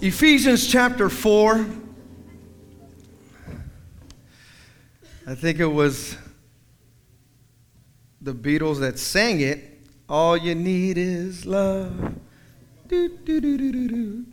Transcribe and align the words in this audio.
Ephesians 0.00 0.64
chapter 0.64 1.08
4. 1.08 1.66
I 5.26 5.34
think 5.34 5.58
it 5.58 5.66
was 5.66 6.16
the 8.20 8.32
Beatles 8.32 8.78
that 8.78 8.96
sang 9.00 9.40
it. 9.40 9.80
All 10.08 10.36
you 10.36 10.54
need 10.54 10.98
is 10.98 11.44
love. 11.44 12.14
Do, 12.86 13.08
do, 13.08 13.40
do. 13.40 14.24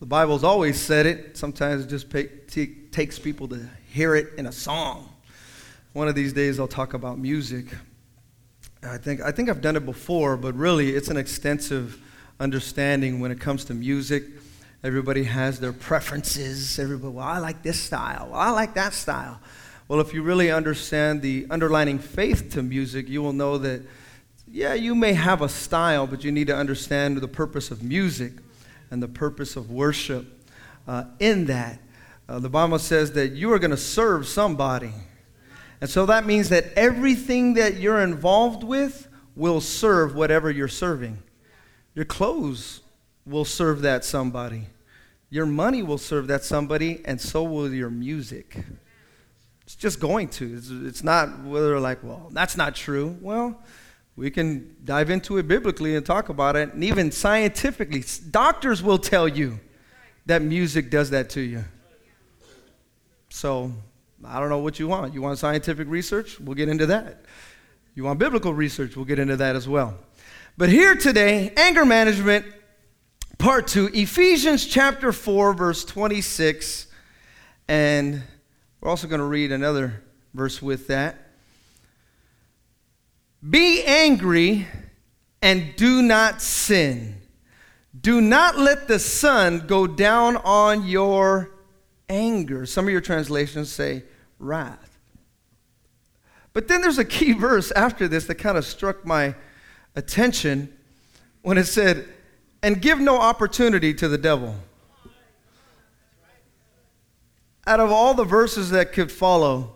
The 0.00 0.06
Bible's 0.06 0.42
always 0.42 0.80
said 0.80 1.04
it. 1.04 1.36
Sometimes 1.36 1.84
it 1.84 1.88
just 1.88 2.10
takes 2.92 3.18
people 3.18 3.46
to 3.48 3.68
hear 3.92 4.14
it 4.14 4.32
in 4.38 4.46
a 4.46 4.52
song. 4.52 5.10
One 5.92 6.08
of 6.08 6.14
these 6.14 6.32
days 6.32 6.58
I'll 6.58 6.66
talk 6.66 6.94
about 6.94 7.18
music. 7.18 7.66
I 8.82 8.96
think, 8.96 9.20
I 9.20 9.32
think 9.32 9.50
I've 9.50 9.60
done 9.60 9.76
it 9.76 9.84
before, 9.84 10.38
but 10.38 10.54
really 10.54 10.96
it's 10.96 11.08
an 11.08 11.18
extensive 11.18 12.00
understanding 12.40 13.20
when 13.20 13.30
it 13.30 13.40
comes 13.40 13.64
to 13.66 13.74
music. 13.74 14.24
Everybody 14.82 15.24
has 15.24 15.60
their 15.60 15.72
preferences. 15.72 16.78
Everybody, 16.78 17.14
well, 17.14 17.26
I 17.26 17.38
like 17.38 17.62
this 17.62 17.80
style. 17.80 18.28
Well, 18.30 18.40
I 18.40 18.50
like 18.50 18.74
that 18.74 18.92
style. 18.92 19.40
Well, 19.88 20.00
if 20.00 20.14
you 20.14 20.22
really 20.22 20.50
understand 20.50 21.22
the 21.22 21.46
underlining 21.50 21.98
faith 21.98 22.50
to 22.52 22.62
music, 22.62 23.08
you 23.08 23.22
will 23.22 23.32
know 23.32 23.58
that, 23.58 23.82
yeah, 24.50 24.74
you 24.74 24.94
may 24.94 25.12
have 25.12 25.42
a 25.42 25.48
style, 25.48 26.06
but 26.06 26.24
you 26.24 26.32
need 26.32 26.46
to 26.46 26.56
understand 26.56 27.18
the 27.18 27.28
purpose 27.28 27.70
of 27.70 27.82
music 27.82 28.32
and 28.90 29.02
the 29.02 29.08
purpose 29.08 29.56
of 29.56 29.70
worship 29.70 30.26
uh, 30.86 31.04
in 31.18 31.46
that. 31.46 31.80
Uh, 32.28 32.38
the 32.38 32.48
Bible 32.48 32.78
says 32.78 33.12
that 33.12 33.32
you 33.32 33.52
are 33.52 33.58
going 33.58 33.70
to 33.70 33.76
serve 33.76 34.26
somebody. 34.26 34.92
And 35.80 35.90
so 35.90 36.06
that 36.06 36.24
means 36.24 36.48
that 36.48 36.72
everything 36.76 37.54
that 37.54 37.76
you're 37.76 38.00
involved 38.00 38.64
with 38.64 39.08
will 39.36 39.60
serve 39.60 40.14
whatever 40.14 40.50
you're 40.50 40.68
serving. 40.68 41.22
Your 41.94 42.04
clothes 42.04 42.80
will 43.24 43.44
serve 43.44 43.82
that 43.82 44.04
somebody. 44.04 44.66
Your 45.30 45.46
money 45.46 45.82
will 45.82 45.98
serve 45.98 46.26
that 46.28 46.44
somebody, 46.44 47.00
and 47.04 47.20
so 47.20 47.42
will 47.42 47.72
your 47.72 47.90
music. 47.90 48.56
It's 49.62 49.74
just 49.74 49.98
going 49.98 50.28
to. 50.28 50.56
It's, 50.56 50.70
it's 50.70 51.04
not 51.04 51.42
whether, 51.44 51.78
like, 51.80 52.02
well, 52.02 52.28
that's 52.32 52.56
not 52.56 52.74
true. 52.74 53.16
Well, 53.20 53.60
we 54.16 54.30
can 54.30 54.76
dive 54.84 55.10
into 55.10 55.38
it 55.38 55.48
biblically 55.48 55.96
and 55.96 56.04
talk 56.04 56.28
about 56.28 56.56
it, 56.56 56.74
and 56.74 56.84
even 56.84 57.10
scientifically. 57.10 58.04
Doctors 58.30 58.82
will 58.82 58.98
tell 58.98 59.26
you 59.26 59.58
that 60.26 60.42
music 60.42 60.90
does 60.90 61.10
that 61.10 61.30
to 61.30 61.40
you. 61.40 61.64
So, 63.28 63.72
I 64.24 64.38
don't 64.38 64.48
know 64.48 64.58
what 64.58 64.78
you 64.78 64.86
want. 64.86 65.14
You 65.14 65.22
want 65.22 65.38
scientific 65.38 65.88
research? 65.88 66.38
We'll 66.38 66.54
get 66.54 66.68
into 66.68 66.86
that. 66.86 67.24
You 67.94 68.04
want 68.04 68.18
biblical 68.18 68.54
research? 68.54 68.96
We'll 68.96 69.04
get 69.04 69.18
into 69.18 69.36
that 69.36 69.56
as 69.56 69.68
well. 69.68 69.98
But 70.56 70.68
here 70.68 70.94
today, 70.94 71.52
anger 71.56 71.84
management, 71.84 72.46
part 73.38 73.66
two, 73.66 73.90
Ephesians 73.92 74.64
chapter 74.64 75.10
4, 75.10 75.52
verse 75.52 75.84
26. 75.84 76.86
And 77.66 78.22
we're 78.80 78.88
also 78.88 79.08
going 79.08 79.18
to 79.18 79.26
read 79.26 79.50
another 79.50 80.04
verse 80.32 80.62
with 80.62 80.86
that. 80.86 81.18
Be 83.48 83.82
angry 83.82 84.68
and 85.42 85.74
do 85.74 86.02
not 86.02 86.40
sin. 86.40 87.16
Do 88.00 88.20
not 88.20 88.56
let 88.56 88.86
the 88.86 89.00
sun 89.00 89.66
go 89.66 89.88
down 89.88 90.36
on 90.36 90.86
your 90.86 91.50
anger. 92.08 92.64
Some 92.64 92.84
of 92.84 92.92
your 92.92 93.00
translations 93.00 93.72
say 93.72 94.04
wrath. 94.38 95.00
But 96.52 96.68
then 96.68 96.80
there's 96.80 96.98
a 96.98 97.04
key 97.04 97.32
verse 97.38 97.72
after 97.72 98.06
this 98.06 98.26
that 98.26 98.36
kind 98.36 98.56
of 98.56 98.64
struck 98.64 99.04
my 99.04 99.34
attention 99.96 100.76
when 101.42 101.58
it 101.58 101.64
said, 101.64 102.08
and 102.62 102.80
give 102.80 102.98
no 102.98 103.18
opportunity 103.18 103.92
to 103.94 104.08
the 104.08 104.18
devil. 104.18 104.54
Out 107.66 107.80
of 107.80 107.90
all 107.90 108.14
the 108.14 108.24
verses 108.24 108.70
that 108.70 108.92
could 108.92 109.12
follow, 109.12 109.74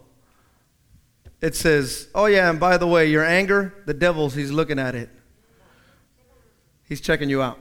it 1.40 1.54
says, 1.54 2.08
oh, 2.14 2.26
yeah, 2.26 2.50
and 2.50 2.58
by 2.58 2.76
the 2.78 2.86
way, 2.86 3.06
your 3.06 3.24
anger, 3.24 3.74
the 3.86 3.94
devil's, 3.94 4.34
he's 4.34 4.50
looking 4.50 4.78
at 4.78 4.94
it. 4.94 5.10
He's 6.84 7.00
checking 7.00 7.28
you 7.28 7.42
out. 7.42 7.58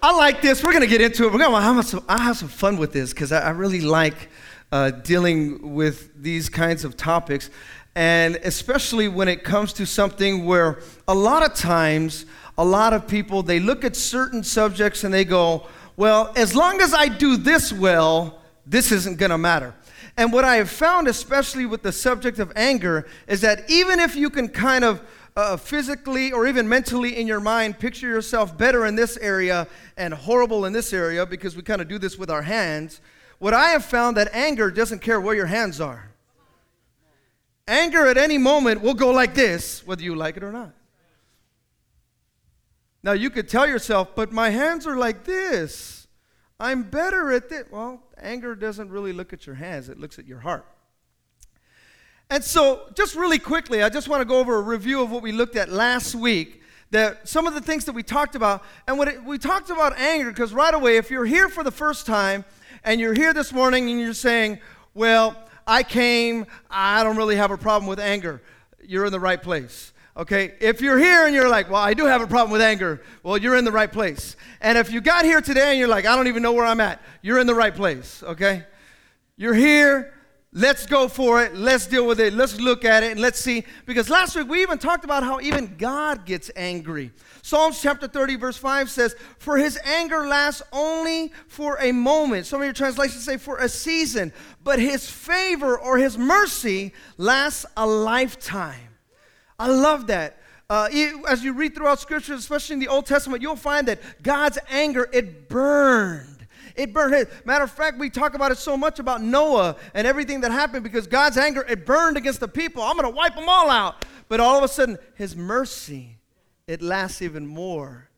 I 0.00 0.14
like 0.16 0.42
this. 0.42 0.62
We're 0.62 0.72
going 0.72 0.82
to 0.82 0.86
get 0.86 1.00
into 1.00 1.24
it. 1.24 1.32
We're 1.32 1.38
going 1.38 1.50
to 1.50 1.60
have 1.60 1.84
some, 1.84 2.04
I 2.08 2.22
have 2.22 2.36
some 2.36 2.48
fun 2.48 2.76
with 2.76 2.92
this 2.92 3.12
because 3.12 3.32
I, 3.32 3.40
I, 3.40 3.50
really 3.50 3.80
like 3.80 4.28
uh, 4.70 4.90
dealing 4.90 5.74
with 5.74 6.22
these 6.22 6.48
kinds 6.48 6.84
of 6.84 6.96
topics 6.96 7.48
and 7.96 8.36
especially 8.36 9.08
when 9.08 9.28
it 9.28 9.44
comes 9.44 9.72
to 9.74 9.86
something 9.86 10.44
where 10.44 10.80
a 11.06 11.14
lot 11.14 11.44
of 11.44 11.54
times 11.54 12.26
a 12.58 12.64
lot 12.64 12.92
of 12.92 13.06
people 13.06 13.42
they 13.42 13.60
look 13.60 13.84
at 13.84 13.94
certain 13.96 14.42
subjects 14.42 15.04
and 15.04 15.14
they 15.14 15.24
go 15.24 15.66
well 15.96 16.32
as 16.36 16.54
long 16.54 16.80
as 16.80 16.92
i 16.92 17.08
do 17.08 17.36
this 17.36 17.72
well 17.72 18.40
this 18.66 18.90
isn't 18.92 19.18
going 19.18 19.30
to 19.30 19.38
matter. 19.38 19.74
And 20.16 20.32
what 20.32 20.44
i 20.44 20.56
have 20.56 20.70
found 20.70 21.08
especially 21.08 21.66
with 21.66 21.82
the 21.82 21.92
subject 21.92 22.38
of 22.38 22.52
anger 22.56 23.06
is 23.26 23.40
that 23.42 23.68
even 23.70 24.00
if 24.00 24.16
you 24.16 24.30
can 24.30 24.48
kind 24.48 24.84
of 24.84 25.02
uh, 25.36 25.56
physically 25.56 26.30
or 26.30 26.46
even 26.46 26.68
mentally 26.68 27.16
in 27.18 27.26
your 27.26 27.40
mind 27.40 27.78
picture 27.78 28.06
yourself 28.06 28.56
better 28.56 28.86
in 28.86 28.94
this 28.94 29.16
area 29.16 29.66
and 29.96 30.14
horrible 30.14 30.64
in 30.64 30.72
this 30.72 30.92
area 30.92 31.26
because 31.26 31.56
we 31.56 31.62
kind 31.62 31.82
of 31.82 31.88
do 31.88 31.98
this 31.98 32.16
with 32.16 32.30
our 32.30 32.42
hands 32.42 33.00
what 33.40 33.52
i 33.52 33.70
have 33.70 33.84
found 33.84 34.16
that 34.16 34.32
anger 34.32 34.70
doesn't 34.70 35.00
care 35.00 35.20
where 35.20 35.34
your 35.34 35.46
hands 35.46 35.80
are 35.80 36.13
Anger 37.66 38.06
at 38.06 38.18
any 38.18 38.36
moment 38.36 38.82
will 38.82 38.94
go 38.94 39.10
like 39.10 39.34
this, 39.34 39.86
whether 39.86 40.02
you 40.02 40.14
like 40.14 40.36
it 40.36 40.44
or 40.44 40.52
not. 40.52 40.74
Now, 43.02 43.12
you 43.12 43.30
could 43.30 43.48
tell 43.48 43.66
yourself, 43.66 44.14
but 44.14 44.32
my 44.32 44.50
hands 44.50 44.86
are 44.86 44.96
like 44.96 45.24
this. 45.24 46.06
I'm 46.58 46.82
better 46.82 47.32
at 47.32 47.48
this. 47.48 47.64
Well, 47.70 48.02
anger 48.18 48.54
doesn't 48.54 48.90
really 48.90 49.12
look 49.12 49.32
at 49.32 49.46
your 49.46 49.56
hands, 49.56 49.88
it 49.88 49.98
looks 49.98 50.18
at 50.18 50.26
your 50.26 50.40
heart. 50.40 50.66
And 52.30 52.42
so, 52.42 52.90
just 52.94 53.14
really 53.14 53.38
quickly, 53.38 53.82
I 53.82 53.88
just 53.88 54.08
want 54.08 54.22
to 54.22 54.24
go 54.24 54.38
over 54.38 54.56
a 54.56 54.62
review 54.62 55.02
of 55.02 55.10
what 55.10 55.22
we 55.22 55.32
looked 55.32 55.56
at 55.56 55.68
last 55.68 56.14
week. 56.14 56.62
That 56.90 57.28
some 57.28 57.46
of 57.46 57.54
the 57.54 57.60
things 57.60 57.84
that 57.86 57.92
we 57.92 58.02
talked 58.02 58.34
about, 58.34 58.62
and 58.86 58.98
when 58.98 59.08
it, 59.08 59.24
we 59.24 59.36
talked 59.36 59.68
about 59.68 59.98
anger, 59.98 60.30
because 60.30 60.52
right 60.52 60.72
away, 60.72 60.96
if 60.96 61.10
you're 61.10 61.24
here 61.24 61.48
for 61.48 61.64
the 61.64 61.70
first 61.70 62.06
time 62.06 62.44
and 62.84 63.00
you're 63.00 63.14
here 63.14 63.34
this 63.34 63.52
morning 63.52 63.90
and 63.90 64.00
you're 64.00 64.14
saying, 64.14 64.60
well, 64.94 65.36
I 65.66 65.82
came, 65.82 66.46
I 66.70 67.02
don't 67.04 67.16
really 67.16 67.36
have 67.36 67.50
a 67.50 67.58
problem 67.58 67.88
with 67.88 68.00
anger. 68.00 68.42
You're 68.82 69.06
in 69.06 69.12
the 69.12 69.20
right 69.20 69.42
place. 69.42 69.92
Okay? 70.16 70.54
If 70.60 70.80
you're 70.80 70.98
here 70.98 71.26
and 71.26 71.34
you're 71.34 71.48
like, 71.48 71.70
well, 71.70 71.82
I 71.82 71.94
do 71.94 72.06
have 72.06 72.22
a 72.22 72.26
problem 72.26 72.52
with 72.52 72.62
anger, 72.62 73.02
well, 73.22 73.36
you're 73.36 73.56
in 73.56 73.64
the 73.64 73.72
right 73.72 73.90
place. 73.90 74.36
And 74.60 74.78
if 74.78 74.92
you 74.92 75.00
got 75.00 75.24
here 75.24 75.40
today 75.40 75.70
and 75.70 75.78
you're 75.78 75.88
like, 75.88 76.06
I 76.06 76.14
don't 76.14 76.28
even 76.28 76.42
know 76.42 76.52
where 76.52 76.66
I'm 76.66 76.80
at, 76.80 77.02
you're 77.22 77.38
in 77.38 77.46
the 77.46 77.54
right 77.54 77.74
place. 77.74 78.22
Okay? 78.22 78.64
You're 79.36 79.54
here. 79.54 80.13
Let's 80.56 80.86
go 80.86 81.08
for 81.08 81.42
it. 81.42 81.56
Let's 81.56 81.88
deal 81.88 82.06
with 82.06 82.20
it. 82.20 82.32
Let's 82.32 82.60
look 82.60 82.84
at 82.84 83.02
it 83.02 83.10
and 83.10 83.20
let's 83.20 83.40
see. 83.40 83.64
Because 83.86 84.08
last 84.08 84.36
week 84.36 84.48
we 84.48 84.62
even 84.62 84.78
talked 84.78 85.04
about 85.04 85.24
how 85.24 85.40
even 85.40 85.74
God 85.76 86.24
gets 86.24 86.48
angry. 86.54 87.10
Psalms 87.42 87.82
chapter 87.82 88.06
30, 88.06 88.36
verse 88.36 88.56
5 88.56 88.88
says, 88.88 89.16
For 89.40 89.56
his 89.56 89.76
anger 89.84 90.28
lasts 90.28 90.62
only 90.72 91.32
for 91.48 91.76
a 91.80 91.90
moment. 91.90 92.46
Some 92.46 92.60
of 92.60 92.66
your 92.66 92.72
translations 92.72 93.24
say 93.24 93.36
for 93.36 93.58
a 93.58 93.68
season, 93.68 94.32
but 94.62 94.78
his 94.78 95.10
favor 95.10 95.76
or 95.76 95.98
his 95.98 96.16
mercy 96.16 96.92
lasts 97.18 97.66
a 97.76 97.84
lifetime. 97.84 98.90
I 99.58 99.66
love 99.66 100.06
that. 100.06 100.38
Uh, 100.70 100.88
as 101.28 101.42
you 101.42 101.52
read 101.52 101.74
throughout 101.74 101.98
scripture, 101.98 102.34
especially 102.34 102.74
in 102.74 102.80
the 102.80 102.88
Old 102.88 103.06
Testament, 103.06 103.42
you'll 103.42 103.56
find 103.56 103.88
that 103.88 104.00
God's 104.22 104.58
anger, 104.70 105.08
it 105.12 105.48
burned. 105.48 106.33
It 106.74 106.92
burned. 106.92 107.28
Matter 107.44 107.64
of 107.64 107.70
fact, 107.70 107.98
we 107.98 108.10
talk 108.10 108.34
about 108.34 108.50
it 108.50 108.58
so 108.58 108.76
much 108.76 108.98
about 108.98 109.22
Noah 109.22 109.76
and 109.94 110.06
everything 110.06 110.40
that 110.40 110.50
happened 110.50 110.82
because 110.82 111.06
God's 111.06 111.36
anger, 111.36 111.64
it 111.68 111.86
burned 111.86 112.16
against 112.16 112.40
the 112.40 112.48
people. 112.48 112.82
I'm 112.82 112.96
going 112.96 113.10
to 113.10 113.16
wipe 113.16 113.36
them 113.36 113.48
all 113.48 113.70
out. 113.70 114.04
But 114.28 114.40
all 114.40 114.56
of 114.58 114.64
a 114.64 114.68
sudden, 114.68 114.98
his 115.14 115.36
mercy, 115.36 116.16
it 116.66 116.82
lasts 116.82 117.22
even 117.22 117.46
more 117.46 118.08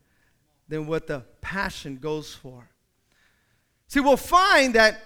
than 0.67 0.87
what 0.87 1.07
the 1.07 1.23
passion 1.41 1.97
goes 1.97 2.33
for. 2.33 2.69
See, 3.87 3.99
we'll 3.99 4.17
find 4.17 4.75
that 4.75 4.99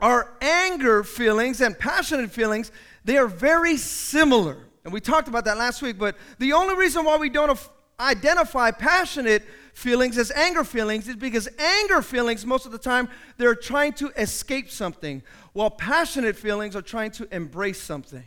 our 0.00 0.36
anger 0.40 1.02
feelings 1.02 1.60
and 1.60 1.78
passionate 1.78 2.30
feelings, 2.30 2.70
they 3.04 3.16
are 3.16 3.26
very 3.26 3.76
similar. 3.76 4.58
And 4.84 4.92
we 4.92 5.00
talked 5.00 5.28
about 5.28 5.44
that 5.46 5.58
last 5.58 5.82
week, 5.82 5.98
but 5.98 6.16
the 6.38 6.52
only 6.52 6.76
reason 6.76 7.04
why 7.04 7.16
we 7.16 7.28
don't 7.28 7.58
identify 7.98 8.70
passionate 8.70 9.42
feelings 9.76 10.16
as 10.16 10.30
anger 10.30 10.64
feelings 10.64 11.06
is 11.06 11.16
because 11.16 11.50
anger 11.58 12.00
feelings, 12.00 12.46
most 12.46 12.64
of 12.64 12.72
the 12.72 12.78
time, 12.78 13.10
they're 13.36 13.54
trying 13.54 13.92
to 13.92 14.08
escape 14.16 14.70
something, 14.70 15.22
while 15.52 15.68
passionate 15.68 16.34
feelings 16.34 16.74
are 16.74 16.80
trying 16.80 17.10
to 17.10 17.28
embrace 17.30 17.80
something. 17.80 18.24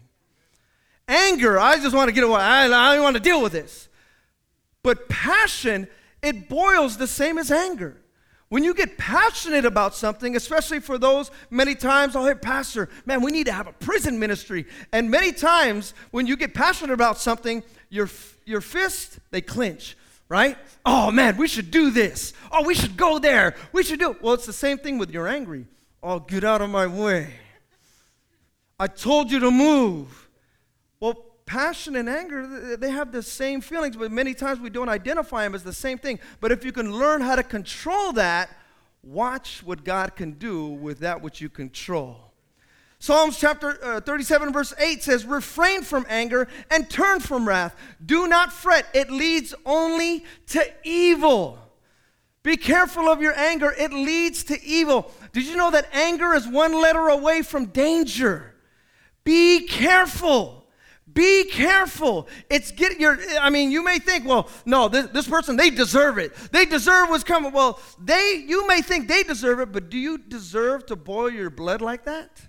Anger, 1.07 1.59
I 1.59 1.77
just 1.77 1.95
want 1.95 2.07
to 2.07 2.13
get 2.13 2.23
away. 2.23 2.39
I, 2.39 2.93
don't 2.93 3.03
want 3.03 3.15
to 3.15 3.19
deal 3.19 3.41
with 3.41 3.51
this. 3.51 3.89
But 4.83 5.09
passion, 5.09 5.87
it 6.21 6.49
boils 6.49 6.97
the 6.97 7.07
same 7.07 7.39
as 7.39 7.51
anger. 7.51 7.97
When 8.49 8.63
you 8.63 8.75
get 8.75 8.99
passionate 8.99 9.65
about 9.65 9.95
something, 9.95 10.35
especially 10.35 10.79
for 10.79 10.99
those 10.99 11.31
many 11.49 11.73
times, 11.73 12.15
oh, 12.15 12.19
I'll 12.19 12.25
hear, 12.25 12.35
Pastor, 12.35 12.89
man, 13.07 13.23
we 13.23 13.31
need 13.31 13.47
to 13.47 13.53
have 13.53 13.65
a 13.65 13.73
prison 13.73 14.19
ministry. 14.19 14.67
And 14.93 15.09
many 15.09 15.31
times, 15.31 15.95
when 16.11 16.27
you 16.27 16.37
get 16.37 16.53
passionate 16.53 16.93
about 16.93 17.17
something, 17.17 17.63
your, 17.89 18.07
your 18.45 18.61
fist, 18.61 19.17
they 19.31 19.41
clench, 19.41 19.95
right? 20.29 20.57
Oh, 20.85 21.11
man, 21.11 21.37
we 21.37 21.47
should 21.47 21.71
do 21.71 21.89
this. 21.89 22.33
Oh, 22.51 22.63
we 22.63 22.75
should 22.75 22.95
go 22.95 23.19
there. 23.19 23.55
We 23.73 23.83
should 23.83 23.99
do 23.99 24.11
it. 24.11 24.21
Well, 24.21 24.35
it's 24.35 24.45
the 24.45 24.53
same 24.53 24.77
thing 24.77 24.97
with 24.97 25.11
you're 25.11 25.27
angry. 25.27 25.65
Oh, 26.01 26.19
get 26.19 26.43
out 26.43 26.61
of 26.61 26.69
my 26.69 26.87
way. 26.87 27.33
I 28.79 28.87
told 28.87 29.31
you 29.31 29.39
to 29.39 29.51
move. 29.51 30.29
Well, 30.99 31.25
passion 31.45 31.95
and 31.95 32.07
anger, 32.07 32.77
they 32.77 32.91
have 32.91 33.11
the 33.11 33.23
same 33.23 33.59
feelings, 33.59 33.97
but 33.97 34.11
many 34.11 34.33
times 34.33 34.59
we 34.59 34.69
don't 34.69 34.87
identify 34.87 35.43
them 35.43 35.55
as 35.55 35.63
the 35.63 35.73
same 35.73 35.97
thing. 35.97 36.19
But 36.39 36.51
if 36.51 36.63
you 36.63 36.71
can 36.71 36.93
learn 36.93 37.21
how 37.21 37.35
to 37.35 37.43
control 37.43 38.13
that, 38.13 38.55
watch 39.03 39.63
what 39.65 39.83
God 39.83 40.15
can 40.15 40.33
do 40.33 40.67
with 40.67 40.99
that 40.99 41.21
which 41.21 41.41
you 41.41 41.49
control. 41.49 42.28
Psalms 43.01 43.37
chapter 43.37 43.79
uh, 43.81 44.01
37, 44.01 44.51
verse 44.51 44.73
8 44.77 45.01
says, 45.01 45.25
Refrain 45.25 45.83
from 45.83 46.05
anger 46.09 46.49
and 46.69 46.89
turn 46.89 47.21
from 47.21 47.47
wrath. 47.47 47.73
Do 48.05 48.27
not 48.27 48.51
fret, 48.51 48.85
it 48.93 49.09
leads 49.09 49.55
only 49.65 50.25
to 50.47 50.69
evil. 50.83 51.57
Be 52.43 52.57
careful 52.57 53.07
of 53.07 53.21
your 53.21 53.37
anger, 53.37 53.73
it 53.77 53.93
leads 53.93 54.43
to 54.45 54.61
evil. 54.63 55.11
Did 55.31 55.45
you 55.45 55.55
know 55.55 55.71
that 55.71 55.87
anger 55.93 56.33
is 56.33 56.45
one 56.45 56.73
letter 56.73 57.07
away 57.07 57.41
from 57.41 57.67
danger? 57.67 58.53
Be 59.23 59.65
careful. 59.65 60.65
Be 61.11 61.45
careful. 61.45 62.27
It's 62.49 62.71
get 62.71 62.99
your, 62.99 63.17
I 63.39 63.49
mean, 63.49 63.71
you 63.71 63.83
may 63.83 63.99
think, 63.99 64.25
well, 64.25 64.49
no, 64.65 64.89
this, 64.89 65.07
this 65.07 65.27
person, 65.27 65.55
they 65.55 65.69
deserve 65.69 66.17
it. 66.17 66.35
They 66.51 66.65
deserve 66.65 67.09
what's 67.09 67.23
coming. 67.23 67.53
Well, 67.53 67.79
they, 67.97 68.43
you 68.45 68.67
may 68.67 68.81
think 68.81 69.07
they 69.07 69.23
deserve 69.23 69.61
it, 69.61 69.71
but 69.71 69.89
do 69.89 69.97
you 69.97 70.17
deserve 70.17 70.85
to 70.87 70.95
boil 70.97 71.29
your 71.29 71.49
blood 71.49 71.81
like 71.81 72.05
that? 72.05 72.48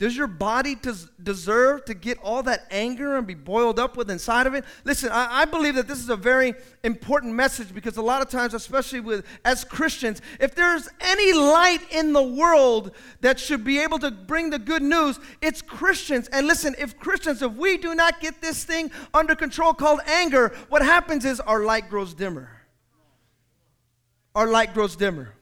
Does 0.00 0.16
your 0.16 0.26
body 0.26 0.74
des- 0.74 1.08
deserve 1.22 1.84
to 1.84 1.94
get 1.94 2.18
all 2.18 2.42
that 2.42 2.66
anger 2.72 3.16
and 3.16 3.24
be 3.24 3.34
boiled 3.34 3.78
up 3.78 3.96
with 3.96 4.10
inside 4.10 4.48
of 4.48 4.54
it? 4.54 4.64
Listen, 4.82 5.10
I-, 5.12 5.42
I 5.42 5.44
believe 5.44 5.76
that 5.76 5.86
this 5.86 6.00
is 6.00 6.08
a 6.08 6.16
very 6.16 6.54
important 6.82 7.32
message 7.34 7.72
because 7.72 7.96
a 7.96 8.02
lot 8.02 8.20
of 8.20 8.28
times, 8.28 8.54
especially 8.54 8.98
with 8.98 9.24
as 9.44 9.62
Christians, 9.62 10.20
if 10.40 10.56
there's 10.56 10.88
any 11.00 11.32
light 11.32 11.78
in 11.92 12.12
the 12.12 12.22
world 12.22 12.90
that 13.20 13.38
should 13.38 13.62
be 13.62 13.78
able 13.78 14.00
to 14.00 14.10
bring 14.10 14.50
the 14.50 14.58
good 14.58 14.82
news, 14.82 15.20
it's 15.40 15.62
Christians. 15.62 16.26
And 16.32 16.48
listen, 16.48 16.74
if 16.76 16.98
Christians, 16.98 17.40
if 17.40 17.52
we 17.52 17.78
do 17.78 17.94
not 17.94 18.20
get 18.20 18.40
this 18.40 18.64
thing 18.64 18.90
under 19.12 19.36
control 19.36 19.74
called 19.74 20.00
anger, 20.06 20.52
what 20.70 20.82
happens 20.82 21.24
is 21.24 21.38
our 21.38 21.62
light 21.62 21.88
grows 21.88 22.14
dimmer. 22.14 22.50
Our 24.34 24.48
light 24.48 24.74
grows 24.74 24.96
dimmer. 24.96 25.34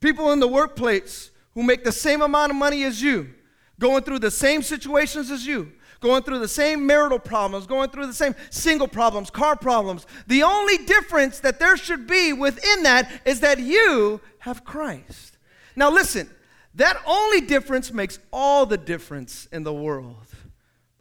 People 0.00 0.32
in 0.32 0.40
the 0.40 0.48
workplace 0.48 1.30
who 1.52 1.62
make 1.62 1.84
the 1.84 1.92
same 1.92 2.20
amount 2.20 2.50
of 2.50 2.56
money 2.56 2.82
as 2.82 3.00
you 3.00 3.32
going 3.78 4.02
through 4.02 4.20
the 4.20 4.30
same 4.30 4.62
situations 4.62 5.30
as 5.30 5.46
you, 5.46 5.72
going 6.00 6.22
through 6.22 6.38
the 6.38 6.48
same 6.48 6.86
marital 6.86 7.18
problems, 7.18 7.66
going 7.66 7.90
through 7.90 8.06
the 8.06 8.12
same 8.12 8.34
single 8.50 8.88
problems, 8.88 9.30
car 9.30 9.56
problems. 9.56 10.06
The 10.26 10.42
only 10.42 10.78
difference 10.78 11.40
that 11.40 11.58
there 11.58 11.76
should 11.76 12.06
be 12.06 12.32
within 12.32 12.82
that 12.84 13.10
is 13.24 13.40
that 13.40 13.58
you 13.58 14.20
have 14.40 14.64
Christ. 14.64 15.38
Now, 15.76 15.90
listen, 15.90 16.30
that 16.74 16.96
only 17.06 17.40
difference 17.40 17.92
makes 17.92 18.18
all 18.32 18.66
the 18.66 18.76
difference 18.76 19.46
in 19.52 19.62
the 19.62 19.74
world. 19.74 20.26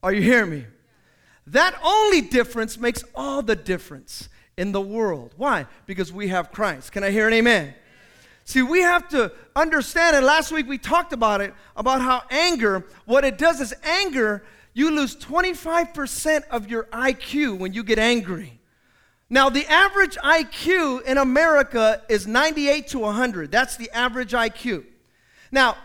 Are 0.02 0.14
you 0.14 0.22
hearing 0.22 0.52
me? 0.52 0.66
That 1.48 1.78
only 1.84 2.22
difference 2.22 2.78
makes 2.78 3.04
all 3.16 3.42
the 3.42 3.56
difference 3.56 4.30
in 4.58 4.72
the 4.72 4.82
world. 4.82 5.34
Why? 5.36 5.66
Because 5.86 6.12
we 6.12 6.30
have 6.30 6.52
Christ. 6.52 6.92
Can 6.92 7.04
I 7.04 7.12
hear 7.12 7.28
an 7.28 7.34
amen? 7.34 7.74
See, 8.46 8.62
we 8.62 8.82
have 8.82 9.08
to 9.10 9.32
understand, 9.56 10.16
and 10.16 10.26
last 10.26 10.52
week 10.52 10.68
we 10.68 10.78
talked 10.78 11.14
about 11.14 11.42
it, 11.42 11.54
about 11.76 12.02
how 12.02 12.24
anger, 12.30 12.86
what 13.06 13.24
it 13.24 13.38
does 13.38 13.62
is 13.62 13.74
anger, 13.84 14.44
you 14.74 14.92
lose 14.92 15.16
25% 15.16 16.44
of 16.50 16.70
your 16.70 16.86
IQ 16.86 17.58
when 17.60 17.74
you 17.74 17.84
get 17.84 18.00
angry. 18.00 18.60
Now, 19.30 19.50
the 19.50 19.66
average 19.68 20.18
IQ 20.18 21.04
in 21.04 21.18
America 21.18 22.02
is 22.10 22.28
98 22.28 22.88
to 22.90 23.00
100. 23.00 23.52
That's 23.52 23.78
the 23.78 23.90
average 23.92 24.32
IQ. 24.34 24.86
Now, 25.52 25.78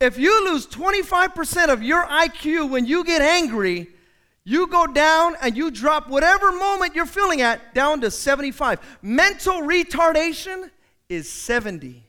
if 0.00 0.18
you 0.18 0.44
lose 0.52 0.66
25% 0.66 1.68
of 1.68 1.82
your 1.82 2.04
IQ 2.04 2.70
when 2.70 2.86
you 2.86 3.04
get 3.04 3.22
angry, 3.22 3.88
you 4.44 4.66
go 4.66 4.86
down 4.86 5.36
and 5.40 5.56
you 5.56 5.70
drop 5.70 6.08
whatever 6.08 6.52
moment 6.52 6.94
you're 6.94 7.06
feeling 7.06 7.40
at 7.40 7.74
down 7.74 8.00
to 8.02 8.10
75. 8.10 8.78
Mental 9.02 9.62
retardation 9.62 10.70
is 11.08 11.30
70. 11.30 12.03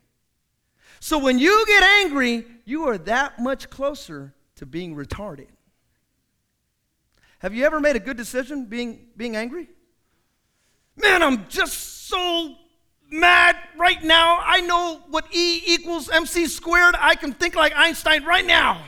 So 1.05 1.19
when 1.19 1.37
you 1.37 1.63
get 1.67 1.83
angry, 1.83 2.47
you 2.65 2.85
are 2.85 2.97
that 2.97 3.37
much 3.37 3.69
closer 3.69 4.33
to 4.55 4.65
being 4.65 4.95
retarded. 4.95 5.49
Have 7.37 7.53
you 7.53 7.63
ever 7.63 7.79
made 7.79 7.95
a 7.95 7.99
good 7.99 8.17
decision 8.17 8.65
being, 8.65 9.09
being 9.15 9.35
angry? 9.35 9.69
Man, 10.97 11.21
I'm 11.21 11.47
just 11.47 12.07
so 12.07 12.55
mad 13.11 13.55
right 13.77 14.03
now. 14.03 14.39
I 14.41 14.61
know 14.61 15.03
what 15.11 15.27
E 15.31 15.61
equals 15.67 16.09
MC 16.09 16.47
squared. 16.47 16.95
I 16.97 17.13
can 17.13 17.33
think 17.33 17.53
like 17.53 17.73
Einstein 17.75 18.23
right 18.23 18.43
now. 18.43 18.81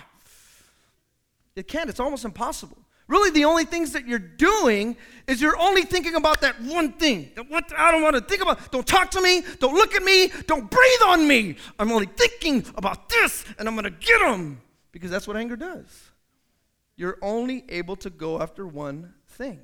It 1.56 1.68
can't, 1.68 1.88
it's 1.88 2.00
almost 2.00 2.26
impossible. 2.26 2.80
Really, 3.08 3.30
the 3.32 3.46
only 3.46 3.64
things 3.64 3.94
that 3.94 4.06
you're 4.06 4.20
doing 4.20 4.98
is 5.28 5.42
you're 5.42 5.58
only 5.58 5.84
thinking 5.84 6.16
about 6.16 6.42
that 6.42 6.62
one 6.62 6.94
thing. 6.94 7.32
That 7.36 7.50
what 7.50 7.72
I 7.78 7.92
don't 7.92 8.02
want 8.02 8.16
to 8.16 8.22
think 8.22 8.42
about. 8.42 8.72
Don't 8.72 8.86
talk 8.86 9.12
to 9.12 9.22
me. 9.22 9.44
Don't 9.60 9.76
look 9.76 9.96
at 9.96 10.04
me. 10.04 10.30
Don't 10.46 10.70
breathe 10.70 11.02
on 11.06 11.28
me. 11.28 11.56
I'm 11.80 11.92
only 11.92 12.08
thinking 12.08 12.66
about 12.76 13.10
this, 13.10 13.46
and 13.58 13.68
I'm 13.68 13.76
going 13.76 13.86
to 13.86 13.92
get 13.92 14.20
them 14.20 14.62
because 14.92 15.10
that's 15.10 15.28
what 15.28 15.38
anger 15.38 15.56
does. 15.56 16.12
You're 16.98 17.18
only 17.22 17.64
able 17.70 17.96
to 17.98 18.10
go 18.10 18.42
after 18.42 18.68
one 18.68 19.14
thing. 19.28 19.62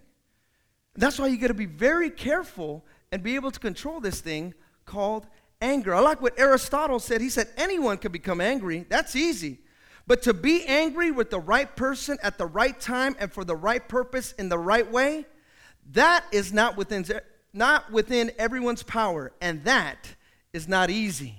That's 0.95 1.19
why 1.19 1.27
you 1.27 1.37
got 1.37 1.47
to 1.47 1.53
be 1.53 1.65
very 1.65 2.11
careful 2.11 2.85
and 3.11 3.23
be 3.23 3.35
able 3.35 3.51
to 3.51 3.59
control 3.59 3.99
this 3.99 4.21
thing 4.21 4.53
called 4.85 5.27
anger. 5.59 5.95
I 5.95 5.99
like 5.99 6.21
what 6.21 6.39
Aristotle 6.39 6.99
said. 6.99 7.19
He 7.19 7.29
said 7.29 7.47
anyone 7.57 7.97
can 7.97 8.11
become 8.11 8.39
angry. 8.39 8.85
That's 8.87 9.15
easy. 9.15 9.59
But 10.05 10.23
to 10.23 10.33
be 10.33 10.65
angry 10.65 11.11
with 11.11 11.29
the 11.29 11.39
right 11.39 11.73
person 11.75 12.17
at 12.21 12.37
the 12.37 12.45
right 12.45 12.77
time 12.79 13.15
and 13.19 13.31
for 13.31 13.45
the 13.45 13.55
right 13.55 13.87
purpose 13.87 14.33
in 14.33 14.49
the 14.49 14.57
right 14.57 14.89
way, 14.89 15.25
that 15.91 16.25
is 16.31 16.51
not 16.51 16.75
within, 16.75 17.05
not 17.53 17.91
within 17.91 18.31
everyone's 18.37 18.83
power, 18.83 19.31
and 19.41 19.63
that 19.63 20.15
is 20.51 20.67
not 20.67 20.89
easy. 20.89 21.35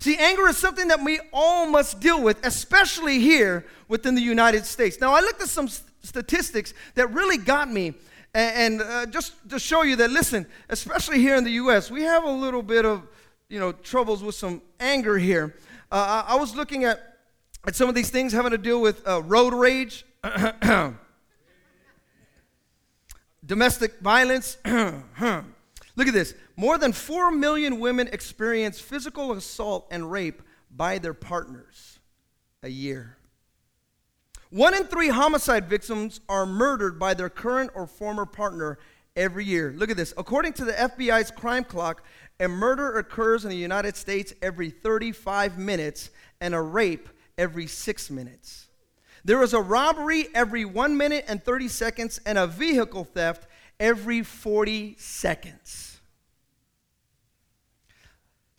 See, 0.00 0.16
anger 0.18 0.48
is 0.48 0.58
something 0.58 0.88
that 0.88 1.02
we 1.02 1.18
all 1.32 1.66
must 1.66 2.00
deal 2.00 2.22
with, 2.22 2.44
especially 2.44 3.20
here 3.20 3.64
within 3.88 4.14
the 4.14 4.20
United 4.20 4.66
States. 4.66 5.00
Now, 5.00 5.14
I 5.14 5.20
looked 5.20 5.40
at 5.40 5.48
some 5.48 5.68
statistics 6.02 6.74
that 6.94 7.10
really 7.12 7.38
got 7.38 7.70
me, 7.70 7.94
and, 8.34 8.82
uh, 8.82 9.06
just 9.06 9.32
to 9.48 9.58
show 9.58 9.82
you 9.82 9.96
that, 9.96 10.10
listen, 10.10 10.46
especially 10.68 11.20
here 11.20 11.36
in 11.36 11.44
the 11.44 11.52
U.S., 11.52 11.90
we 11.90 12.02
have 12.02 12.24
a 12.24 12.30
little 12.30 12.62
bit 12.62 12.84
of, 12.84 13.06
you 13.48 13.58
know, 13.58 13.72
troubles 13.72 14.22
with 14.22 14.34
some 14.34 14.60
anger 14.78 15.16
here. 15.16 15.56
Uh, 15.90 16.24
I 16.26 16.36
was 16.36 16.54
looking 16.54 16.84
at 16.84 17.13
at 17.66 17.74
some 17.74 17.88
of 17.88 17.94
these 17.94 18.10
things 18.10 18.32
having 18.32 18.50
to 18.50 18.58
do 18.58 18.78
with 18.78 19.06
uh, 19.06 19.22
road 19.22 19.54
rage, 19.54 20.04
domestic 23.46 24.00
violence. 24.00 24.58
Look 24.64 26.08
at 26.08 26.14
this. 26.14 26.34
More 26.56 26.78
than 26.78 26.92
4 26.92 27.30
million 27.30 27.80
women 27.80 28.08
experience 28.12 28.80
physical 28.80 29.32
assault 29.32 29.86
and 29.90 30.10
rape 30.10 30.42
by 30.70 30.98
their 30.98 31.14
partners 31.14 31.98
a 32.62 32.68
year. 32.68 33.18
One 34.50 34.74
in 34.74 34.84
three 34.84 35.08
homicide 35.08 35.68
victims 35.68 36.20
are 36.28 36.46
murdered 36.46 36.98
by 36.98 37.14
their 37.14 37.28
current 37.28 37.70
or 37.74 37.86
former 37.86 38.26
partner 38.26 38.78
every 39.16 39.44
year. 39.44 39.74
Look 39.76 39.90
at 39.90 39.96
this. 39.96 40.14
According 40.16 40.52
to 40.54 40.64
the 40.64 40.72
FBI's 40.72 41.30
crime 41.30 41.64
clock, 41.64 42.04
a 42.40 42.48
murder 42.48 42.98
occurs 42.98 43.44
in 43.44 43.50
the 43.50 43.56
United 43.56 43.96
States 43.96 44.32
every 44.42 44.70
35 44.70 45.58
minutes 45.58 46.10
and 46.40 46.54
a 46.54 46.60
rape 46.60 47.08
every 47.38 47.66
six 47.66 48.10
minutes. 48.10 48.68
There 49.24 49.42
is 49.42 49.54
a 49.54 49.60
robbery 49.60 50.28
every 50.34 50.64
one 50.64 50.96
minute 50.96 51.24
and 51.28 51.42
30 51.42 51.68
seconds, 51.68 52.20
and 52.26 52.36
a 52.36 52.46
vehicle 52.46 53.04
theft 53.04 53.46
every 53.80 54.22
40 54.22 54.96
seconds. 54.98 56.00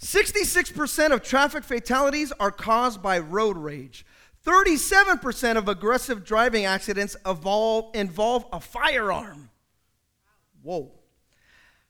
66% 0.01 1.11
of 1.11 1.23
traffic 1.23 1.63
fatalities 1.63 2.31
are 2.39 2.51
caused 2.51 3.01
by 3.01 3.19
road 3.19 3.57
rage. 3.57 4.05
37% 4.45 5.57
of 5.57 5.67
aggressive 5.67 6.23
driving 6.23 6.65
accidents 6.65 7.15
involve, 7.25 7.95
involve 7.95 8.45
a 8.51 8.59
firearm. 8.59 9.49
Whoa. 10.61 10.94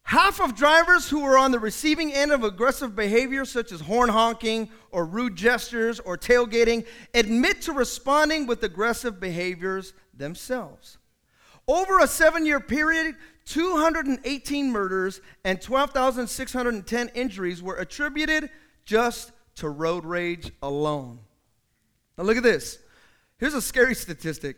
Half 0.05 0.39
of 0.39 0.55
drivers 0.55 1.09
who 1.09 1.23
are 1.23 1.35
on 1.35 1.49
the 1.49 1.57
receiving 1.57 2.13
end 2.13 2.31
of 2.31 2.43
aggressive 2.43 2.95
behavior, 2.95 3.43
such 3.43 3.71
as 3.71 3.81
horn 3.81 4.09
honking 4.09 4.69
or 4.91 5.03
rude 5.03 5.35
gestures 5.35 5.99
or 5.99 6.15
tailgating, 6.15 6.85
admit 7.15 7.63
to 7.63 7.73
responding 7.73 8.45
with 8.45 8.61
aggressive 8.61 9.19
behaviors 9.19 9.93
themselves. 10.13 10.99
Over 11.67 11.97
a 11.97 12.07
seven 12.07 12.45
year 12.45 12.59
period, 12.59 13.15
218 13.45 14.71
murders 14.71 15.21
and 15.43 15.59
12,610 15.59 17.09
injuries 17.15 17.63
were 17.63 17.77
attributed 17.77 18.51
just 18.85 19.31
to 19.55 19.69
road 19.69 20.05
rage 20.05 20.51
alone. 20.61 21.17
Now, 22.15 22.25
look 22.25 22.37
at 22.37 22.43
this. 22.43 22.77
Here's 23.39 23.55
a 23.55 23.61
scary 23.61 23.95
statistic 23.95 24.57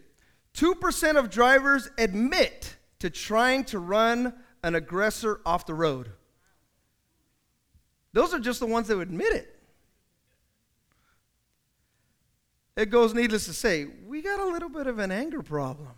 2% 0.56 1.18
of 1.18 1.30
drivers 1.30 1.90
admit 1.98 2.76
to 3.00 3.10
trying 3.10 3.64
to 3.64 3.80
run 3.80 4.34
an 4.68 4.76
aggressor 4.76 5.40
off 5.46 5.66
the 5.66 5.74
road. 5.74 6.12
Those 8.14 8.34
are 8.34 8.40
just 8.40 8.60
the 8.60 8.66
ones 8.66 8.88
that 8.90 8.98
would 8.98 9.08
admit 9.08 9.34
it. 9.34 9.56
It 12.76 12.92
goes 12.92 13.14
needless 13.14 13.46
to 13.46 13.54
say, 13.54 13.88
we 14.06 14.22
got 14.22 14.40
a 14.40 14.46
little 14.46 14.70
bit 14.70 14.86
of 14.86 15.00
an 15.00 15.12
anger 15.12 15.42
problem. 15.42 15.90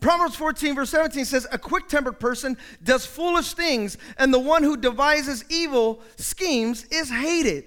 Proverbs 0.00 0.34
14, 0.34 0.74
verse 0.74 0.90
17 0.90 1.24
says, 1.24 1.46
A 1.52 1.58
quick 1.58 1.86
tempered 1.86 2.18
person 2.18 2.56
does 2.82 3.06
foolish 3.06 3.54
things, 3.54 3.98
and 4.18 4.34
the 4.34 4.38
one 4.38 4.64
who 4.64 4.76
devises 4.76 5.44
evil 5.48 6.00
schemes 6.16 6.86
is 6.90 7.08
hated. 7.08 7.66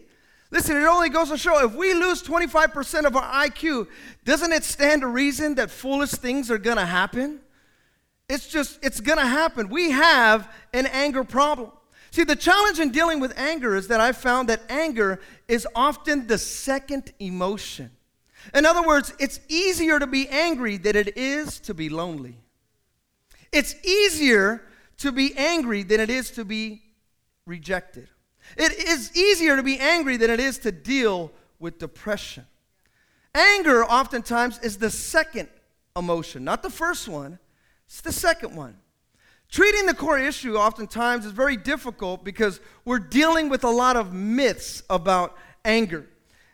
Listen, 0.51 0.75
it 0.75 0.85
only 0.85 1.09
goes 1.09 1.29
to 1.29 1.37
show 1.37 1.63
if 1.63 1.75
we 1.75 1.93
lose 1.93 2.21
25% 2.23 3.05
of 3.05 3.15
our 3.15 3.47
IQ, 3.47 3.87
doesn't 4.25 4.51
it 4.51 4.63
stand 4.63 5.01
to 5.01 5.07
reason 5.07 5.55
that 5.55 5.71
foolish 5.71 6.11
things 6.11 6.51
are 6.51 6.57
gonna 6.57 6.85
happen? 6.85 7.39
It's 8.27 8.47
just, 8.47 8.79
it's 8.83 8.99
gonna 8.99 9.25
happen. 9.25 9.69
We 9.69 9.91
have 9.91 10.51
an 10.73 10.87
anger 10.87 11.23
problem. 11.23 11.71
See, 12.11 12.23
the 12.23 12.35
challenge 12.35 12.79
in 12.79 12.91
dealing 12.91 13.19
with 13.19 13.37
anger 13.37 13.75
is 13.75 13.89
that 13.89 13.99
I 13.99 14.13
found 14.13 14.49
that 14.49 14.61
anger 14.69 15.19
is 15.47 15.67
often 15.75 16.27
the 16.27 16.37
second 16.37 17.11
emotion. 17.19 17.91
In 18.53 18.65
other 18.65 18.85
words, 18.87 19.13
it's 19.19 19.39
easier 19.49 19.99
to 19.99 20.07
be 20.07 20.27
angry 20.29 20.77
than 20.77 20.95
it 20.95 21.17
is 21.17 21.59
to 21.61 21.73
be 21.73 21.89
lonely. 21.89 22.37
It's 23.51 23.75
easier 23.85 24.61
to 24.97 25.11
be 25.11 25.33
angry 25.35 25.83
than 25.83 25.99
it 25.99 26.09
is 26.09 26.31
to 26.31 26.45
be 26.45 26.81
rejected. 27.45 28.07
It 28.57 28.71
is 28.71 29.15
easier 29.15 29.55
to 29.55 29.63
be 29.63 29.79
angry 29.79 30.17
than 30.17 30.29
it 30.29 30.39
is 30.39 30.59
to 30.59 30.71
deal 30.71 31.31
with 31.59 31.79
depression. 31.79 32.45
Anger, 33.33 33.83
oftentimes, 33.83 34.59
is 34.59 34.77
the 34.77 34.89
second 34.89 35.49
emotion, 35.97 36.43
not 36.43 36.63
the 36.63 36.69
first 36.69 37.07
one, 37.07 37.39
it's 37.87 38.01
the 38.01 38.11
second 38.11 38.55
one. 38.55 38.77
Treating 39.49 39.85
the 39.85 39.93
core 39.93 40.19
issue 40.19 40.55
oftentimes 40.55 41.25
is 41.25 41.31
very 41.31 41.55
difficult 41.55 42.23
because 42.23 42.59
we're 42.83 42.99
dealing 42.99 43.47
with 43.49 43.63
a 43.63 43.69
lot 43.69 43.95
of 43.95 44.13
myths 44.13 44.83
about 44.89 45.37
anger. 45.63 46.07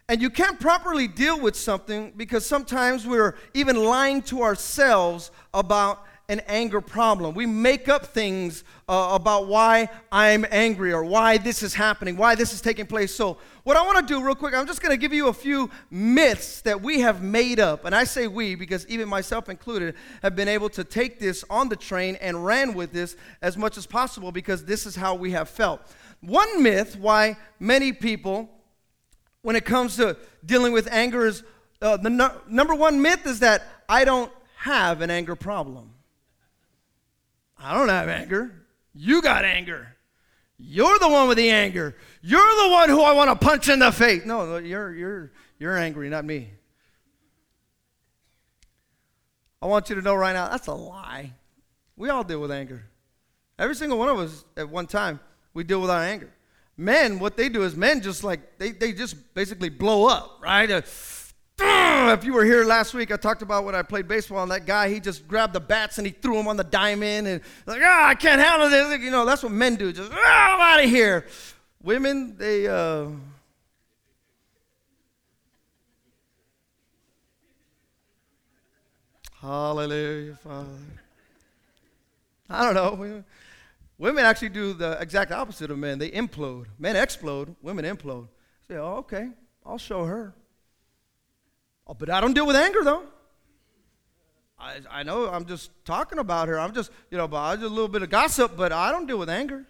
And 0.09 0.21
you 0.21 0.29
can't 0.29 0.59
properly 0.59 1.07
deal 1.07 1.39
with 1.39 1.55
something 1.55 2.13
because 2.17 2.45
sometimes 2.45 3.07
we're 3.07 3.35
even 3.53 3.77
lying 3.77 4.21
to 4.23 4.41
ourselves 4.41 5.31
about 5.53 6.05
an 6.31 6.39
anger 6.47 6.79
problem. 6.79 7.35
We 7.35 7.45
make 7.45 7.89
up 7.89 8.05
things 8.05 8.63
uh, 8.87 9.09
about 9.11 9.47
why 9.47 9.89
I'm 10.13 10.45
angry 10.49 10.93
or 10.93 11.03
why 11.03 11.37
this 11.37 11.61
is 11.61 11.73
happening, 11.73 12.15
why 12.15 12.35
this 12.35 12.53
is 12.53 12.61
taking 12.61 12.85
place. 12.85 13.13
So, 13.13 13.37
what 13.63 13.75
I 13.75 13.81
want 13.81 13.97
to 13.97 14.13
do 14.13 14.23
real 14.23 14.33
quick, 14.33 14.55
I'm 14.55 14.65
just 14.65 14.81
going 14.81 14.91
to 14.91 14.97
give 14.97 15.11
you 15.11 15.27
a 15.27 15.33
few 15.33 15.69
myths 15.91 16.61
that 16.61 16.81
we 16.81 17.01
have 17.01 17.21
made 17.21 17.59
up. 17.59 17.83
And 17.83 17.93
I 17.93 18.05
say 18.05 18.27
we 18.27 18.55
because 18.55 18.87
even 18.87 19.09
myself 19.09 19.49
included 19.49 19.95
have 20.23 20.33
been 20.37 20.47
able 20.47 20.69
to 20.69 20.85
take 20.85 21.19
this 21.19 21.43
on 21.49 21.67
the 21.67 21.75
train 21.75 22.15
and 22.21 22.45
ran 22.45 22.73
with 22.75 22.93
this 22.93 23.17
as 23.41 23.57
much 23.57 23.77
as 23.77 23.85
possible 23.85 24.31
because 24.31 24.63
this 24.63 24.85
is 24.85 24.95
how 24.95 25.15
we 25.15 25.31
have 25.31 25.49
felt. 25.49 25.81
One 26.21 26.63
myth 26.63 26.95
why 26.97 27.35
many 27.59 27.91
people 27.91 28.49
when 29.41 29.57
it 29.57 29.65
comes 29.65 29.97
to 29.97 30.15
dealing 30.45 30.71
with 30.71 30.87
anger 30.91 31.25
is 31.25 31.43
uh, 31.81 31.97
the 31.97 32.09
no- 32.09 32.39
number 32.47 32.73
one 32.73 33.01
myth 33.01 33.25
is 33.25 33.39
that 33.39 33.63
I 33.89 34.05
don't 34.05 34.31
have 34.55 35.01
an 35.01 35.11
anger 35.11 35.35
problem. 35.35 35.91
I 37.61 37.73
don't 37.73 37.89
have 37.89 38.09
anger. 38.09 38.51
You 38.93 39.21
got 39.21 39.45
anger. 39.45 39.95
You're 40.57 40.99
the 40.99 41.09
one 41.09 41.27
with 41.27 41.37
the 41.37 41.49
anger. 41.49 41.95
You're 42.21 42.39
the 42.39 42.69
one 42.69 42.89
who 42.89 43.01
I 43.01 43.13
want 43.13 43.29
to 43.29 43.45
punch 43.47 43.69
in 43.69 43.79
the 43.79 43.91
face. 43.91 44.25
No, 44.25 44.57
you're, 44.57 44.93
you're, 44.93 45.31
you're 45.59 45.77
angry, 45.77 46.09
not 46.09 46.25
me. 46.25 46.49
I 49.61 49.67
want 49.67 49.89
you 49.89 49.95
to 49.95 50.01
know 50.01 50.15
right 50.15 50.33
now 50.33 50.49
that's 50.49 50.67
a 50.67 50.73
lie. 50.73 51.33
We 51.95 52.09
all 52.09 52.23
deal 52.23 52.41
with 52.41 52.51
anger. 52.51 52.83
Every 53.59 53.75
single 53.75 53.97
one 53.97 54.09
of 54.09 54.19
us 54.19 54.43
at 54.57 54.69
one 54.69 54.87
time, 54.87 55.19
we 55.53 55.63
deal 55.63 55.81
with 55.81 55.91
our 55.91 56.01
anger 56.01 56.31
men, 56.81 57.19
what 57.19 57.37
they 57.37 57.47
do 57.47 57.63
is 57.63 57.75
men 57.75 58.01
just 58.01 58.23
like, 58.23 58.57
they, 58.57 58.71
they 58.71 58.91
just 58.91 59.33
basically 59.33 59.69
blow 59.69 60.07
up, 60.07 60.39
right? 60.41 60.69
Uh, 60.69 60.81
if 62.13 62.23
you 62.23 62.33
were 62.33 62.43
here 62.43 62.63
last 62.63 62.93
week, 62.93 63.11
I 63.11 63.17
talked 63.17 63.41
about 63.41 63.65
when 63.65 63.75
I 63.75 63.81
played 63.81 64.07
baseball, 64.07 64.43
and 64.43 64.51
that 64.51 64.65
guy, 64.65 64.89
he 64.89 64.99
just 64.99 65.27
grabbed 65.27 65.53
the 65.53 65.59
bats 65.59 65.97
and 65.97 66.07
he 66.07 66.13
threw 66.13 66.35
them 66.35 66.47
on 66.47 66.57
the 66.57 66.63
diamond, 66.63 67.27
and 67.27 67.41
like, 67.65 67.81
ah, 67.83 68.05
oh, 68.05 68.07
I 68.07 68.15
can't 68.15 68.41
handle 68.41 68.69
this. 68.69 69.01
You 69.01 69.11
know, 69.11 69.25
that's 69.25 69.43
what 69.43 69.51
men 69.51 69.75
do. 69.75 69.91
Just, 69.91 70.11
oh, 70.11 70.17
I'm 70.17 70.59
out 70.59 70.83
of 70.83 70.89
here. 70.89 71.25
Women, 71.83 72.35
they, 72.37 72.67
uh, 72.67 73.07
Hallelujah, 79.41 80.35
Father. 80.35 80.69
I 82.47 82.63
don't 82.63 82.75
know. 82.75 83.23
Women 83.97 84.23
actually 84.23 84.49
do 84.49 84.73
the 84.73 84.99
exact 84.99 85.31
opposite 85.31 85.71
of 85.71 85.79
men. 85.79 85.97
They 85.97 86.11
implode. 86.11 86.65
Men 86.77 86.95
explode, 86.95 87.55
women 87.61 87.85
implode. 87.85 88.27
Say, 88.67 88.75
oh, 88.75 88.97
okay, 88.97 89.29
I'll 89.65 89.79
show 89.79 90.05
her. 90.05 90.35
Oh, 91.91 91.93
but 91.93 92.09
I 92.09 92.21
don't 92.21 92.33
deal 92.33 92.47
with 92.47 92.55
anger, 92.55 92.85
though. 92.85 93.03
I, 94.57 94.77
I 94.89 95.03
know 95.03 95.27
I'm 95.27 95.43
just 95.43 95.71
talking 95.83 96.19
about 96.19 96.47
her. 96.47 96.57
I'm 96.57 96.73
just, 96.73 96.89
you 97.09 97.17
know, 97.17 97.27
but 97.27 97.55
just 97.55 97.65
a 97.65 97.67
little 97.67 97.89
bit 97.89 98.01
of 98.01 98.09
gossip, 98.09 98.55
but 98.55 98.71
I 98.71 98.93
don't 98.93 99.07
deal 99.07 99.17
with 99.17 99.29
anger. 99.29 99.65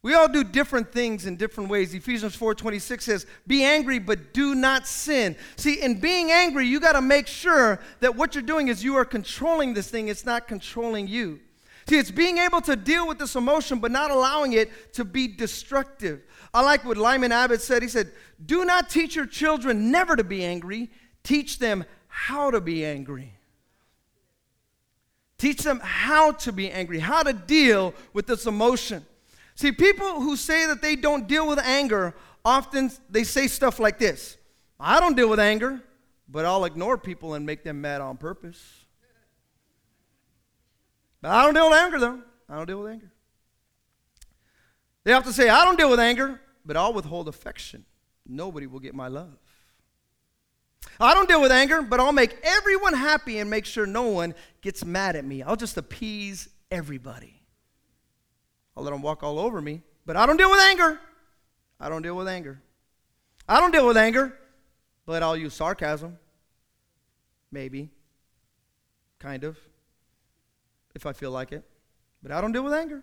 We 0.00 0.14
all 0.14 0.28
do 0.28 0.42
different 0.42 0.92
things 0.92 1.26
in 1.26 1.36
different 1.36 1.68
ways. 1.68 1.92
Ephesians 1.92 2.34
4:26 2.34 3.04
says, 3.04 3.26
"Be 3.46 3.64
angry 3.64 3.98
but 3.98 4.32
do 4.32 4.54
not 4.54 4.86
sin." 4.86 5.36
See, 5.56 5.80
in 5.80 6.00
being 6.00 6.32
angry, 6.32 6.66
you 6.66 6.80
got 6.80 6.92
to 6.92 7.02
make 7.02 7.26
sure 7.26 7.80
that 8.00 8.14
what 8.16 8.34
you're 8.34 8.42
doing 8.42 8.68
is 8.68 8.82
you 8.82 8.96
are 8.96 9.04
controlling 9.04 9.74
this 9.74 9.90
thing, 9.90 10.08
it's 10.08 10.24
not 10.24 10.48
controlling 10.48 11.06
you. 11.06 11.40
See, 11.86 11.98
it's 11.98 12.10
being 12.10 12.38
able 12.38 12.62
to 12.62 12.76
deal 12.76 13.06
with 13.06 13.18
this 13.18 13.34
emotion, 13.34 13.78
but 13.78 13.90
not 13.90 14.10
allowing 14.10 14.54
it 14.54 14.94
to 14.94 15.04
be 15.04 15.28
destructive. 15.28 16.22
I 16.54 16.62
like 16.62 16.84
what 16.84 16.96
Lyman 16.96 17.32
Abbott 17.32 17.60
said. 17.60 17.82
He 17.82 17.88
said, 17.88 18.12
Do 18.44 18.64
not 18.64 18.88
teach 18.88 19.16
your 19.16 19.26
children 19.26 19.90
never 19.90 20.14
to 20.14 20.22
be 20.22 20.44
angry, 20.44 20.88
teach 21.24 21.58
them 21.58 21.84
how 22.06 22.52
to 22.52 22.60
be 22.60 22.86
angry. 22.86 23.34
Teach 25.36 25.62
them 25.62 25.80
how 25.82 26.30
to 26.30 26.52
be 26.52 26.70
angry, 26.70 27.00
how 27.00 27.24
to 27.24 27.32
deal 27.32 27.92
with 28.12 28.26
this 28.26 28.46
emotion. 28.46 29.04
See, 29.56 29.72
people 29.72 30.20
who 30.20 30.36
say 30.36 30.66
that 30.66 30.80
they 30.80 30.94
don't 30.94 31.26
deal 31.26 31.48
with 31.48 31.58
anger, 31.58 32.14
often 32.44 32.92
they 33.10 33.24
say 33.24 33.48
stuff 33.48 33.80
like 33.80 33.98
this 33.98 34.36
I 34.78 35.00
don't 35.00 35.16
deal 35.16 35.28
with 35.28 35.40
anger, 35.40 35.82
but 36.28 36.44
I'll 36.44 36.64
ignore 36.64 36.96
people 36.96 37.34
and 37.34 37.44
make 37.44 37.64
them 37.64 37.80
mad 37.80 38.00
on 38.00 38.16
purpose. 38.16 38.84
But 41.20 41.32
I 41.32 41.44
don't 41.44 41.54
deal 41.54 41.68
with 41.68 41.78
anger, 41.78 41.98
though. 41.98 42.22
I 42.48 42.54
don't 42.54 42.66
deal 42.66 42.80
with 42.80 42.92
anger. 42.92 43.10
They 45.02 45.12
have 45.12 45.24
to 45.24 45.32
say, 45.32 45.48
I 45.48 45.64
don't 45.64 45.78
deal 45.78 45.90
with 45.90 46.00
anger, 46.00 46.40
but 46.64 46.76
I'll 46.76 46.92
withhold 46.92 47.28
affection. 47.28 47.84
Nobody 48.26 48.66
will 48.66 48.80
get 48.80 48.94
my 48.94 49.08
love. 49.08 49.36
I 51.00 51.14
don't 51.14 51.28
deal 51.28 51.40
with 51.40 51.52
anger, 51.52 51.82
but 51.82 52.00
I'll 52.00 52.12
make 52.12 52.36
everyone 52.42 52.94
happy 52.94 53.38
and 53.38 53.50
make 53.50 53.64
sure 53.64 53.86
no 53.86 54.02
one 54.08 54.34
gets 54.60 54.84
mad 54.84 55.16
at 55.16 55.24
me. 55.24 55.42
I'll 55.42 55.56
just 55.56 55.76
appease 55.76 56.48
everybody. 56.70 57.42
I'll 58.76 58.82
let 58.82 58.90
them 58.90 59.02
walk 59.02 59.22
all 59.22 59.38
over 59.38 59.60
me, 59.60 59.82
but 60.06 60.16
I 60.16 60.26
don't 60.26 60.36
deal 60.36 60.50
with 60.50 60.60
anger. 60.60 61.00
I 61.80 61.88
don't 61.88 62.02
deal 62.02 62.16
with 62.16 62.28
anger. 62.28 62.60
I 63.48 63.60
don't 63.60 63.72
deal 63.72 63.86
with 63.86 63.96
anger, 63.96 64.36
but 65.06 65.22
I'll 65.22 65.36
use 65.36 65.54
sarcasm. 65.54 66.18
Maybe. 67.50 67.90
Kind 69.18 69.44
of 69.44 69.58
if 70.94 71.06
I 71.06 71.12
feel 71.12 71.30
like 71.30 71.52
it. 71.52 71.64
But 72.22 72.32
I 72.32 72.40
don't 72.40 72.52
deal 72.52 72.64
with 72.64 72.72
anger. 72.72 73.02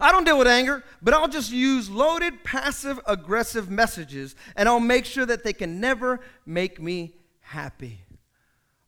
I 0.00 0.12
don't 0.12 0.24
deal 0.24 0.38
with 0.38 0.46
anger, 0.46 0.84
but 1.02 1.14
I'll 1.14 1.28
just 1.28 1.50
use 1.50 1.88
loaded, 1.88 2.44
passive 2.44 3.00
aggressive 3.06 3.70
messages 3.70 4.34
and 4.56 4.68
I'll 4.68 4.80
make 4.80 5.04
sure 5.04 5.26
that 5.26 5.44
they 5.44 5.52
can 5.52 5.80
never 5.80 6.20
make 6.46 6.80
me 6.80 7.14
happy. 7.40 8.00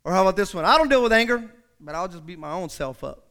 Or 0.05 0.13
how 0.13 0.23
about 0.23 0.37
this 0.37 0.55
one? 0.55 0.65
I 0.65 0.77
don't 0.79 0.89
deal 0.89 1.03
with 1.03 1.13
anger, 1.13 1.51
but 1.81 1.95
I'll 1.95 2.09
just 2.09 2.25
beat 2.27 2.39
my 2.39 2.53
own 2.53 2.69
self 2.69 3.03
up. 3.03 3.29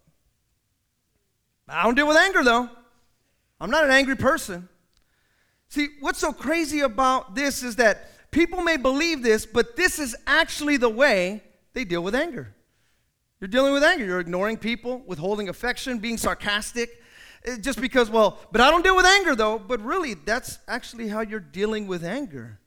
I 1.68 1.84
don't 1.84 1.96
deal 1.96 2.08
with 2.08 2.18
anger 2.18 2.44
though. 2.44 2.70
I'm 3.62 3.70
not 3.70 3.84
an 3.84 3.92
angry 3.92 4.16
person. 4.16 4.68
See, 5.68 5.90
what's 6.00 6.20
so 6.20 6.34
crazy 6.34 6.80
about 6.80 7.36
this 7.36 7.62
is 7.62 7.76
that 7.76 8.32
people 8.32 8.62
may 8.62 8.78
believe 8.78 9.22
this, 9.22 9.46
but 9.46 9.76
this 9.76 10.00
is 10.00 10.16
actually 10.26 10.78
the 10.78 10.90
way 10.90 11.44
they 11.74 11.84
deal 11.84 12.02
with 12.02 12.16
anger. 12.16 12.56
You're 13.40 13.48
dealing 13.48 13.74
with 13.74 13.84
anger. 13.84 14.06
You're 14.06 14.20
ignoring 14.20 14.58
people, 14.58 15.02
withholding 15.06 15.48
affection, 15.48 16.00
being 16.00 16.18
sarcastic. 16.18 17.02
Eh, 17.46 17.58
just 17.58 17.82
because, 17.82 18.10
well, 18.10 18.40
but 18.52 18.62
I 18.62 18.70
don't 18.70 18.84
deal 18.84 18.96
with 18.96 19.06
anger 19.06 19.36
though. 19.36 19.60
But 19.60 19.82
really, 19.82 20.14
that's 20.14 20.60
actually 20.68 21.08
how 21.08 21.22
you're 21.22 21.40
dealing 21.40 21.88
with 21.88 22.04
anger. 22.04 22.60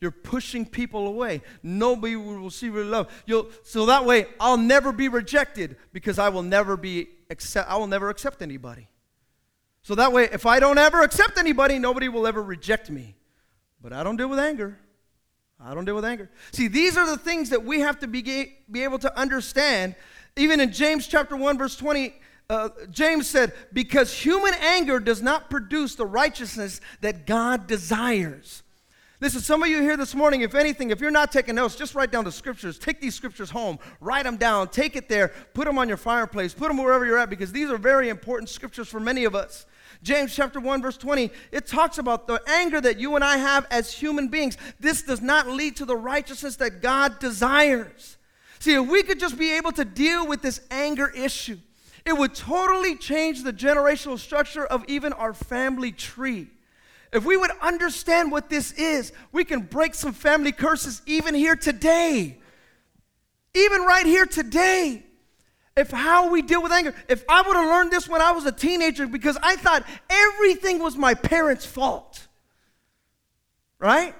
You're 0.00 0.10
pushing 0.10 0.64
people 0.64 1.06
away. 1.06 1.42
Nobody 1.62 2.16
will 2.16 2.50
see 2.50 2.70
real 2.70 2.86
love. 2.86 3.22
You'll, 3.26 3.50
so 3.64 3.84
that 3.86 4.06
way, 4.06 4.26
I'll 4.40 4.56
never 4.56 4.92
be 4.92 5.08
rejected 5.08 5.76
because 5.92 6.18
I 6.18 6.30
will 6.30 6.42
never 6.42 6.76
be 6.78 7.08
accept, 7.28 7.68
I 7.68 7.76
will 7.76 7.86
never 7.86 8.08
accept 8.08 8.40
anybody. 8.40 8.88
So 9.82 9.94
that 9.94 10.12
way, 10.12 10.28
if 10.32 10.46
I 10.46 10.58
don't 10.58 10.78
ever 10.78 11.02
accept 11.02 11.38
anybody, 11.38 11.78
nobody 11.78 12.08
will 12.08 12.26
ever 12.26 12.42
reject 12.42 12.90
me. 12.90 13.14
But 13.82 13.92
I 13.92 14.02
don't 14.02 14.16
deal 14.16 14.28
with 14.28 14.38
anger. 14.38 14.78
I 15.62 15.74
don't 15.74 15.84
deal 15.84 15.94
with 15.94 16.04
anger. 16.04 16.30
See, 16.52 16.68
these 16.68 16.96
are 16.96 17.06
the 17.06 17.18
things 17.18 17.50
that 17.50 17.64
we 17.64 17.80
have 17.80 17.98
to 18.00 18.06
be, 18.06 18.22
be 18.70 18.84
able 18.84 18.98
to 19.00 19.18
understand. 19.18 19.94
Even 20.36 20.60
in 20.60 20.72
James 20.72 21.06
chapter 21.06 21.36
1, 21.36 21.58
verse 21.58 21.76
20, 21.76 22.14
uh, 22.50 22.68
James 22.90 23.28
said, 23.28 23.52
Because 23.72 24.12
human 24.12 24.52
anger 24.54 24.98
does 24.98 25.22
not 25.22 25.48
produce 25.48 25.94
the 25.94 26.04
righteousness 26.04 26.80
that 27.00 27.24
God 27.24 27.68
desires. 27.68 28.64
Listen, 29.20 29.40
some 29.40 29.62
of 29.62 29.68
you 29.68 29.82
here 29.82 29.96
this 29.96 30.14
morning, 30.14 30.40
if 30.40 30.54
anything, 30.54 30.90
if 30.90 31.00
you're 31.00 31.10
not 31.12 31.30
taking 31.30 31.54
notes, 31.54 31.76
just 31.76 31.94
write 31.94 32.10
down 32.10 32.24
the 32.24 32.32
scriptures. 32.32 32.76
Take 32.76 33.00
these 33.00 33.14
scriptures 33.14 33.50
home, 33.50 33.78
write 34.00 34.24
them 34.24 34.36
down, 34.36 34.68
take 34.68 34.96
it 34.96 35.08
there, 35.08 35.28
put 35.54 35.66
them 35.66 35.78
on 35.78 35.86
your 35.88 35.98
fireplace, 35.98 36.52
put 36.52 36.68
them 36.68 36.78
wherever 36.78 37.06
you're 37.06 37.18
at, 37.18 37.30
because 37.30 37.52
these 37.52 37.70
are 37.70 37.78
very 37.78 38.08
important 38.08 38.48
scriptures 38.48 38.88
for 38.88 38.98
many 38.98 39.24
of 39.24 39.36
us. 39.36 39.66
James 40.02 40.34
chapter 40.34 40.58
1, 40.58 40.82
verse 40.82 40.96
20, 40.96 41.30
it 41.52 41.66
talks 41.66 41.98
about 41.98 42.26
the 42.26 42.40
anger 42.48 42.80
that 42.80 42.98
you 42.98 43.14
and 43.14 43.22
I 43.22 43.36
have 43.36 43.66
as 43.70 43.92
human 43.92 44.26
beings. 44.26 44.56
This 44.80 45.02
does 45.02 45.20
not 45.20 45.46
lead 45.46 45.76
to 45.76 45.84
the 45.84 45.96
righteousness 45.96 46.56
that 46.56 46.80
God 46.82 47.20
desires. 47.20 48.16
See, 48.58 48.74
if 48.74 48.88
we 48.88 49.02
could 49.02 49.20
just 49.20 49.38
be 49.38 49.52
able 49.52 49.72
to 49.72 49.84
deal 49.84 50.26
with 50.26 50.42
this 50.42 50.62
anger 50.70 51.12
issue, 51.14 51.58
it 52.10 52.18
would 52.18 52.34
totally 52.34 52.96
change 52.96 53.44
the 53.44 53.52
generational 53.52 54.18
structure 54.18 54.66
of 54.66 54.84
even 54.88 55.12
our 55.12 55.32
family 55.32 55.92
tree. 55.92 56.48
If 57.12 57.24
we 57.24 57.36
would 57.36 57.52
understand 57.62 58.32
what 58.32 58.50
this 58.50 58.72
is, 58.72 59.12
we 59.30 59.44
can 59.44 59.60
break 59.60 59.94
some 59.94 60.12
family 60.12 60.50
curses 60.50 61.02
even 61.06 61.36
here 61.36 61.54
today. 61.54 62.38
Even 63.54 63.82
right 63.82 64.04
here 64.04 64.26
today. 64.26 65.04
If 65.76 65.92
how 65.92 66.30
we 66.30 66.42
deal 66.42 66.60
with 66.60 66.72
anger, 66.72 66.96
if 67.08 67.24
I 67.28 67.42
would 67.42 67.54
have 67.54 67.66
learned 67.66 67.92
this 67.92 68.08
when 68.08 68.20
I 68.20 68.32
was 68.32 68.44
a 68.44 68.52
teenager 68.52 69.06
because 69.06 69.38
I 69.40 69.54
thought 69.54 69.84
everything 70.10 70.80
was 70.80 70.96
my 70.96 71.14
parents' 71.14 71.64
fault. 71.64 72.26
Right? 73.78 74.16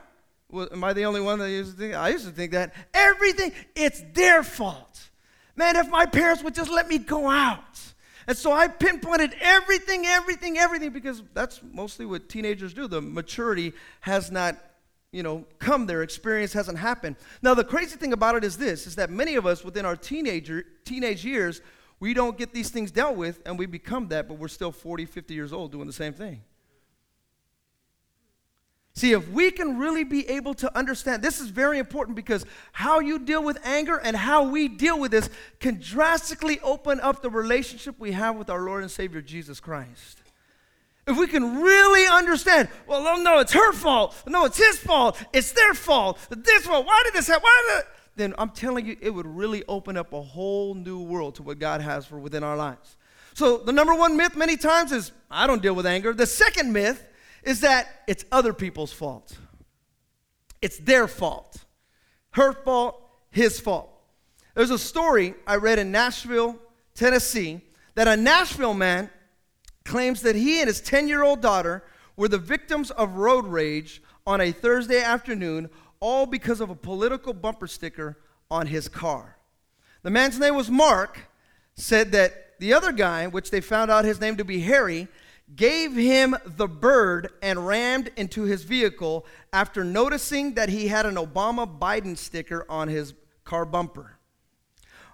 Well, 0.48 0.68
am 0.70 0.84
I 0.84 0.92
the 0.92 1.06
only 1.06 1.20
one 1.20 1.40
that 1.40 1.50
used 1.50 1.72
to 1.72 1.76
think? 1.76 1.94
I 1.96 2.10
used 2.10 2.24
to 2.24 2.30
think 2.30 2.52
that 2.52 2.72
everything, 2.94 3.50
it's 3.74 4.00
their 4.14 4.44
fault. 4.44 5.09
Man, 5.60 5.76
if 5.76 5.90
my 5.90 6.06
parents 6.06 6.42
would 6.42 6.54
just 6.54 6.70
let 6.70 6.88
me 6.88 6.96
go 6.96 7.28
out. 7.28 7.78
And 8.26 8.34
so 8.34 8.50
I 8.50 8.66
pinpointed 8.66 9.34
everything, 9.42 10.06
everything, 10.06 10.56
everything, 10.56 10.88
because 10.88 11.22
that's 11.34 11.60
mostly 11.62 12.06
what 12.06 12.30
teenagers 12.30 12.72
do. 12.72 12.88
The 12.88 13.02
maturity 13.02 13.74
has 14.00 14.30
not, 14.30 14.56
you 15.12 15.22
know, 15.22 15.44
come. 15.58 15.84
Their 15.84 16.02
experience 16.02 16.54
hasn't 16.54 16.78
happened. 16.78 17.16
Now, 17.42 17.52
the 17.52 17.62
crazy 17.62 17.98
thing 17.98 18.14
about 18.14 18.36
it 18.36 18.42
is 18.42 18.56
this, 18.56 18.86
is 18.86 18.94
that 18.94 19.10
many 19.10 19.34
of 19.34 19.44
us 19.44 19.62
within 19.62 19.84
our 19.84 19.96
teenager, 19.96 20.64
teenage 20.86 21.26
years, 21.26 21.60
we 21.98 22.14
don't 22.14 22.38
get 22.38 22.54
these 22.54 22.70
things 22.70 22.90
dealt 22.90 23.16
with, 23.16 23.40
and 23.44 23.58
we 23.58 23.66
become 23.66 24.08
that, 24.08 24.28
but 24.28 24.38
we're 24.38 24.48
still 24.48 24.72
40, 24.72 25.04
50 25.04 25.34
years 25.34 25.52
old 25.52 25.72
doing 25.72 25.86
the 25.86 25.92
same 25.92 26.14
thing. 26.14 26.40
See, 29.00 29.12
if 29.12 29.30
we 29.30 29.50
can 29.50 29.78
really 29.78 30.04
be 30.04 30.28
able 30.28 30.52
to 30.52 30.76
understand, 30.76 31.22
this 31.22 31.40
is 31.40 31.48
very 31.48 31.78
important 31.78 32.16
because 32.16 32.44
how 32.72 33.00
you 33.00 33.18
deal 33.18 33.42
with 33.42 33.56
anger 33.64 33.96
and 33.96 34.14
how 34.14 34.50
we 34.50 34.68
deal 34.68 35.00
with 35.00 35.10
this 35.10 35.30
can 35.58 35.80
drastically 35.80 36.60
open 36.60 37.00
up 37.00 37.22
the 37.22 37.30
relationship 37.30 37.94
we 37.98 38.12
have 38.12 38.36
with 38.36 38.50
our 38.50 38.60
Lord 38.60 38.82
and 38.82 38.90
Savior 38.90 39.22
Jesus 39.22 39.58
Christ. 39.58 40.18
If 41.06 41.16
we 41.16 41.28
can 41.28 41.62
really 41.62 42.06
understand, 42.08 42.68
well, 42.86 43.22
no, 43.22 43.38
it's 43.38 43.54
her 43.54 43.72
fault. 43.72 44.14
No, 44.26 44.44
it's 44.44 44.58
his 44.58 44.78
fault. 44.78 45.16
It's 45.32 45.52
their 45.52 45.72
fault. 45.72 46.18
This 46.28 46.66
fault. 46.66 46.84
Why 46.84 47.00
did 47.06 47.14
this 47.14 47.26
happen? 47.26 47.44
Why 47.44 47.76
did? 47.78 47.86
Then 48.16 48.34
I'm 48.36 48.50
telling 48.50 48.84
you, 48.84 48.98
it 49.00 49.08
would 49.08 49.26
really 49.26 49.64
open 49.66 49.96
up 49.96 50.12
a 50.12 50.20
whole 50.20 50.74
new 50.74 51.00
world 51.00 51.36
to 51.36 51.42
what 51.42 51.58
God 51.58 51.80
has 51.80 52.04
for 52.04 52.18
within 52.18 52.44
our 52.44 52.54
lives. 52.54 52.98
So 53.32 53.56
the 53.56 53.72
number 53.72 53.94
one 53.94 54.18
myth 54.18 54.36
many 54.36 54.58
times 54.58 54.92
is 54.92 55.10
I 55.30 55.46
don't 55.46 55.62
deal 55.62 55.74
with 55.74 55.86
anger. 55.86 56.12
The 56.12 56.26
second 56.26 56.74
myth 56.74 57.06
is 57.42 57.60
that 57.60 58.02
it's 58.06 58.24
other 58.30 58.52
people's 58.52 58.92
fault. 58.92 59.36
It's 60.62 60.78
their 60.78 61.08
fault. 61.08 61.64
Her 62.32 62.52
fault, 62.52 63.02
his 63.30 63.58
fault. 63.58 63.90
There's 64.54 64.70
a 64.70 64.78
story 64.78 65.34
I 65.46 65.56
read 65.56 65.78
in 65.78 65.90
Nashville, 65.90 66.58
Tennessee, 66.94 67.60
that 67.94 68.08
a 68.08 68.16
Nashville 68.16 68.74
man 68.74 69.10
claims 69.84 70.22
that 70.22 70.36
he 70.36 70.60
and 70.60 70.68
his 70.68 70.80
10 70.80 71.08
year 71.08 71.22
old 71.22 71.40
daughter 71.40 71.82
were 72.16 72.28
the 72.28 72.38
victims 72.38 72.90
of 72.90 73.16
road 73.16 73.46
rage 73.46 74.02
on 74.26 74.40
a 74.40 74.52
Thursday 74.52 75.00
afternoon, 75.00 75.70
all 76.00 76.26
because 76.26 76.60
of 76.60 76.70
a 76.70 76.74
political 76.74 77.32
bumper 77.32 77.66
sticker 77.66 78.18
on 78.50 78.66
his 78.66 78.88
car. 78.88 79.36
The 80.02 80.10
man's 80.10 80.38
name 80.38 80.54
was 80.54 80.70
Mark, 80.70 81.18
said 81.74 82.12
that 82.12 82.58
the 82.58 82.74
other 82.74 82.92
guy, 82.92 83.26
which 83.26 83.50
they 83.50 83.60
found 83.60 83.90
out 83.90 84.04
his 84.04 84.20
name 84.20 84.36
to 84.36 84.44
be 84.44 84.60
Harry, 84.60 85.08
gave 85.56 85.94
him 85.94 86.36
the 86.44 86.68
bird 86.68 87.32
and 87.42 87.66
rammed 87.66 88.10
into 88.16 88.44
his 88.44 88.62
vehicle 88.62 89.26
after 89.52 89.82
noticing 89.84 90.54
that 90.54 90.68
he 90.68 90.88
had 90.88 91.06
an 91.06 91.16
Obama 91.16 91.66
Biden 91.78 92.16
sticker 92.16 92.64
on 92.68 92.88
his 92.88 93.14
car 93.44 93.64
bumper. 93.64 94.18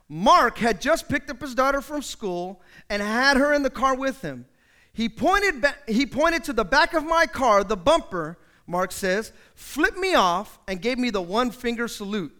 Mark 0.08 0.58
had 0.58 0.80
just 0.80 1.08
picked 1.08 1.30
up 1.30 1.40
his 1.40 1.54
daughter 1.54 1.80
from 1.80 2.02
school 2.02 2.60
and 2.88 3.02
had 3.02 3.36
her 3.36 3.52
in 3.52 3.62
the 3.62 3.70
car 3.70 3.96
with 3.96 4.22
him. 4.22 4.46
He 4.92 5.08
pointed, 5.08 5.60
ba- 5.60 5.76
he 5.86 6.06
pointed 6.06 6.44
to 6.44 6.52
the 6.52 6.64
back 6.64 6.94
of 6.94 7.04
my 7.04 7.26
car, 7.26 7.64
the 7.64 7.76
bumper, 7.76 8.38
Mark 8.66 8.92
says, 8.92 9.32
flipped 9.54 9.98
me 9.98 10.14
off 10.14 10.58
and 10.68 10.80
gave 10.80 10.98
me 10.98 11.10
the 11.10 11.22
one 11.22 11.50
finger 11.50 11.88
salute. 11.88 12.34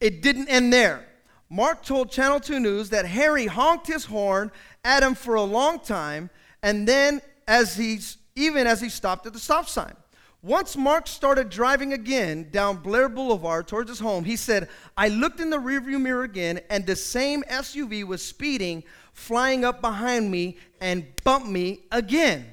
It 0.00 0.22
didn't 0.22 0.48
end 0.48 0.72
there. 0.72 1.06
Mark 1.48 1.84
told 1.84 2.10
Channel 2.10 2.40
2 2.40 2.58
News 2.58 2.90
that 2.90 3.06
Harry 3.06 3.46
honked 3.46 3.86
his 3.86 4.06
horn 4.06 4.50
at 4.84 5.02
him 5.02 5.14
for 5.14 5.34
a 5.34 5.42
long 5.42 5.80
time, 5.80 6.30
and 6.62 6.86
then 6.86 7.20
as 7.48 7.76
he's 7.76 8.18
even 8.36 8.66
as 8.66 8.80
he 8.80 8.88
stopped 8.88 9.26
at 9.26 9.32
the 9.32 9.38
stop 9.38 9.68
sign. 9.68 9.94
Once 10.42 10.76
Mark 10.76 11.06
started 11.06 11.48
driving 11.48 11.94
again 11.94 12.48
down 12.50 12.76
Blair 12.76 13.08
Boulevard 13.08 13.66
towards 13.66 13.88
his 13.88 13.98
home, 13.98 14.24
he 14.24 14.36
said, 14.36 14.68
I 14.96 15.08
looked 15.08 15.40
in 15.40 15.48
the 15.48 15.56
rearview 15.56 15.98
mirror 15.98 16.24
again, 16.24 16.60
and 16.68 16.84
the 16.84 16.96
same 16.96 17.42
SUV 17.44 18.04
was 18.04 18.22
speeding, 18.22 18.82
flying 19.14 19.64
up 19.64 19.80
behind 19.80 20.30
me, 20.30 20.58
and 20.82 21.06
bumped 21.24 21.48
me 21.48 21.84
again. 21.90 22.44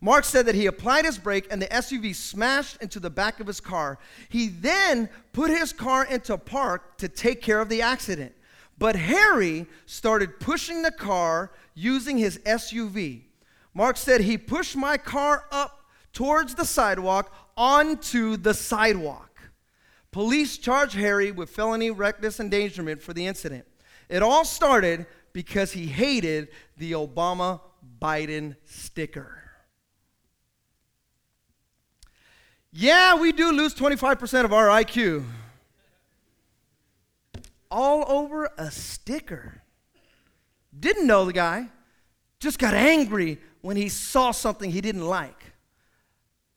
Mark 0.00 0.24
said 0.24 0.46
that 0.46 0.54
he 0.54 0.66
applied 0.66 1.04
his 1.06 1.18
brake 1.18 1.46
and 1.50 1.60
the 1.60 1.66
SUV 1.66 2.14
smashed 2.14 2.76
into 2.82 3.00
the 3.00 3.08
back 3.08 3.40
of 3.40 3.46
his 3.46 3.60
car. 3.60 3.98
He 4.28 4.48
then 4.48 5.08
put 5.32 5.50
his 5.50 5.72
car 5.72 6.04
into 6.04 6.36
park 6.36 6.98
to 6.98 7.08
take 7.08 7.40
care 7.40 7.58
of 7.58 7.70
the 7.70 7.80
accident. 7.80 8.34
But 8.78 8.96
Harry 8.96 9.66
started 9.86 10.40
pushing 10.40 10.82
the 10.82 10.90
car 10.90 11.52
using 11.74 12.18
his 12.18 12.38
SUV. 12.38 13.24
Mark 13.74 13.96
said 13.96 14.20
he 14.20 14.38
pushed 14.38 14.76
my 14.76 14.96
car 14.96 15.44
up 15.50 15.84
towards 16.12 16.54
the 16.54 16.64
sidewalk 16.64 17.34
onto 17.56 18.36
the 18.36 18.54
sidewalk. 18.54 19.30
Police 20.12 20.58
charged 20.58 20.94
Harry 20.94 21.32
with 21.32 21.50
felony 21.50 21.90
reckless 21.90 22.38
endangerment 22.38 23.02
for 23.02 23.12
the 23.12 23.26
incident. 23.26 23.66
It 24.08 24.22
all 24.22 24.44
started 24.44 25.06
because 25.32 25.72
he 25.72 25.86
hated 25.86 26.48
the 26.76 26.92
Obama 26.92 27.60
Biden 28.00 28.54
sticker. 28.64 29.40
Yeah, 32.72 33.16
we 33.16 33.32
do 33.32 33.50
lose 33.50 33.74
25% 33.74 34.44
of 34.44 34.52
our 34.52 34.68
IQ. 34.68 35.24
All 37.70 38.04
over 38.08 38.50
a 38.56 38.70
sticker. 38.70 39.63
Didn't 40.78 41.06
know 41.06 41.24
the 41.24 41.32
guy, 41.32 41.68
just 42.38 42.58
got 42.58 42.74
angry 42.74 43.38
when 43.60 43.76
he 43.76 43.88
saw 43.88 44.30
something 44.30 44.70
he 44.70 44.80
didn't 44.80 45.06
like. 45.06 45.52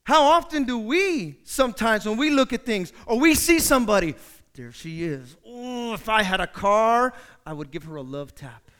How 0.04 0.24
often 0.24 0.64
do 0.64 0.78
we 0.78 1.40
sometimes, 1.44 2.06
when 2.06 2.18
we 2.18 2.30
look 2.30 2.54
at 2.54 2.66
things 2.66 2.94
or 3.06 3.20
we 3.20 3.36
see 3.36 3.60
somebody, 3.60 4.16
there 4.54 4.72
she 4.72 5.04
is. 5.04 5.36
Oh, 5.46 5.94
if 5.94 6.10
I 6.10 6.24
had 6.24 6.40
a 6.40 6.48
car, 6.48 7.14
I 7.46 7.54
would 7.54 7.72
give 7.72 7.84
her 7.84 7.98
a 7.98 8.02
love 8.02 8.34
tap. 8.34 8.72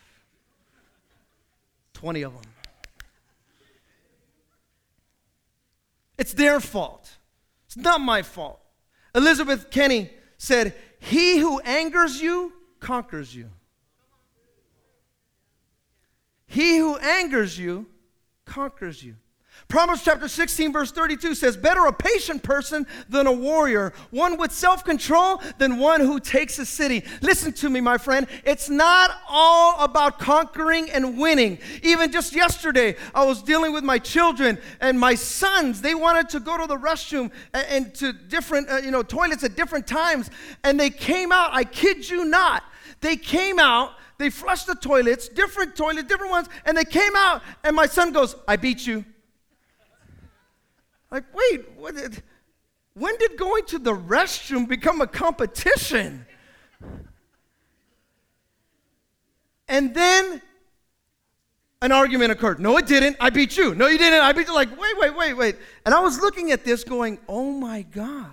20 1.94 2.22
of 2.24 2.34
them. 2.34 2.52
It's 6.18 6.34
their 6.34 6.60
fault. 6.60 7.18
It's 7.66 7.78
not 7.78 8.02
my 8.02 8.22
fault. 8.22 8.60
Elizabeth 9.14 9.70
Kenny 9.70 10.10
said, 10.38 10.74
He 11.00 11.38
who 11.38 11.60
angers 11.60 12.22
you 12.22 12.54
conquers 12.80 13.36
you. 13.36 13.50
He 16.48 16.78
who 16.78 16.98
angers 16.98 17.58
you 17.58 17.86
conquers 18.46 19.04
you. 19.04 19.16
Proverbs 19.68 20.04
chapter 20.04 20.30
16, 20.30 20.72
verse 20.72 20.92
32 20.92 21.36
says, 21.36 21.58
Better 21.58 21.86
a 21.88 21.94
patient 21.94 22.42
person 22.42 22.88
than 23.10 23.28
a 23.28 23.32
warrior, 23.32 23.92
one 24.12 24.38
with 24.38 24.54
self 24.54 24.86
control 24.86 25.42
than 25.58 25.78
one 25.78 26.00
who 26.00 26.22
takes 26.22 26.58
a 26.58 26.66
city. 26.66 27.04
Listen 27.22 27.52
to 27.54 27.70
me, 27.70 27.82
my 27.82 27.98
friend. 27.98 28.28
It's 28.46 28.70
not 28.70 29.12
all 29.28 29.78
about 29.84 30.20
conquering 30.20 30.90
and 30.90 31.18
winning. 31.18 31.58
Even 31.84 32.14
just 32.14 32.34
yesterday, 32.34 32.96
I 33.14 33.26
was 33.26 33.42
dealing 33.42 33.74
with 33.74 33.84
my 33.84 34.00
children 34.00 34.58
and 34.80 34.98
my 34.98 35.16
sons. 35.16 35.82
They 35.82 35.96
wanted 35.96 36.30
to 36.30 36.40
go 36.40 36.58
to 36.58 36.66
the 36.66 36.78
restroom 36.78 37.32
and, 37.54 37.94
to 37.96 38.14
different, 38.14 38.70
uh, 38.70 38.78
you 38.78 38.92
know, 38.92 39.04
toilets 39.04 39.44
at 39.44 39.58
different 39.58 39.86
times. 39.86 40.30
And 40.64 40.80
they 40.80 40.90
came 40.90 41.34
out, 41.34 41.50
I 41.52 41.66
kid 41.66 42.10
you 42.10 42.24
not, 42.24 42.64
they 43.02 43.16
came 43.16 43.60
out 43.60 43.92
they 44.18 44.30
flushed 44.30 44.68
the 44.68 44.76
toilets, 44.76 45.30
different 45.30 45.76
toilets, 45.76 46.08
different 46.08 46.32
ones, 46.32 46.50
and 46.66 46.76
they 46.76 46.86
came 46.86 47.16
out, 47.16 47.44
and 47.64 47.76
my 47.76 47.86
son 47.86 48.12
goes, 48.12 48.36
I 48.48 48.56
beat 48.56 48.86
you. 48.86 49.06
Like, 51.12 51.24
wait, 51.34 51.96
did, 51.96 52.24
when 52.96 53.16
did 53.18 53.38
going 53.38 53.66
to 53.66 53.80
the 53.80 53.94
restroom 53.94 54.68
become 54.68 55.02
a 55.02 55.08
competition? 55.08 56.26
And 59.70 59.94
then 59.94 60.42
an 61.82 61.92
argument 61.92 62.32
occurred. 62.32 62.60
No, 62.60 62.78
it 62.78 62.88
didn't. 62.88 63.18
I 63.20 63.30
beat 63.30 63.56
you. 63.56 63.76
No, 63.76 63.88
you 63.88 63.98
didn't. 63.98 64.22
I 64.22 64.32
beat 64.34 64.48
you. 64.48 64.56
Like, 64.56 64.72
wait, 64.80 64.98
wait, 64.98 65.16
wait, 65.16 65.34
wait. 65.34 65.56
And 65.86 65.94
I 65.94 66.00
was 66.00 66.20
looking 66.20 66.52
at 66.52 66.66
this 66.66 66.84
going, 66.84 67.20
oh 67.28 67.52
my 67.52 67.84
gosh. 67.84 68.26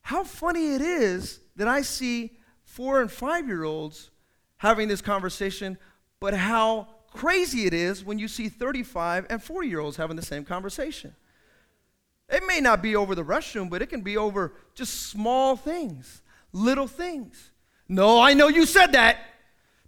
How 0.00 0.24
funny 0.24 0.74
it 0.74 0.80
is 0.80 1.40
that 1.56 1.68
I 1.68 1.82
see 1.82 2.35
four 2.76 3.00
and 3.00 3.10
five 3.10 3.46
year 3.48 3.64
olds 3.64 4.10
having 4.58 4.86
this 4.86 5.00
conversation, 5.00 5.78
but 6.20 6.34
how 6.34 6.86
crazy 7.10 7.64
it 7.64 7.72
is 7.72 8.04
when 8.04 8.18
you 8.18 8.28
see 8.28 8.50
35 8.50 9.26
and 9.30 9.42
40 9.42 9.66
year 9.66 9.80
olds 9.80 9.96
having 9.96 10.14
the 10.14 10.22
same 10.22 10.44
conversation. 10.44 11.16
It 12.28 12.42
may 12.46 12.60
not 12.60 12.82
be 12.82 12.94
over 12.94 13.14
the 13.14 13.24
restroom, 13.24 13.70
but 13.70 13.80
it 13.80 13.86
can 13.86 14.02
be 14.02 14.18
over 14.18 14.52
just 14.74 15.08
small 15.08 15.56
things, 15.56 16.20
little 16.52 16.86
things. 16.86 17.50
No, 17.88 18.20
I 18.20 18.34
know 18.34 18.48
you 18.48 18.66
said 18.66 18.92
that. 18.92 19.20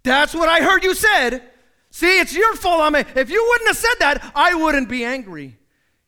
That's 0.01 0.33
what 0.33 0.49
I 0.49 0.61
heard 0.61 0.83
you 0.83 0.95
said. 0.95 1.43
See, 1.91 2.19
it's 2.19 2.35
your 2.35 2.55
fault. 2.55 2.81
I 2.81 2.89
mean, 2.89 3.05
if 3.15 3.29
you 3.29 3.45
wouldn't 3.49 3.67
have 3.67 3.77
said 3.77 3.95
that, 3.99 4.31
I 4.33 4.55
wouldn't 4.55 4.89
be 4.89 5.05
angry. 5.05 5.59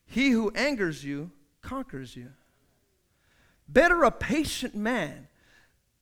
He 0.05 0.31
who 0.31 0.49
angers 0.55 1.03
you 1.03 1.29
conquers 1.61 2.15
you. 2.15 2.29
Better 3.67 4.03
a 4.03 4.09
patient 4.09 4.73
man 4.73 5.27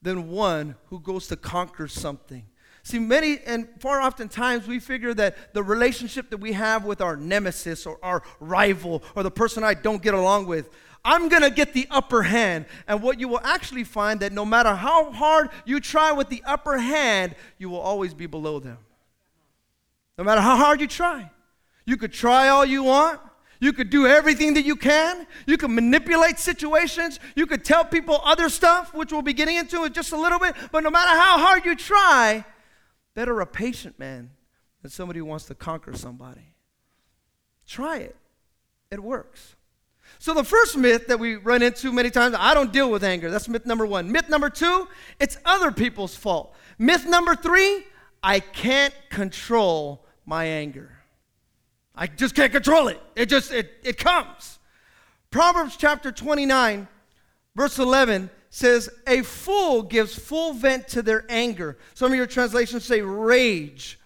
than 0.01 0.29
one 0.29 0.75
who 0.85 0.99
goes 0.99 1.27
to 1.27 1.35
conquer 1.35 1.87
something. 1.87 2.45
See, 2.83 2.99
many 2.99 3.39
and 3.45 3.67
far 3.79 4.01
often 4.01 4.29
times 4.29 4.67
we 4.67 4.79
figure 4.79 5.13
that 5.13 5.53
the 5.53 5.61
relationship 5.61 6.29
that 6.29 6.37
we 6.37 6.53
have 6.53 6.85
with 6.85 7.01
our 7.01 7.15
nemesis 7.15 7.85
or 7.85 7.99
our 8.01 8.23
rival 8.39 9.03
or 9.15 9.23
the 9.23 9.31
person 9.31 9.63
I 9.63 9.73
don't 9.73 10.01
get 10.01 10.13
along 10.13 10.47
with, 10.47 10.69
I'm 11.03 11.29
going 11.29 11.43
to 11.43 11.49
get 11.49 11.73
the 11.73 11.87
upper 11.91 12.23
hand. 12.23 12.65
And 12.87 13.01
what 13.01 13.19
you 13.19 13.27
will 13.27 13.41
actually 13.43 13.83
find 13.83 14.21
that 14.21 14.31
no 14.31 14.45
matter 14.45 14.73
how 14.73 15.11
hard 15.11 15.49
you 15.65 15.79
try 15.79 16.11
with 16.11 16.29
the 16.29 16.41
upper 16.45 16.77
hand, 16.77 17.35
you 17.57 17.69
will 17.69 17.79
always 17.79 18.13
be 18.13 18.25
below 18.25 18.59
them. 18.59 18.77
No 20.17 20.23
matter 20.23 20.41
how 20.41 20.55
hard 20.55 20.81
you 20.81 20.87
try. 20.87 21.29
You 21.85 21.97
could 21.97 22.11
try 22.11 22.49
all 22.49 22.65
you 22.65 22.83
want. 22.83 23.19
You 23.59 23.73
could 23.73 23.89
do 23.89 24.07
everything 24.07 24.53
that 24.53 24.63
you 24.63 24.75
can. 24.75 25.27
You 25.45 25.57
could 25.57 25.71
manipulate 25.71 26.39
situations. 26.39 27.19
You 27.35 27.45
could 27.45 27.65
tell 27.65 27.83
people 27.83 28.21
other 28.23 28.49
stuff, 28.49 28.93
which 28.93 29.11
we'll 29.11 29.21
be 29.21 29.33
getting 29.33 29.57
into 29.57 29.83
in 29.83 29.93
just 29.93 30.13
a 30.13 30.17
little 30.17 30.39
bit. 30.39 30.55
But 30.71 30.83
no 30.83 30.89
matter 30.89 31.09
how 31.09 31.37
hard 31.39 31.65
you 31.65 31.75
try, 31.75 32.45
Better 33.19 33.41
a 33.41 33.45
patient 33.45 33.99
man 33.99 34.29
than 34.81 34.91
somebody 34.91 35.19
who 35.19 35.25
wants 35.25 35.43
to 35.47 35.53
conquer 35.53 35.93
somebody. 35.93 36.53
Try 37.67 37.97
it, 37.97 38.15
it 38.91 39.03
works. 39.03 39.55
So, 40.17 40.33
the 40.33 40.45
first 40.45 40.77
myth 40.77 41.07
that 41.07 41.19
we 41.19 41.35
run 41.35 41.61
into 41.61 41.91
many 41.91 42.09
times 42.09 42.35
I 42.39 42.53
don't 42.53 42.71
deal 42.71 42.89
with 42.89 43.03
anger. 43.03 43.29
That's 43.29 43.49
myth 43.49 43.65
number 43.65 43.85
one. 43.85 44.09
Myth 44.11 44.29
number 44.29 44.49
two, 44.49 44.87
it's 45.19 45.37
other 45.43 45.71
people's 45.71 46.15
fault. 46.15 46.55
Myth 46.77 47.05
number 47.05 47.35
three, 47.35 47.83
I 48.23 48.39
can't 48.39 48.93
control 49.09 50.05
my 50.25 50.45
anger. 50.45 50.98
I 51.95 52.07
just 52.07 52.35
can't 52.35 52.51
control 52.51 52.87
it. 52.87 53.01
It 53.15 53.27
just, 53.27 53.51
it, 53.51 53.73
it 53.83 53.97
comes. 53.97 54.59
Proverbs 55.31 55.77
chapter 55.77 56.11
29, 56.11 56.87
verse 57.55 57.77
11 57.77 58.29
says, 58.49 58.89
A 59.07 59.21
fool 59.21 59.83
gives 59.83 60.17
full 60.17 60.53
vent 60.53 60.87
to 60.89 61.01
their 61.01 61.25
anger. 61.29 61.77
Some 61.93 62.11
of 62.11 62.17
your 62.17 62.27
translations 62.27 62.85
say 62.85 63.01
rage. 63.01 63.99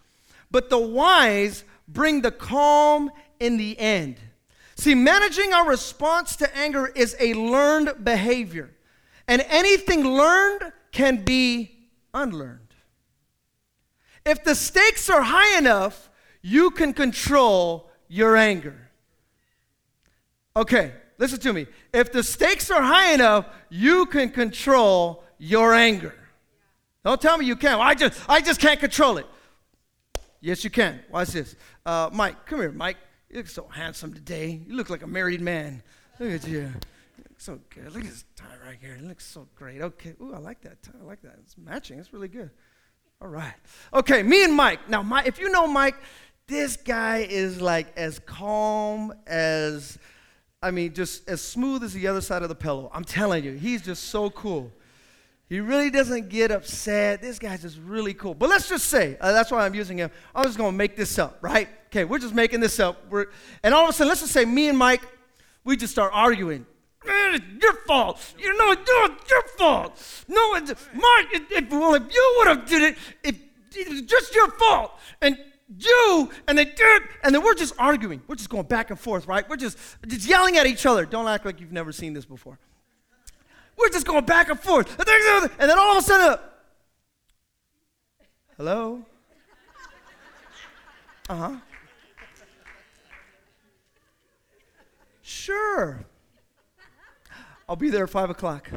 But 0.51 0.69
the 0.69 0.79
wise 0.79 1.63
bring 1.87 2.21
the 2.21 2.31
calm 2.31 3.11
in 3.39 3.57
the 3.57 3.79
end. 3.79 4.17
See, 4.75 4.95
managing 4.95 5.53
our 5.53 5.67
response 5.67 6.35
to 6.37 6.57
anger 6.57 6.87
is 6.87 7.15
a 7.19 7.33
learned 7.33 8.03
behavior. 8.03 8.71
And 9.27 9.45
anything 9.47 10.03
learned 10.03 10.73
can 10.91 11.23
be 11.23 11.89
unlearned. 12.13 12.59
If 14.25 14.43
the 14.43 14.55
stakes 14.55 15.09
are 15.09 15.21
high 15.21 15.57
enough, 15.57 16.09
you 16.43 16.69
can 16.69 16.93
control 16.93 17.89
your 18.07 18.37
anger. 18.37 18.75
Okay, 20.55 20.91
listen 21.17 21.39
to 21.39 21.53
me. 21.53 21.65
If 21.91 22.11
the 22.11 22.21
stakes 22.21 22.69
are 22.69 22.81
high 22.81 23.13
enough, 23.13 23.47
you 23.69 24.05
can 24.05 24.29
control 24.29 25.23
your 25.39 25.73
anger. 25.73 26.13
Don't 27.03 27.19
tell 27.19 27.37
me 27.37 27.45
you 27.45 27.55
can't. 27.55 27.79
Well, 27.79 27.87
I 27.87 27.95
just, 27.95 28.21
I 28.29 28.41
just 28.41 28.59
can't 28.59 28.79
control 28.79 29.17
it. 29.17 29.25
Yes, 30.41 30.63
you 30.63 30.69
can. 30.69 30.99
Watch 31.09 31.29
this. 31.29 31.55
Uh, 31.85 32.09
Mike, 32.13 32.45
come 32.45 32.59
here, 32.59 32.71
Mike. 32.71 32.97
You 33.29 33.37
look 33.37 33.47
so 33.47 33.67
handsome 33.67 34.13
today. 34.13 34.61
You 34.67 34.75
look 34.75 34.89
like 34.89 35.01
a 35.01 35.07
married 35.07 35.41
man. 35.41 35.81
Look 36.19 36.31
at 36.31 36.47
you. 36.47 36.59
You 36.59 37.23
look 37.29 37.39
so 37.39 37.59
good. 37.69 37.85
Look 37.93 38.03
at 38.03 38.09
this 38.09 38.25
tie 38.35 38.45
right 38.65 38.77
here. 38.79 38.95
It 38.95 39.03
looks 39.03 39.25
so 39.25 39.47
great. 39.55 39.81
Okay. 39.81 40.13
Ooh, 40.21 40.33
I 40.33 40.37
like 40.37 40.61
that 40.61 40.83
tie. 40.83 40.91
I 41.01 41.05
like 41.05 41.21
that. 41.21 41.35
It's 41.39 41.57
matching. 41.57 41.97
It's 41.97 42.13
really 42.13 42.27
good. 42.27 42.51
All 43.21 43.29
right. 43.29 43.53
Okay, 43.93 44.21
me 44.21 44.43
and 44.43 44.53
Mike. 44.53 44.89
Now, 44.89 45.01
Mike, 45.01 45.27
if 45.27 45.39
you 45.39 45.49
know 45.49 45.65
Mike, 45.65 45.95
this 46.47 46.77
guy 46.77 47.19
is 47.29 47.61
like 47.61 47.97
as 47.97 48.19
calm 48.19 49.13
as 49.27 49.97
I 50.63 50.71
mean, 50.71 50.93
just 50.93 51.27
as 51.27 51.41
smooth 51.41 51.83
as 51.83 51.93
the 51.93 52.07
other 52.07 52.21
side 52.21 52.41
of 52.41 52.49
the 52.49 52.55
pillow. 52.55 52.89
I'm 52.93 53.03
telling 53.03 53.43
you, 53.43 53.51
he's 53.51 53.81
just 53.81 54.05
so 54.05 54.29
cool. 54.29 54.71
He 55.49 55.59
really 55.59 55.89
doesn't 55.89 56.29
get 56.29 56.51
upset. 56.51 57.21
This 57.21 57.37
guy's 57.37 57.63
just 57.63 57.77
really 57.85 58.13
cool. 58.13 58.33
But 58.33 58.49
let's 58.49 58.69
just 58.69 58.85
say, 58.85 59.17
uh, 59.19 59.33
that's 59.33 59.51
why 59.51 59.65
I'm 59.65 59.75
using 59.75 59.97
him. 59.97 60.09
I'm 60.33 60.45
just 60.45 60.57
going 60.57 60.71
to 60.71 60.77
make 60.77 60.95
this 60.95 61.19
up, 61.19 61.37
right? 61.41 61.67
Okay, 61.87 62.05
we're 62.05 62.17
just 62.17 62.33
making 62.33 62.61
this 62.61 62.79
up. 62.79 62.97
We're, 63.09 63.25
and 63.61 63.73
all 63.73 63.83
of 63.83 63.89
a 63.89 63.93
sudden, 63.93 64.07
let's 64.07 64.21
just 64.21 64.31
say 64.31 64.45
me 64.45 64.69
and 64.69 64.77
Mike, 64.77 65.01
we 65.65 65.75
just 65.75 65.91
start 65.91 66.11
arguing. 66.13 66.65
it's 67.03 67.45
your 67.61 67.73
fault. 67.85 68.19
You 68.39 68.57
know, 68.57 68.71
it's 68.71 69.29
your 69.29 69.43
fault. 69.57 70.23
No, 70.29 70.55
it's, 70.55 70.73
Mark, 70.93 71.25
it, 71.33 71.69
well, 71.69 71.93
if 71.95 72.03
you 72.11 72.35
would 72.37 72.47
have 72.47 72.65
did 72.65 72.81
it, 72.81 72.97
it, 73.21 73.35
it's 73.75 74.09
just 74.09 74.33
your 74.33 74.49
fault. 74.51 74.97
And 75.21 75.37
you, 75.77 76.29
and 76.47 76.57
they 76.57 76.65
did, 76.65 77.03
and 77.23 77.33
then 77.33 77.43
we're 77.43 77.55
just 77.55 77.73
arguing. 77.77 78.21
We're 78.27 78.35
just 78.35 78.49
going 78.49 78.65
back 78.65 78.89
and 78.89 78.99
forth, 78.99 79.27
right? 79.27 79.47
We're 79.47 79.55
just, 79.55 79.77
just 80.07 80.27
yelling 80.27 80.57
at 80.57 80.65
each 80.65 80.85
other. 80.85 81.05
Don't 81.05 81.27
act 81.27 81.45
like 81.45 81.59
you've 81.59 81.71
never 81.71 81.91
seen 81.91 82.13
this 82.13 82.25
before. 82.25 82.59
We're 83.77 83.89
just 83.89 84.05
going 84.05 84.25
back 84.25 84.49
and 84.49 84.59
forth. 84.59 84.99
And 84.99 85.69
then 85.69 85.79
all 85.79 85.97
of 85.97 86.03
a 86.03 86.05
sudden, 86.05 86.39
hello? 88.57 89.05
Uh 91.29 91.35
huh. 91.35 91.55
Sure. 95.21 96.05
I'll 97.67 97.75
be 97.75 97.89
there 97.89 98.03
at 98.03 98.09
5 98.09 98.29
o'clock. 98.29 98.69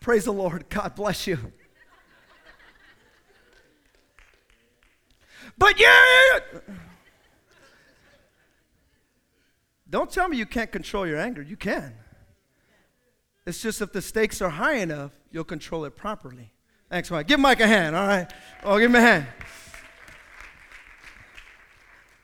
Praise 0.00 0.24
the 0.24 0.32
Lord. 0.32 0.68
God 0.70 0.94
bless 0.94 1.26
you. 1.26 1.38
But 5.60 5.78
yeah. 5.78 6.40
Don't 9.88 10.10
tell 10.10 10.26
me 10.26 10.38
you 10.38 10.46
can't 10.46 10.72
control 10.72 11.06
your 11.06 11.18
anger. 11.18 11.42
You 11.42 11.56
can. 11.56 11.92
It's 13.46 13.60
just 13.60 13.82
if 13.82 13.92
the 13.92 14.00
stakes 14.00 14.40
are 14.40 14.48
high 14.48 14.76
enough, 14.76 15.12
you'll 15.30 15.44
control 15.44 15.84
it 15.84 15.96
properly. 15.96 16.52
Thanks, 16.88 17.10
Mike. 17.10 17.28
Give 17.28 17.38
Mike 17.38 17.60
a 17.60 17.66
hand, 17.66 17.94
all 17.94 18.06
right? 18.06 18.32
Oh, 18.64 18.78
give 18.78 18.90
him 18.90 18.96
a 18.96 19.00
hand. 19.00 19.26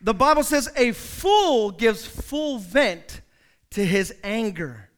The 0.00 0.14
Bible 0.14 0.42
says 0.42 0.70
a 0.74 0.92
fool 0.92 1.72
gives 1.72 2.06
full 2.06 2.58
vent 2.58 3.20
to 3.70 3.84
his 3.84 4.14
anger. 4.24 4.88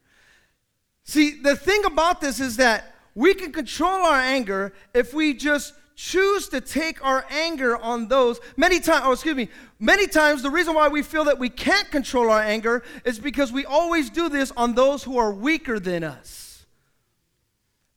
See, 1.03 1.40
the 1.42 1.57
thing 1.57 1.85
about 1.85 2.20
this 2.20 2.38
is 2.38 2.59
that 2.59 2.94
we 3.14 3.35
can 3.35 3.51
control 3.51 4.05
our 4.05 4.20
anger 4.20 4.72
if 4.94 5.12
we 5.12 5.35
just 5.35 5.72
choose 5.98 6.48
to 6.48 6.61
take 6.61 7.04
our 7.04 7.26
anger 7.28 7.76
on 7.76 8.06
those. 8.06 8.38
Many 8.56 8.78
times 8.78 9.02
oh 9.04 9.12
excuse 9.12 9.34
me. 9.34 9.48
Many 9.80 10.06
times 10.06 10.42
the 10.42 10.50
reason 10.50 10.74
why 10.74 10.87
we 10.87 11.02
feel 11.02 11.24
that 11.24 11.40
we 11.40 11.48
can't 11.48 11.90
control 11.90 12.30
our 12.30 12.40
anger 12.40 12.84
is 13.04 13.18
because 13.18 13.50
we 13.50 13.64
always 13.64 14.08
do 14.08 14.28
this 14.28 14.52
on 14.56 14.76
those 14.76 15.02
who 15.02 15.18
are 15.18 15.32
weaker 15.32 15.80
than 15.80 16.04
us. 16.04 16.64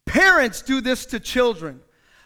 Parents 0.07 0.63
do 0.63 0.81
this 0.81 1.05
to 1.05 1.19
children. 1.19 1.79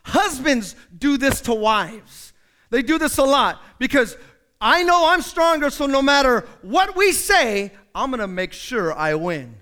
Husbands 0.06 0.78
do 0.98 1.18
this 1.18 1.42
to 1.42 1.54
wives. 1.54 2.32
They 2.70 2.82
do 2.82 2.98
this 2.98 3.18
a 3.18 3.24
lot 3.24 3.62
because 3.78 4.16
I 4.62 4.84
know 4.84 5.10
I'm 5.10 5.22
stronger, 5.22 5.70
so 5.70 5.88
no 5.88 6.02
matter 6.02 6.48
what 6.62 6.96
we 6.96 7.12
say, 7.12 7.74
I'm 7.94 8.12
going 8.12 8.22
to 8.22 8.28
make 8.28 8.54
sure 8.54 8.94
I 8.94 9.16
win. 9.16 9.56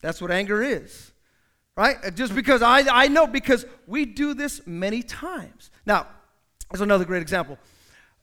That's 0.00 0.22
what 0.22 0.30
anger 0.30 0.62
is, 0.62 1.11
right? 1.76 2.14
Just 2.14 2.34
because 2.34 2.62
I, 2.62 2.80
I 2.90 3.08
know, 3.08 3.26
because 3.26 3.64
we 3.86 4.04
do 4.04 4.34
this 4.34 4.66
many 4.66 5.02
times. 5.02 5.70
Now, 5.86 6.06
there's 6.70 6.80
another 6.80 7.04
great 7.04 7.22
example. 7.22 7.58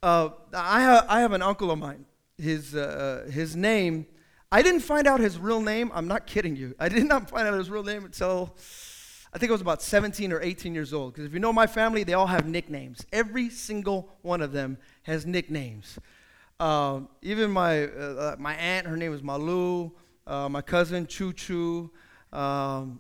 Uh, 0.02 0.30
I, 0.54 0.84
ha- 0.84 1.06
I 1.10 1.22
have 1.22 1.34
an 1.34 1.42
uncle 1.42 1.72
of 1.72 1.80
mine. 1.80 2.06
His, 2.38 2.76
uh, 2.76 3.28
his 3.32 3.56
name, 3.56 4.06
I 4.52 4.62
didn't 4.62 4.82
find 4.82 5.08
out 5.08 5.20
his 5.20 5.38
real 5.38 5.62
name. 5.62 5.92
I'm 5.94 6.08
not 6.08 6.26
kidding 6.26 6.56
you. 6.56 6.74
I 6.80 6.90
did 6.90 7.06
not 7.06 7.30
find 7.30 7.48
out 7.48 7.54
his 7.54 7.70
real 7.70 7.84
name 7.84 8.06
until 8.06 8.56
I 9.34 9.38
think 9.38 9.52
I 9.52 9.54
was 9.54 9.62
about 9.62 9.82
17 9.82 10.32
or 10.32 10.42
18 10.42 10.74
years 10.74 10.94
old. 10.94 11.14
Because 11.14 11.26
if 11.26 11.34
you 11.34 11.40
know 11.40 11.54
my 11.54 11.68
family, 11.68 12.04
they 12.04 12.14
all 12.14 12.28
have 12.28 12.48
nicknames. 12.48 13.06
Every 13.12 13.50
single 13.50 14.10
one 14.22 14.42
of 14.42 14.52
them 14.54 14.78
has 15.04 15.26
nicknames. 15.26 16.00
Uh, 16.60 17.02
even 17.22 17.52
my, 17.52 17.86
uh, 17.86 18.36
my 18.40 18.54
aunt, 18.56 18.88
her 18.88 18.98
name 18.98 19.14
is 19.14 19.22
Malu. 19.22 19.92
Uh, 20.26 20.50
my 20.50 20.62
cousin, 20.62 21.08
Choo 21.08 21.34
Choo. 21.34 21.92
Um, 22.32 23.00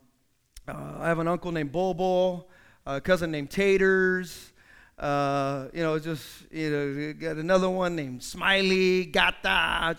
uh, 0.70 1.00
I 1.00 1.08
have 1.08 1.20
an 1.20 1.28
uncle 1.28 1.52
named 1.52 1.72
Bobo. 1.72 2.46
A 2.86 3.02
cousin 3.02 3.30
named 3.32 3.52
Taters. 3.52 4.52
Uh, 4.98 5.68
you 5.74 5.82
know, 5.82 5.98
just, 5.98 6.26
you 6.52 6.70
know, 6.70 7.14
got 7.14 7.38
another 7.38 7.70
one 7.70 7.96
named 7.96 8.22
Smiley, 8.22 9.06
Gata, 9.06 9.98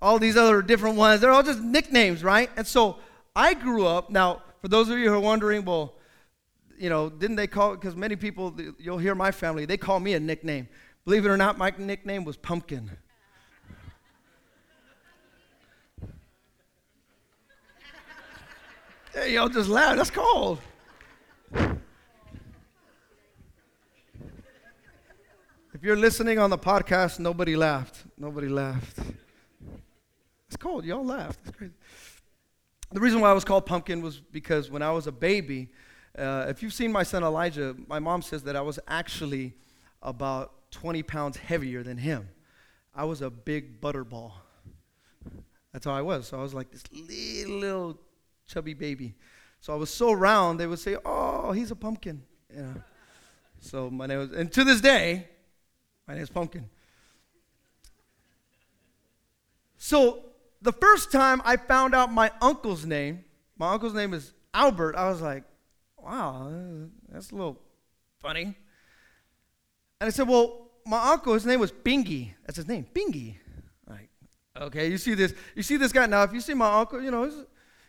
all 0.00 0.18
these 0.18 0.36
other 0.36 0.62
different 0.62 0.96
ones. 0.96 1.20
They're 1.20 1.30
all 1.30 1.42
just 1.42 1.60
nicknames, 1.60 2.24
right? 2.24 2.48
And 2.56 2.66
so 2.66 2.96
I 3.36 3.52
grew 3.52 3.86
up, 3.86 4.08
now, 4.08 4.42
for 4.62 4.68
those 4.68 4.88
of 4.88 4.98
you 4.98 5.10
who 5.10 5.14
are 5.14 5.20
wondering, 5.20 5.64
well, 5.66 5.96
you 6.78 6.88
know, 6.88 7.10
didn't 7.10 7.36
they 7.36 7.46
call, 7.46 7.74
because 7.74 7.96
many 7.96 8.16
people, 8.16 8.54
you'll 8.78 8.96
hear 8.96 9.14
my 9.14 9.30
family, 9.30 9.66
they 9.66 9.76
call 9.76 10.00
me 10.00 10.14
a 10.14 10.20
nickname. 10.20 10.68
Believe 11.04 11.26
it 11.26 11.28
or 11.28 11.36
not, 11.36 11.58
my 11.58 11.70
nickname 11.76 12.24
was 12.24 12.38
Pumpkin. 12.38 12.90
Hey, 19.14 19.34
y'all 19.34 19.48
just 19.48 19.68
laugh. 19.68 19.96
That's 19.96 20.10
cold. 20.10 20.58
If 25.72 25.82
you're 25.82 25.96
listening 25.96 26.38
on 26.38 26.50
the 26.50 26.58
podcast, 26.58 27.20
nobody 27.20 27.56
laughed. 27.56 28.04
Nobody 28.18 28.48
laughed. 28.48 28.98
It's 30.48 30.56
cold. 30.56 30.84
Y'all 30.84 31.04
laughed. 31.04 31.38
It's 31.46 31.56
crazy. 31.56 31.74
The 32.92 33.00
reason 33.00 33.20
why 33.20 33.30
I 33.30 33.32
was 33.32 33.44
called 33.44 33.66
Pumpkin 33.66 34.02
was 34.02 34.20
because 34.20 34.70
when 34.70 34.82
I 34.82 34.90
was 34.90 35.06
a 35.06 35.12
baby, 35.12 35.68
uh, 36.16 36.46
if 36.48 36.62
you've 36.62 36.72
seen 36.72 36.92
my 36.92 37.02
son 37.02 37.22
Elijah, 37.22 37.74
my 37.86 37.98
mom 37.98 38.22
says 38.22 38.44
that 38.44 38.56
I 38.56 38.60
was 38.60 38.78
actually 38.86 39.54
about 40.02 40.70
20 40.70 41.02
pounds 41.02 41.36
heavier 41.36 41.82
than 41.82 41.98
him. 41.98 42.28
I 42.94 43.04
was 43.04 43.20
a 43.20 43.30
big 43.30 43.80
butterball. 43.80 44.32
That's 45.72 45.86
how 45.86 45.92
I 45.92 46.02
was. 46.02 46.28
So 46.28 46.38
I 46.38 46.42
was 46.42 46.54
like 46.54 46.70
this 46.70 46.84
little, 46.92 47.58
little 47.58 47.98
chubby 48.46 48.74
baby. 48.74 49.14
So 49.60 49.72
I 49.72 49.76
was 49.76 49.90
so 49.90 50.12
round, 50.12 50.60
they 50.60 50.66
would 50.66 50.78
say, 50.78 50.96
"Oh, 51.04 51.52
he's 51.52 51.70
a 51.70 51.76
pumpkin." 51.76 52.22
Yeah. 52.54 52.74
So 53.60 53.90
my 53.90 54.06
name 54.06 54.18
was, 54.18 54.32
and 54.32 54.52
to 54.52 54.64
this 54.64 54.80
day, 54.80 55.26
my 56.06 56.14
name 56.14 56.22
is 56.22 56.28
Pumpkin. 56.30 56.68
So 59.78 60.24
the 60.60 60.72
first 60.72 61.10
time 61.10 61.40
I 61.44 61.56
found 61.56 61.94
out 61.94 62.12
my 62.12 62.30
uncle's 62.40 62.84
name, 62.84 63.24
my 63.56 63.72
uncle's 63.72 63.94
name 63.94 64.12
is 64.12 64.32
Albert, 64.52 64.96
I 64.96 65.08
was 65.08 65.20
like, 65.20 65.44
wow, 65.98 66.50
that's 67.08 67.30
a 67.30 67.34
little 67.34 67.60
funny. 68.20 68.54
And 70.00 70.08
I 70.08 70.10
said, 70.10 70.28
well, 70.28 70.68
my 70.86 71.12
uncle, 71.12 71.34
his 71.34 71.46
name 71.46 71.60
was 71.60 71.72
Bingy. 71.72 72.32
That's 72.44 72.56
his 72.56 72.68
name, 72.68 72.86
Bingy. 72.94 73.36
Like, 73.88 74.10
okay, 74.60 74.90
you 74.90 74.98
see 74.98 75.14
this, 75.14 75.34
you 75.54 75.62
see 75.62 75.76
this 75.76 75.92
guy 75.92 76.06
now. 76.06 76.22
If 76.22 76.32
you 76.32 76.40
see 76.40 76.54
my 76.54 76.80
uncle, 76.80 77.02
you 77.02 77.10
know, 77.10 77.30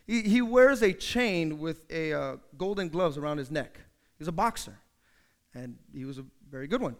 he, 0.06 0.22
he 0.22 0.42
wears 0.42 0.82
a 0.82 0.92
chain 0.92 1.58
with 1.58 1.80
a 1.90 2.12
uh, 2.12 2.36
golden 2.56 2.88
gloves 2.88 3.18
around 3.18 3.38
his 3.38 3.50
neck. 3.50 3.80
He's 4.18 4.28
a 4.28 4.32
boxer, 4.32 4.78
and 5.54 5.76
he 5.92 6.04
was 6.04 6.18
a 6.18 6.24
very 6.50 6.66
good 6.66 6.80
one. 6.80 6.96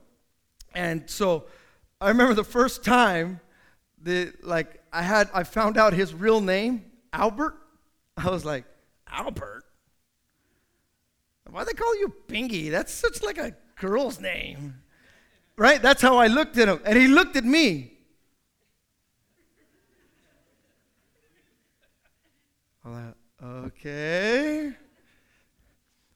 And 0.74 1.08
so, 1.08 1.46
I 2.00 2.08
remember 2.08 2.34
the 2.34 2.44
first 2.44 2.84
time 2.84 3.40
the 4.02 4.32
like 4.42 4.82
I 4.92 5.02
had 5.02 5.30
I 5.32 5.44
found 5.44 5.78
out 5.78 5.92
his 5.92 6.12
real 6.12 6.40
name, 6.40 6.84
Albert. 7.12 7.54
I 8.16 8.30
was 8.30 8.44
like, 8.44 8.64
Albert? 9.08 9.64
Why 11.50 11.64
they 11.64 11.72
call 11.72 11.96
you 11.96 12.12
Bingy? 12.28 12.70
That's 12.70 12.92
such 12.92 13.22
like 13.22 13.38
a 13.38 13.54
girl's 13.76 14.20
name. 14.20 14.82
Right? 15.56 15.80
That's 15.80 16.02
how 16.02 16.18
I 16.18 16.26
looked 16.26 16.58
at 16.58 16.68
him. 16.68 16.80
And 16.84 16.98
he 16.98 17.08
looked 17.08 17.36
at 17.36 17.44
me. 17.44 17.95
I'm 22.86 22.92
like, 22.92 23.14
okay. 23.42 24.72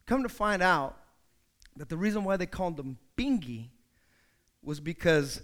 Come 0.06 0.22
to 0.22 0.28
find 0.28 0.62
out 0.62 0.96
that 1.76 1.88
the 1.88 1.96
reason 1.96 2.22
why 2.22 2.36
they 2.36 2.46
called 2.46 2.78
him 2.78 2.96
Bingy 3.16 3.70
was 4.62 4.78
because 4.78 5.42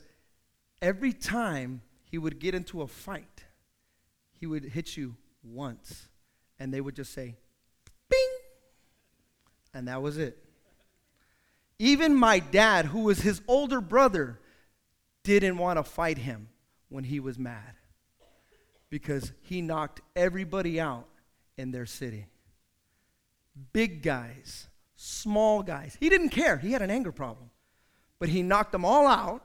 every 0.81 1.13
time 1.13 1.83
he 2.05 2.17
would 2.17 2.39
get 2.39 2.55
into 2.55 2.83
a 2.83 2.87
fight, 2.87 3.45
he 4.33 4.47
would 4.47 4.65
hit 4.65 4.97
you 4.97 5.17
once, 5.43 6.09
and 6.61 6.73
they 6.73 6.81
would 6.81 6.95
just 6.95 7.13
say, 7.13 7.35
bing, 8.09 8.29
and 9.75 9.89
that 9.89 10.03
was 10.03 10.19
it. 10.19 10.39
Even 11.79 12.15
my 12.15 12.39
dad, 12.39 12.87
who 12.87 13.01
was 13.01 13.21
his 13.21 13.41
older 13.49 13.81
brother, 13.81 14.39
didn't 15.25 15.59
want 15.59 15.79
to 15.79 15.83
fight 15.83 16.19
him 16.19 16.49
when 16.89 17.05
he 17.05 17.19
was 17.19 17.37
mad 17.37 17.75
because 18.91 19.33
he 19.43 19.61
knocked 19.61 20.01
everybody 20.15 20.79
out 20.81 21.09
in 21.57 21.71
their 21.71 21.87
city. 21.87 22.27
Big 23.73 24.03
guys, 24.03 24.69
small 24.97 25.63
guys. 25.63 25.97
He 25.99 26.09
didn't 26.09 26.31
care. 26.31 26.59
He 26.59 26.73
had 26.73 26.83
an 26.83 26.91
anger 26.91 27.13
problem. 27.13 27.51
But 28.19 28.29
he 28.29 28.43
knocked 28.43 28.73
them 28.73 28.85
all 28.85 29.07
out 29.07 29.43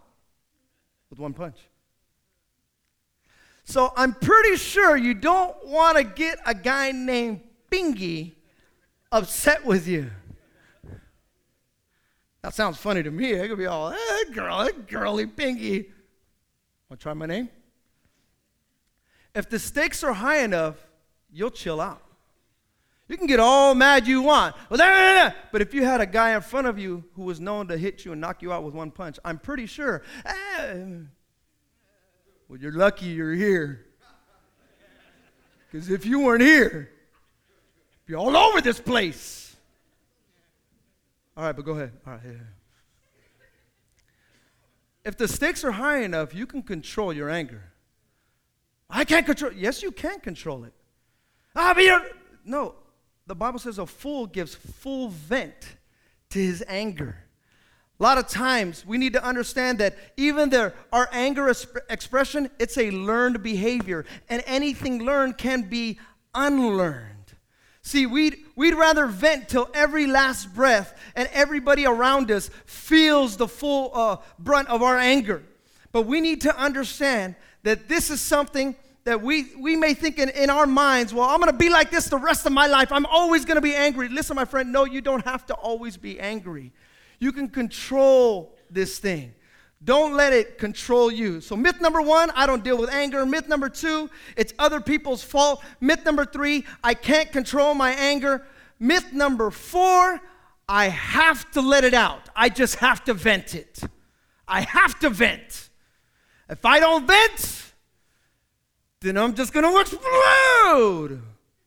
with 1.09 1.19
one 1.19 1.33
punch. 1.33 1.57
So 3.63 3.93
I'm 3.95 4.13
pretty 4.13 4.57
sure 4.57 4.97
you 4.97 5.13
don't 5.13 5.55
want 5.65 5.97
to 5.97 6.03
get 6.03 6.39
a 6.45 6.53
guy 6.53 6.91
named 6.91 7.41
Bingy 7.71 8.33
upset 9.11 9.65
with 9.65 9.87
you. 9.87 10.09
That 12.41 12.55
sounds 12.55 12.77
funny 12.77 13.03
to 13.03 13.11
me. 13.11 13.39
I 13.39 13.47
could 13.47 13.57
be 13.57 13.67
all, 13.67 13.91
eh, 13.91 13.95
hey, 13.95 14.33
girl, 14.33 14.65
hey, 14.65 14.71
girly 14.87 15.25
Bingy. 15.25 15.85
Want 16.89 16.99
to 16.99 17.03
try 17.03 17.13
my 17.13 17.27
name? 17.27 17.49
If 19.35 19.49
the 19.49 19.59
stakes 19.59 20.03
are 20.03 20.13
high 20.13 20.39
enough, 20.39 20.75
you'll 21.31 21.51
chill 21.51 21.81
out. 21.81 22.01
You 23.07 23.17
can 23.17 23.27
get 23.27 23.41
all 23.41 23.75
mad 23.75 24.07
you 24.07 24.21
want. 24.21 24.55
But 24.69 25.61
if 25.61 25.73
you 25.73 25.83
had 25.83 25.99
a 25.99 26.05
guy 26.05 26.33
in 26.33 26.41
front 26.41 26.67
of 26.67 26.79
you 26.79 27.03
who 27.15 27.23
was 27.23 27.41
known 27.41 27.67
to 27.67 27.77
hit 27.77 28.05
you 28.05 28.13
and 28.13 28.21
knock 28.21 28.41
you 28.41 28.53
out 28.53 28.63
with 28.63 28.73
one 28.73 28.89
punch, 28.89 29.19
I'm 29.25 29.37
pretty 29.37 29.65
sure. 29.65 30.01
Eh, 30.25 30.85
well, 32.47 32.57
you're 32.57 32.71
lucky 32.71 33.07
you're 33.07 33.33
here. 33.33 33.85
Because 35.69 35.89
if 35.89 36.05
you 36.05 36.21
weren't 36.21 36.41
here, 36.41 36.89
you'd 37.91 38.07
be 38.07 38.15
all 38.15 38.35
over 38.35 38.61
this 38.61 38.79
place. 38.79 39.55
All 41.35 41.43
right, 41.45 41.55
but 41.55 41.65
go 41.65 41.73
ahead. 41.73 41.91
All 42.05 42.13
right. 42.13 42.21
Yeah. 42.25 42.31
If 45.03 45.17
the 45.17 45.27
stakes 45.27 45.63
are 45.63 45.71
high 45.71 46.03
enough, 46.03 46.33
you 46.35 46.45
can 46.45 46.61
control 46.61 47.11
your 47.11 47.29
anger. 47.29 47.71
I 48.89 49.03
can't 49.03 49.25
control. 49.25 49.51
Yes, 49.53 49.81
you 49.81 49.91
can 49.91 50.19
control 50.19 50.63
it. 50.63 50.73
Ah, 51.55 51.73
but 51.75 52.15
no. 52.45 52.75
The 53.27 53.35
Bible 53.35 53.59
says 53.59 53.77
a 53.77 53.85
fool 53.85 54.27
gives 54.27 54.55
full 54.55 55.09
vent 55.09 55.77
to 56.31 56.39
his 56.39 56.63
anger. 56.67 57.17
A 57.99 58.03
lot 58.03 58.17
of 58.17 58.27
times 58.27 58.83
we 58.85 58.97
need 58.97 59.13
to 59.13 59.23
understand 59.23 59.77
that 59.77 59.95
even 60.17 60.49
there, 60.49 60.73
our 60.91 61.07
anger 61.11 61.43
exp- 61.43 61.77
expression, 61.89 62.49
it's 62.57 62.77
a 62.77 62.89
learned 62.89 63.43
behavior, 63.43 64.05
and 64.27 64.43
anything 64.47 65.03
learned 65.03 65.37
can 65.37 65.69
be 65.69 65.99
unlearned. 66.33 67.07
See, 67.83 68.05
we'd, 68.05 68.37
we'd 68.55 68.73
rather 68.73 69.05
vent 69.05 69.49
till 69.49 69.69
every 69.73 70.07
last 70.07 70.53
breath 70.53 70.97
and 71.15 71.29
everybody 71.31 71.85
around 71.85 72.31
us 72.31 72.49
feels 72.65 73.37
the 73.37 73.47
full 73.47 73.91
uh, 73.93 74.17
brunt 74.39 74.69
of 74.69 74.81
our 74.81 74.97
anger. 74.97 75.43
But 75.91 76.03
we 76.03 76.21
need 76.21 76.41
to 76.41 76.57
understand 76.57 77.35
that 77.63 77.87
this 77.87 78.09
is 78.09 78.21
something 78.21 78.75
that 79.03 79.21
we, 79.21 79.55
we 79.57 79.75
may 79.75 79.93
think 79.93 80.19
in, 80.19 80.29
in 80.29 80.49
our 80.49 80.67
minds, 80.67 81.13
well, 81.13 81.27
I'm 81.27 81.39
going 81.39 81.51
to 81.51 81.57
be 81.57 81.69
like 81.69 81.89
this 81.89 82.05
the 82.05 82.17
rest 82.17 82.45
of 82.45 82.51
my 82.51 82.67
life. 82.67 82.91
I'm 82.91 83.05
always 83.07 83.45
going 83.45 83.55
to 83.55 83.61
be 83.61 83.73
angry. 83.73 84.09
Listen, 84.09 84.35
my 84.35 84.45
friend, 84.45 84.71
no, 84.71 84.85
you 84.85 85.01
don't 85.01 85.25
have 85.25 85.45
to 85.47 85.53
always 85.55 85.97
be 85.97 86.19
angry. 86.19 86.71
You 87.19 87.31
can 87.31 87.49
control 87.49 88.55
this 88.69 88.99
thing. 88.99 89.33
Don't 89.83 90.13
let 90.13 90.31
it 90.31 90.59
control 90.59 91.11
you. 91.11 91.41
So, 91.41 91.55
myth 91.55 91.81
number 91.81 92.01
one, 92.01 92.29
I 92.31 92.45
don't 92.45 92.63
deal 92.63 92.77
with 92.77 92.91
anger. 92.91 93.25
Myth 93.25 93.47
number 93.47 93.67
two, 93.67 94.11
it's 94.37 94.53
other 94.59 94.79
people's 94.79 95.23
fault. 95.23 95.63
Myth 95.79 96.05
number 96.05 96.23
three, 96.23 96.65
I 96.83 96.93
can't 96.93 97.31
control 97.31 97.73
my 97.73 97.91
anger. 97.91 98.45
Myth 98.79 99.11
number 99.11 99.49
four, 99.49 100.21
I 100.69 100.89
have 100.89 101.49
to 101.51 101.61
let 101.61 101.83
it 101.83 101.95
out. 101.95 102.29
I 102.35 102.49
just 102.49 102.75
have 102.75 103.03
to 103.05 103.15
vent 103.15 103.55
it. 103.55 103.81
I 104.47 104.61
have 104.61 104.99
to 104.99 105.09
vent. 105.09 105.69
If 106.47 106.63
I 106.63 106.79
don't 106.79 107.07
vent, 107.07 107.70
then 109.01 109.17
I'm 109.17 109.33
just 109.33 109.51
going 109.51 109.65
to 109.65 109.79
explode. 109.79 111.21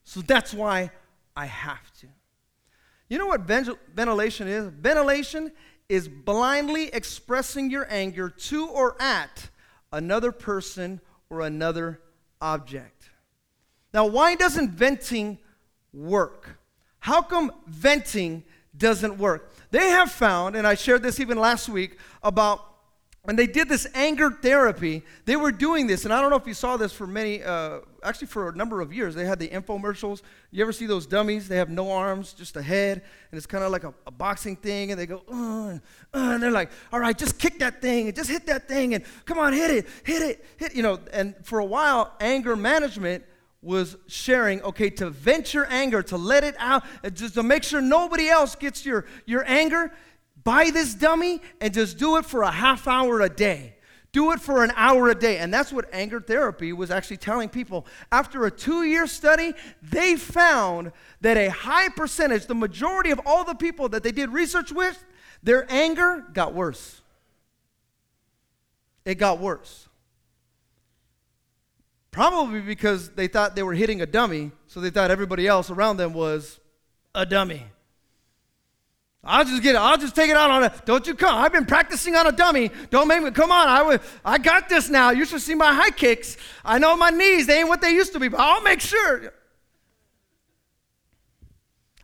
So 0.04 0.20
that's 0.20 0.54
why 0.54 0.90
I 1.36 1.46
have 1.46 1.92
to. 2.00 2.06
You 3.08 3.18
know 3.18 3.26
what 3.26 3.42
ventilation 3.42 4.48
is? 4.48 4.68
Ventilation 4.68 5.52
is 5.88 6.08
blindly 6.08 6.86
expressing 6.92 7.70
your 7.70 7.86
anger 7.90 8.30
to 8.30 8.68
or 8.68 9.00
at 9.00 9.50
another 9.92 10.32
person 10.32 11.00
or 11.28 11.42
another 11.42 12.00
object. 12.40 13.10
Now, 13.92 14.06
why 14.06 14.34
doesn't 14.34 14.70
venting 14.70 15.38
work? 15.92 16.58
How 17.00 17.20
come 17.22 17.52
venting 17.66 18.44
doesn't 18.76 19.18
work? 19.18 19.52
They 19.70 19.88
have 19.90 20.10
found, 20.10 20.56
and 20.56 20.66
I 20.66 20.74
shared 20.74 21.02
this 21.02 21.20
even 21.20 21.38
last 21.38 21.68
week, 21.68 21.98
about 22.22 22.64
when 23.24 23.36
they 23.36 23.46
did 23.46 23.70
this 23.70 23.86
anger 23.94 24.30
therapy, 24.30 25.02
they 25.24 25.34
were 25.34 25.50
doing 25.50 25.86
this, 25.86 26.04
and 26.04 26.12
I 26.12 26.20
don't 26.20 26.28
know 26.28 26.36
if 26.36 26.46
you 26.46 26.52
saw 26.52 26.76
this 26.76 26.92
for 26.92 27.06
many, 27.06 27.42
uh, 27.42 27.78
actually 28.02 28.26
for 28.26 28.50
a 28.50 28.54
number 28.54 28.82
of 28.82 28.92
years. 28.92 29.14
They 29.14 29.24
had 29.24 29.38
the 29.38 29.48
infomercials. 29.48 30.20
You 30.50 30.62
ever 30.62 30.72
see 30.72 30.84
those 30.84 31.06
dummies? 31.06 31.48
They 31.48 31.56
have 31.56 31.70
no 31.70 31.90
arms, 31.90 32.34
just 32.34 32.54
a 32.56 32.62
head, 32.62 33.02
and 33.30 33.38
it's 33.38 33.46
kind 33.46 33.64
of 33.64 33.72
like 33.72 33.84
a, 33.84 33.94
a, 34.06 34.10
boxing 34.10 34.56
thing, 34.56 34.90
and 34.90 35.00
they 35.00 35.06
go, 35.06 35.22
uh, 35.32 35.68
uh, 35.72 35.78
and 36.12 36.42
they're 36.42 36.50
like, 36.50 36.70
all 36.92 37.00
right, 37.00 37.16
just 37.16 37.38
kick 37.38 37.58
that 37.60 37.80
thing, 37.80 38.08
and 38.08 38.14
just 38.14 38.28
hit 38.28 38.44
that 38.44 38.68
thing, 38.68 38.92
and 38.92 39.02
come 39.24 39.38
on, 39.38 39.54
hit 39.54 39.70
it, 39.70 39.88
hit 40.04 40.20
it, 40.20 40.44
hit, 40.58 40.74
you 40.74 40.82
know. 40.82 41.00
And 41.10 41.34
for 41.44 41.60
a 41.60 41.64
while, 41.64 42.12
anger 42.20 42.56
management 42.56 43.24
was 43.62 43.96
sharing, 44.06 44.60
okay, 44.60 44.90
to 44.90 45.08
vent 45.08 45.54
your 45.54 45.66
anger, 45.70 46.02
to 46.02 46.18
let 46.18 46.44
it 46.44 46.56
out, 46.58 46.84
just 47.14 47.34
to 47.34 47.42
make 47.42 47.62
sure 47.62 47.80
nobody 47.80 48.28
else 48.28 48.54
gets 48.54 48.84
your, 48.84 49.06
your 49.24 49.44
anger 49.48 49.90
buy 50.44 50.70
this 50.70 50.94
dummy 50.94 51.40
and 51.60 51.74
just 51.74 51.98
do 51.98 52.16
it 52.16 52.24
for 52.24 52.42
a 52.42 52.50
half 52.50 52.86
hour 52.86 53.20
a 53.20 53.28
day. 53.28 53.74
Do 54.12 54.30
it 54.30 54.40
for 54.40 54.62
an 54.62 54.72
hour 54.76 55.08
a 55.08 55.14
day. 55.14 55.38
And 55.38 55.52
that's 55.52 55.72
what 55.72 55.86
anger 55.92 56.20
therapy 56.20 56.72
was 56.72 56.90
actually 56.92 57.16
telling 57.16 57.48
people. 57.48 57.84
After 58.12 58.46
a 58.46 58.50
two 58.50 58.84
year 58.84 59.08
study, 59.08 59.54
they 59.82 60.14
found 60.14 60.92
that 61.20 61.36
a 61.36 61.48
high 61.48 61.88
percentage, 61.88 62.46
the 62.46 62.54
majority 62.54 63.10
of 63.10 63.20
all 63.26 63.42
the 63.42 63.56
people 63.56 63.88
that 63.88 64.04
they 64.04 64.12
did 64.12 64.30
research 64.30 64.70
with, 64.70 65.04
their 65.42 65.66
anger 65.68 66.24
got 66.32 66.54
worse. 66.54 67.00
It 69.04 69.16
got 69.16 69.40
worse. 69.40 69.88
Probably 72.12 72.60
because 72.60 73.10
they 73.10 73.26
thought 73.26 73.56
they 73.56 73.64
were 73.64 73.74
hitting 73.74 74.00
a 74.00 74.06
dummy, 74.06 74.52
so 74.68 74.80
they 74.80 74.90
thought 74.90 75.10
everybody 75.10 75.48
else 75.48 75.68
around 75.70 75.96
them 75.96 76.14
was 76.14 76.60
a 77.12 77.26
dummy. 77.26 77.64
I'll 79.24 79.44
just 79.44 79.62
get 79.62 79.74
it. 79.74 79.78
I'll 79.78 79.96
just 79.96 80.14
take 80.14 80.30
it 80.30 80.36
out 80.36 80.50
on 80.50 80.64
it. 80.64 80.72
Don't 80.84 81.06
you 81.06 81.14
come. 81.14 81.34
I've 81.34 81.52
been 81.52 81.64
practicing 81.64 82.14
on 82.14 82.26
a 82.26 82.32
dummy. 82.32 82.70
Don't 82.90 83.08
make 83.08 83.22
me. 83.22 83.30
Come 83.30 83.50
on. 83.50 83.68
I, 83.68 83.82
would, 83.82 84.00
I 84.24 84.38
got 84.38 84.68
this 84.68 84.90
now. 84.90 85.10
You 85.10 85.24
should 85.24 85.40
see 85.40 85.54
my 85.54 85.72
high 85.72 85.90
kicks. 85.90 86.36
I 86.64 86.78
know 86.78 86.96
my 86.96 87.10
knees. 87.10 87.46
They 87.46 87.60
ain't 87.60 87.68
what 87.68 87.80
they 87.80 87.92
used 87.92 88.12
to 88.12 88.20
be, 88.20 88.28
but 88.28 88.40
I'll 88.40 88.62
make 88.62 88.80
sure. 88.80 89.32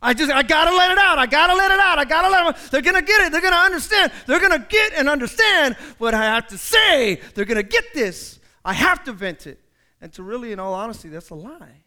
I 0.03 0.15
just, 0.15 0.33
I 0.33 0.43
gotta 0.43 0.75
let 0.75 0.91
it 0.91 0.99
out. 0.99 1.19
I 1.19 1.27
gotta 1.27 1.55
let 1.55 1.71
it 1.71 1.79
out. 1.79 1.99
I 1.99 2.07
gotta 2.07 2.31
let 2.31 2.57
them. 2.57 2.69
They're 2.71 2.81
gonna 2.81 3.03
get 3.03 3.21
it. 3.21 3.33
They're 3.33 3.43
gonna 3.43 3.57
understand. 3.57 4.13
They're 4.27 4.41
gonna 4.41 4.67
get 4.67 4.95
and 4.95 5.09
understand 5.09 5.75
what 5.99 6.15
I 6.15 6.25
have 6.25 6.47
to 6.49 6.59
say. 6.59 7.21
They're 7.35 7.45
gonna 7.45 7.63
get 7.63 7.93
this. 7.93 8.41
I 8.65 8.73
have 8.73 9.05
to 9.05 9.13
vent 9.13 9.47
it. 9.47 9.61
And 10.01 10.11
to 10.15 10.23
really, 10.23 10.53
in 10.53 10.59
all 10.59 10.73
honesty, 10.73 11.11
that's 11.11 11.29
a 11.29 11.35
lie. 11.35 11.83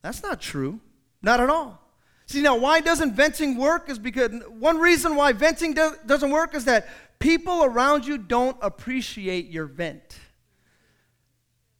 That's 0.00 0.22
not 0.22 0.40
true. 0.40 0.80
Not 1.20 1.40
at 1.40 1.50
all. 1.50 1.83
See, 2.26 2.40
now, 2.40 2.56
why 2.56 2.80
doesn't 2.80 3.12
venting 3.12 3.56
work 3.56 3.88
is 3.88 3.98
because 3.98 4.32
one 4.48 4.78
reason 4.78 5.14
why 5.14 5.32
venting 5.32 5.74
do, 5.74 5.94
doesn't 6.06 6.30
work 6.30 6.54
is 6.54 6.64
that 6.64 6.88
people 7.18 7.64
around 7.64 8.06
you 8.06 8.16
don't 8.16 8.56
appreciate 8.62 9.50
your 9.50 9.66
vent. 9.66 10.18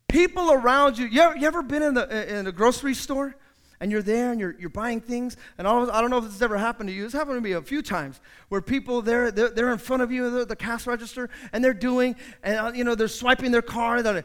People 0.09 0.53
around 0.53 0.99
you, 0.99 1.07
you 1.07 1.21
ever, 1.21 1.37
you 1.37 1.47
ever 1.47 1.63
been 1.63 1.83
in, 1.83 1.95
the, 1.95 2.39
in 2.39 2.47
a 2.47 2.53
grocery 2.53 2.95
store 2.95 3.35
and 3.81 3.91
you're 3.91 4.03
there 4.03 4.31
and 4.31 4.41
you're, 4.41 4.55
you're 4.59 4.71
buying 4.71 5.01
things, 5.01 5.37
and 5.59 5.67
all, 5.67 5.91
I 5.91 6.01
don't 6.01 6.11
know 6.11 6.19
if 6.19 6.25
this 6.25 6.35
has 6.35 6.43
ever 6.43 6.59
happened 6.59 6.89
to 6.89 6.95
you. 6.95 7.05
It's 7.05 7.15
happened 7.15 7.37
to 7.37 7.41
me 7.41 7.53
a 7.53 7.63
few 7.63 7.83
times 7.83 8.21
where 8.49 8.61
people 8.61 9.03
they're, 9.03 9.31
they're, 9.31 9.51
they're 9.51 9.73
in 9.73 9.79
front 9.79 10.03
of 10.03 10.11
you, 10.11 10.31
the, 10.31 10.45
the 10.45 10.57
cash 10.57 10.87
register, 10.87 11.31
and 11.53 11.63
they're 11.63 11.75
doing, 11.75 12.17
and 12.43 12.59
uh, 12.59 12.73
you 12.75 12.85
know 12.85 12.95
they're 12.95 13.09
swiping 13.09 13.51
their 13.51 13.63
card, 13.63 14.07
uh, 14.07 14.23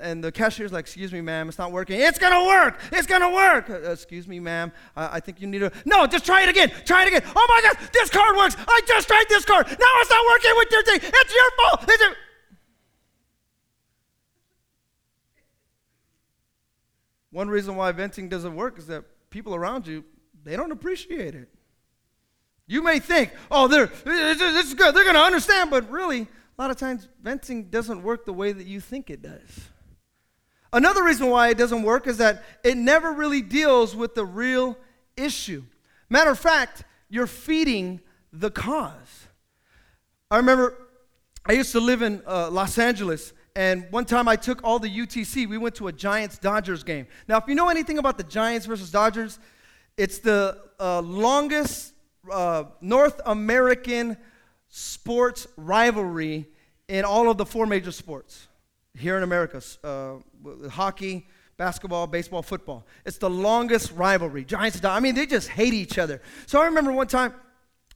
and 0.00 0.22
the 0.22 0.32
cashier's 0.32 0.72
like, 0.72 0.84
"Excuse 0.84 1.12
me, 1.12 1.20
ma'am, 1.20 1.48
it's 1.48 1.58
not 1.58 1.72
working. 1.72 2.00
It's 2.00 2.18
gonna 2.18 2.46
work. 2.46 2.80
It's 2.92 3.06
gonna 3.06 3.30
work. 3.30 3.70
Uh, 3.70 3.90
excuse 3.90 4.26
me, 4.26 4.40
ma'am, 4.40 4.72
I 4.96 5.20
think 5.20 5.40
you 5.40 5.46
need 5.46 5.60
to. 5.60 5.72
No, 5.84 6.06
just 6.06 6.24
try 6.24 6.42
it 6.42 6.48
again. 6.48 6.70
Try 6.84 7.02
it 7.02 7.08
again. 7.08 7.22
Oh 7.34 7.46
my 7.48 7.68
God, 7.68 7.88
this 7.92 8.10
card 8.10 8.36
works. 8.36 8.56
I 8.58 8.80
just 8.86 9.08
tried 9.08 9.24
this 9.28 9.44
card. 9.44 9.66
Now 9.66 9.92
it's 10.00 10.10
not 10.10 10.24
working 10.26 10.52
with 10.56 10.68
your 10.70 10.82
thing. 10.84 11.00
It's 11.02 11.34
your 11.34 11.50
fault. 11.58 11.84
It's 11.88 12.02
your... 12.02 12.14
One 17.32 17.48
reason 17.48 17.74
why 17.74 17.90
venting 17.92 18.28
doesn't 18.28 18.54
work 18.54 18.78
is 18.78 18.86
that 18.86 19.04
people 19.30 19.54
around 19.54 19.86
you, 19.86 20.04
they 20.44 20.54
don't 20.54 20.70
appreciate 20.70 21.34
it. 21.34 21.48
You 22.66 22.82
may 22.82 23.00
think, 23.00 23.32
oh, 23.50 23.66
they're, 23.66 23.86
this 23.86 24.66
is 24.66 24.74
good, 24.74 24.94
they're 24.94 25.02
going 25.02 25.16
to 25.16 25.22
understand, 25.22 25.70
but 25.70 25.90
really, 25.90 26.20
a 26.20 26.62
lot 26.62 26.70
of 26.70 26.76
times, 26.76 27.08
venting 27.22 27.64
doesn't 27.64 28.02
work 28.02 28.24
the 28.24 28.32
way 28.32 28.52
that 28.52 28.66
you 28.66 28.80
think 28.80 29.10
it 29.10 29.22
does. 29.22 29.70
Another 30.72 31.02
reason 31.02 31.28
why 31.28 31.48
it 31.48 31.58
doesn't 31.58 31.82
work 31.82 32.06
is 32.06 32.18
that 32.18 32.44
it 32.62 32.76
never 32.76 33.12
really 33.12 33.42
deals 33.42 33.96
with 33.96 34.14
the 34.14 34.24
real 34.24 34.78
issue. 35.16 35.64
Matter 36.08 36.30
of 36.30 36.38
fact, 36.38 36.84
you're 37.08 37.26
feeding 37.26 38.00
the 38.32 38.50
cause. 38.50 39.26
I 40.30 40.36
remember 40.36 40.78
I 41.44 41.52
used 41.52 41.72
to 41.72 41.80
live 41.80 42.00
in 42.00 42.22
uh, 42.26 42.50
Los 42.50 42.78
Angeles, 42.78 43.32
and 43.54 43.86
one 43.90 44.04
time 44.04 44.28
I 44.28 44.36
took 44.36 44.62
all 44.64 44.78
the 44.78 44.88
UTC. 44.88 45.48
We 45.48 45.58
went 45.58 45.74
to 45.76 45.88
a 45.88 45.92
Giants 45.92 46.38
Dodgers 46.38 46.82
game. 46.82 47.06
Now, 47.28 47.38
if 47.38 47.44
you 47.46 47.54
know 47.54 47.68
anything 47.68 47.98
about 47.98 48.16
the 48.16 48.24
Giants 48.24 48.66
versus 48.66 48.90
Dodgers, 48.90 49.38
it's 49.96 50.18
the 50.18 50.58
uh, 50.80 51.00
longest 51.00 51.92
uh, 52.30 52.64
North 52.80 53.20
American 53.26 54.16
sports 54.68 55.46
rivalry 55.56 56.46
in 56.88 57.04
all 57.04 57.30
of 57.30 57.36
the 57.36 57.46
four 57.46 57.66
major 57.66 57.92
sports 57.92 58.48
here 58.96 59.16
in 59.16 59.22
America 59.22 59.60
uh, 59.84 60.14
hockey, 60.68 61.26
basketball, 61.56 62.06
baseball, 62.06 62.42
football. 62.42 62.86
It's 63.04 63.18
the 63.18 63.30
longest 63.30 63.92
rivalry. 63.92 64.44
Giants, 64.44 64.82
I 64.84 65.00
mean, 65.00 65.14
they 65.14 65.26
just 65.26 65.48
hate 65.48 65.74
each 65.74 65.98
other. 65.98 66.22
So 66.46 66.60
I 66.60 66.66
remember 66.66 66.92
one 66.92 67.06
time 67.06 67.34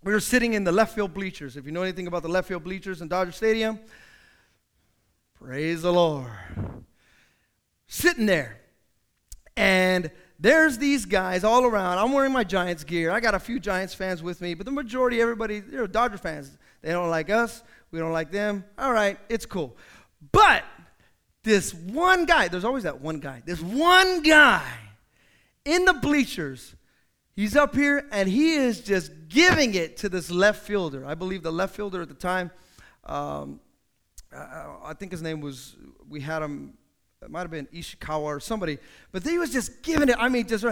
we 0.03 0.13
were 0.13 0.21
sitting 0.21 0.55
in 0.55 0.65
the 0.65 0.73
left 0.73 0.95
field 0.95 1.15
bleachers. 1.15 1.57
If 1.57 1.67
you 1.67 1.73
know 1.73 1.83
anything 1.83 2.07
about 2.07 2.23
the 2.23 2.29
left 2.29 2.49
field 2.49 2.65
bleachers 2.65 3.01
in 3.03 3.09
Dodger 3.09 3.33
Stadium, 3.33 3.79
Praise 5.41 5.83
the 5.83 5.93
Lord. 5.93 6.31
Sitting 7.87 8.27
there. 8.27 8.61
And 9.57 10.11
there's 10.39 10.79
these 10.79 11.05
guys 11.05 11.45
all 11.45 11.65
around. 11.65 11.99
I'm 11.99 12.13
wearing 12.13 12.33
my 12.33 12.45
Giants 12.45 12.85
gear. 12.85 13.11
I 13.11 13.21
got 13.21 13.35
a 13.35 13.39
few 13.39 13.61
Giants 13.61 13.95
fans 13.95 14.23
with 14.23 14.41
me, 14.41 14.55
but 14.55 14.67
the 14.67 14.73
majority, 14.73 15.21
everybody, 15.21 15.61
they're 15.61 15.87
Dodger 15.87 16.19
fans. 16.19 16.57
They 16.83 16.93
don't 16.93 17.11
like 17.11 17.31
us. 17.31 17.63
We 17.91 17.99
don't 17.99 18.13
like 18.13 18.31
them. 18.31 18.65
All 18.79 18.93
right, 18.93 19.19
it's 19.29 19.47
cool. 19.47 19.77
But 20.33 20.65
this 21.43 21.73
one 21.73 22.27
guy, 22.27 22.49
there's 22.49 22.65
always 22.65 22.85
that 22.85 23.01
one 23.01 23.21
guy. 23.21 23.43
This 23.45 23.61
one 23.61 24.23
guy 24.23 24.67
in 25.65 25.85
the 25.85 25.95
bleachers, 25.95 26.75
he's 27.35 27.57
up 27.57 27.75
here 27.75 28.07
and 28.11 28.29
he 28.29 28.55
is 28.55 28.81
just 28.81 29.11
giving 29.29 29.75
it 29.75 29.99
to 29.99 30.09
this 30.09 30.31
left 30.31 30.67
fielder. 30.67 31.05
I 31.07 31.15
believe 31.15 31.43
the 31.43 31.53
left 31.53 31.77
fielder 31.77 32.03
at 32.03 32.09
the 32.09 32.15
time, 32.15 32.51
um, 33.05 33.61
I 34.37 34.95
think 34.99 35.13
his 35.13 35.23
name 35.23 35.41
was, 35.41 35.77
we 36.09 36.21
had 36.21 36.43
him, 36.43 36.75
it 37.23 37.31
might 37.31 37.41
have 37.41 37.51
been 37.51 37.67
Ishikawa 37.67 38.23
or 38.23 38.41
somebody, 38.41 38.79
but 39.13 39.23
he 39.23 39.39
was 39.39 39.53
just 39.53 39.83
giving 39.83 40.09
it, 40.09 40.17
I 40.19 40.29
mean, 40.29 40.47
just, 40.47 40.65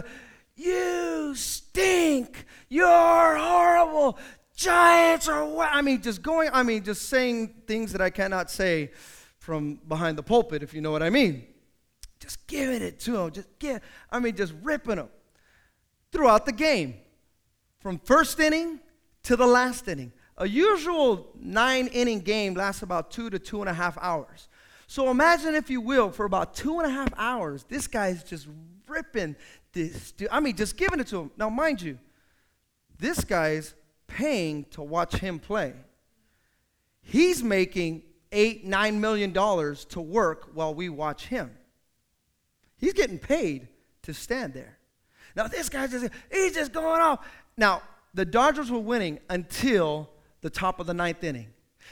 you 0.56 1.34
stink, 1.34 2.44
you're 2.68 3.36
horrible, 3.36 4.18
giants 4.56 5.28
are? 5.28 5.58
I 5.58 5.82
mean, 5.82 6.02
just 6.02 6.22
going, 6.22 6.50
I 6.52 6.62
mean, 6.62 6.84
just 6.84 7.08
saying 7.08 7.62
things 7.66 7.92
that 7.92 8.00
I 8.00 8.10
cannot 8.10 8.50
say 8.50 8.90
from 9.38 9.80
behind 9.88 10.18
the 10.18 10.22
pulpit, 10.22 10.62
if 10.62 10.74
you 10.74 10.80
know 10.80 10.90
what 10.90 11.02
I 11.02 11.10
mean. 11.10 11.46
Just 12.20 12.46
giving 12.46 12.82
it 12.82 13.00
to 13.00 13.18
him, 13.18 13.30
just 13.30 13.48
give, 13.58 13.80
I 14.10 14.18
mean, 14.18 14.34
just 14.34 14.54
ripping 14.62 14.98
him 14.98 15.08
throughout 16.12 16.46
the 16.46 16.52
game, 16.52 16.94
from 17.80 17.98
first 17.98 18.40
inning 18.40 18.80
to 19.24 19.36
the 19.36 19.46
last 19.46 19.88
inning. 19.88 20.12
A 20.36 20.48
usual 20.48 21.28
nine 21.38 21.86
inning 21.88 22.20
game 22.20 22.54
lasts 22.54 22.82
about 22.82 23.10
two 23.10 23.30
to 23.30 23.38
two 23.38 23.60
and 23.60 23.68
a 23.68 23.74
half 23.74 23.96
hours. 24.00 24.48
So 24.86 25.10
imagine, 25.10 25.54
if 25.54 25.70
you 25.70 25.80
will, 25.80 26.10
for 26.10 26.24
about 26.24 26.54
two 26.54 26.80
and 26.80 26.90
a 26.90 26.92
half 26.92 27.08
hours, 27.16 27.64
this 27.64 27.86
guy 27.86 28.08
is 28.08 28.22
just 28.24 28.48
ripping 28.88 29.36
this. 29.72 30.12
dude. 30.12 30.28
I 30.30 30.40
mean, 30.40 30.56
just 30.56 30.76
giving 30.76 31.00
it 31.00 31.06
to 31.08 31.20
him. 31.20 31.30
Now, 31.36 31.48
mind 31.48 31.80
you, 31.80 31.98
this 32.98 33.24
guy's 33.24 33.74
paying 34.06 34.64
to 34.72 34.82
watch 34.82 35.16
him 35.16 35.38
play. 35.38 35.74
He's 37.02 37.42
making 37.42 38.02
eight, 38.32 38.64
nine 38.64 39.00
million 39.00 39.32
dollars 39.32 39.84
to 39.86 40.00
work 40.00 40.50
while 40.54 40.74
we 40.74 40.88
watch 40.88 41.26
him. 41.26 41.50
He's 42.76 42.92
getting 42.92 43.18
paid 43.18 43.68
to 44.02 44.12
stand 44.12 44.52
there. 44.52 44.78
Now, 45.36 45.46
this 45.48 45.68
guy's 45.68 45.90
just, 45.90 46.08
he's 46.30 46.54
just 46.54 46.72
going 46.72 47.00
off. 47.00 47.26
Now, 47.56 47.82
the 48.12 48.24
Dodgers 48.24 48.70
were 48.70 48.78
winning 48.78 49.18
until 49.28 50.10
the 50.44 50.50
top 50.50 50.78
of 50.78 50.86
the 50.86 50.92
ninth 50.92 51.24
inning. 51.24 51.46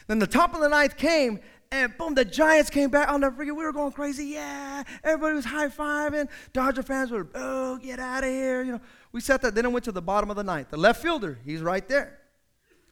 Then 0.09 0.19
the 0.19 0.27
top 0.27 0.55
of 0.55 0.61
the 0.61 0.69
ninth 0.69 0.99
came, 0.99 1.41
and 1.71 1.97
boom, 1.97 2.15
the 2.15 2.25
Giants 2.25 2.69
came 2.69 2.91
back. 2.91 3.09
I'll 3.09 3.19
never 3.19 3.35
forget. 3.35 3.57
We 3.57 3.65
were 3.65 3.73
going 3.73 3.93
crazy. 3.93 4.27
Yeah, 4.27 4.83
everybody 5.03 5.35
was 5.35 5.47
high 5.47 5.69
fiving. 5.69 6.29
Dodger 6.53 6.83
fans 6.83 7.11
were, 7.11 7.27
oh, 7.35 7.79
get 7.79 7.99
out 7.99 8.25
of 8.25 8.29
here. 8.29 8.63
You 8.63 8.73
know, 8.73 8.81
we 9.11 9.23
sat 9.23 9.41
there. 9.41 9.51
Then 9.51 9.65
I 9.65 9.69
went 9.71 9.87
to 9.87 9.93
the 9.93 10.03
bottom 10.03 10.29
of 10.29 10.37
the 10.37 10.45
ninth. 10.45 10.69
The 10.69 10.77
left 10.77 11.01
fielder, 11.01 11.39
he's 11.47 11.63
right 11.63 11.89
there. 11.89 12.19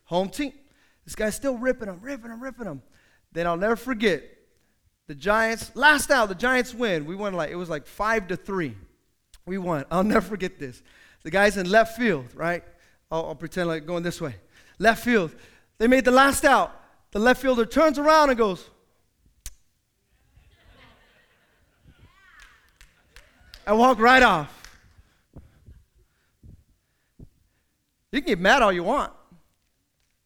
Home 0.07 0.31
team. 0.31 0.55
This 1.05 1.15
guy's 1.15 1.35
still 1.35 1.59
ripping 1.59 1.89
him, 1.89 1.99
ripping 2.01 2.31
him, 2.31 2.43
ripping 2.43 2.67
him. 2.67 2.83
Then 3.31 3.47
I'll 3.47 3.59
never 3.59 3.77
forget. 3.77 4.25
The 5.09 5.15
Giants, 5.15 5.73
last 5.75 6.11
out, 6.11 6.31
the 6.31 6.35
Giants 6.35 6.73
win. 6.73 7.05
We 7.05 7.17
won 7.17 7.35
like, 7.35 7.51
it 7.51 7.57
was 7.57 7.69
like 7.69 7.87
five 7.87 8.29
to 8.29 8.37
three. 8.37 8.77
We 9.45 9.59
won. 9.59 9.85
I'll 9.91 10.05
never 10.05 10.27
forget 10.27 10.59
this. 10.59 10.83
The 11.23 11.31
guy's 11.31 11.59
in 11.59 11.71
left 11.71 11.99
field, 11.99 12.29
right? 12.35 12.65
I'll, 13.11 13.27
I'll 13.27 13.35
pretend 13.35 13.69
like 13.69 13.85
going 13.85 14.03
this 14.03 14.23
way. 14.23 14.37
Left 14.79 15.05
field. 15.05 15.35
They 15.81 15.89
made 15.89 16.05
the 16.05 16.11
last 16.11 16.45
out. 16.45 16.78
The 17.11 17.18
left 17.18 17.41
fielder 17.41 17.64
turns 17.64 17.99
around 17.99 18.28
and 18.28 18.37
goes, 18.37 18.68
and 23.66 23.78
walk 23.78 23.99
right 23.99 24.22
off. 24.22 24.78
You 28.12 28.20
can 28.20 28.26
get 28.26 28.39
mad 28.39 28.61
all 28.61 28.72
you 28.72 28.85
want. 28.85 29.11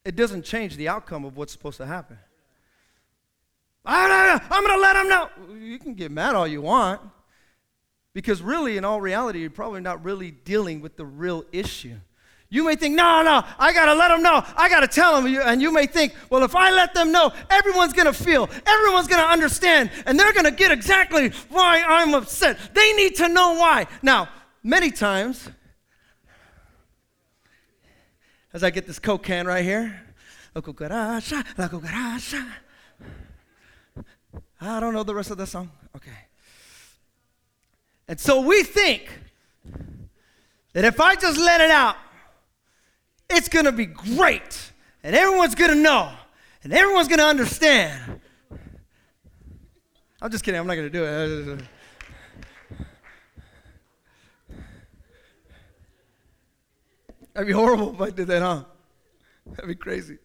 It 0.03 0.17
doesn't 0.17 0.43
change 0.43 0.75
the 0.75 0.89
outcome 0.89 1.23
of 1.23 1.37
what's 1.37 1.53
supposed 1.53 1.77
to 1.77 1.85
happen. 1.85 2.19
I'm 3.85 4.39
going 4.49 4.67
to 4.67 4.81
let 4.81 4.93
them 4.93 5.07
know. 5.07 5.29
You 5.57 5.79
can 5.79 5.93
get 5.93 6.11
mad 6.11 6.35
all 6.35 6.45
you 6.45 6.61
want. 6.61 6.99
Because 8.13 8.41
really, 8.41 8.75
in 8.75 8.83
all 8.83 8.99
reality, 8.99 9.39
you're 9.39 9.49
probably 9.49 9.79
not 9.79 10.03
really 10.03 10.31
dealing 10.31 10.81
with 10.81 10.97
the 10.97 11.05
real 11.05 11.45
issue. 11.53 11.95
You 12.49 12.63
may 12.63 12.75
think, 12.75 12.95
no, 12.95 13.23
no, 13.23 13.43
I 13.57 13.73
got 13.73 13.85
to 13.85 13.95
let 13.95 14.09
them 14.09 14.21
know. 14.21 14.43
I 14.55 14.69
got 14.69 14.81
to 14.81 14.87
tell 14.87 15.19
them. 15.19 15.25
And 15.41 15.61
you 15.61 15.71
may 15.71 15.87
think, 15.87 16.13
well, 16.29 16.43
if 16.43 16.55
I 16.55 16.71
let 16.71 16.93
them 16.93 17.11
know, 17.11 17.33
everyone's 17.49 17.93
going 17.93 18.05
to 18.05 18.13
feel, 18.13 18.49
everyone's 18.65 19.07
going 19.07 19.21
to 19.21 19.27
understand, 19.27 19.89
and 20.05 20.19
they're 20.19 20.31
going 20.31 20.45
to 20.45 20.51
get 20.51 20.71
exactly 20.71 21.29
why 21.49 21.83
I'm 21.85 22.13
upset. 22.13 22.57
They 22.73 22.93
need 22.93 23.15
to 23.15 23.27
know 23.27 23.55
why. 23.55 23.87
Now, 24.01 24.29
many 24.63 24.91
times, 24.91 25.49
as 28.53 28.63
I 28.63 28.69
get 28.69 28.87
this 28.87 28.99
Coke 28.99 29.23
can 29.23 29.47
right 29.47 29.65
here. 29.65 30.01
I 30.55 30.61
don't 34.79 34.93
know 34.93 35.03
the 35.03 35.13
rest 35.13 35.29
of 35.29 35.37
the 35.37 35.45
song. 35.45 35.71
Okay. 35.93 36.11
And 38.07 38.17
so 38.17 38.39
we 38.39 38.63
think 38.63 39.09
that 40.71 40.85
if 40.85 41.01
I 41.01 41.15
just 41.15 41.37
let 41.37 41.59
it 41.59 41.71
out, 41.71 41.97
it's 43.29 43.49
going 43.49 43.65
to 43.65 43.71
be 43.71 43.85
great. 43.85 44.71
And 45.03 45.15
everyone's 45.15 45.55
going 45.55 45.71
to 45.71 45.81
know. 45.81 46.11
And 46.63 46.73
everyone's 46.73 47.07
going 47.07 47.19
to 47.19 47.25
understand. 47.25 48.21
I'm 50.21 50.31
just 50.31 50.43
kidding. 50.43 50.59
I'm 50.59 50.67
not 50.67 50.75
going 50.75 50.89
to 50.89 50.93
do 50.93 51.03
it. 51.05 51.59
That'd 57.33 57.47
be 57.47 57.53
horrible 57.53 57.93
if 57.93 58.01
I 58.01 58.09
did 58.11 58.27
that, 58.27 58.41
huh? 58.41 58.63
That'd 59.45 59.67
be 59.67 59.75
crazy. 59.75 60.17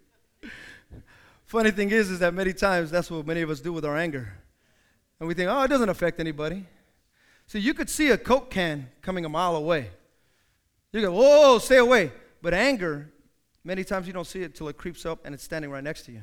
Funny 1.44 1.72
thing 1.72 1.90
is, 1.90 2.08
is 2.08 2.20
that 2.20 2.32
many 2.32 2.52
times 2.52 2.90
that's 2.92 3.10
what 3.10 3.26
many 3.26 3.42
of 3.42 3.50
us 3.50 3.60
do 3.60 3.72
with 3.72 3.84
our 3.84 3.96
anger. 3.96 4.32
And 5.18 5.26
we 5.26 5.34
think, 5.34 5.50
oh, 5.50 5.62
it 5.62 5.68
doesn't 5.68 5.88
affect 5.88 6.20
anybody. 6.20 6.66
So 7.48 7.58
you 7.58 7.74
could 7.74 7.90
see 7.90 8.10
a 8.10 8.16
Coke 8.16 8.48
can 8.48 8.88
coming 9.02 9.24
a 9.24 9.28
mile 9.28 9.56
away. 9.56 9.90
You 10.92 11.00
go, 11.00 11.12
whoa, 11.12 11.58
stay 11.58 11.78
away. 11.78 12.12
But 12.42 12.54
anger, 12.54 13.12
many 13.64 13.84
times 13.84 14.06
you 14.06 14.12
don't 14.12 14.26
see 14.26 14.42
it 14.42 14.54
till 14.54 14.68
it 14.68 14.76
creeps 14.76 15.04
up 15.04 15.20
and 15.24 15.34
it's 15.34 15.44
standing 15.44 15.70
right 15.70 15.84
next 15.84 16.04
to 16.06 16.12
you. 16.12 16.22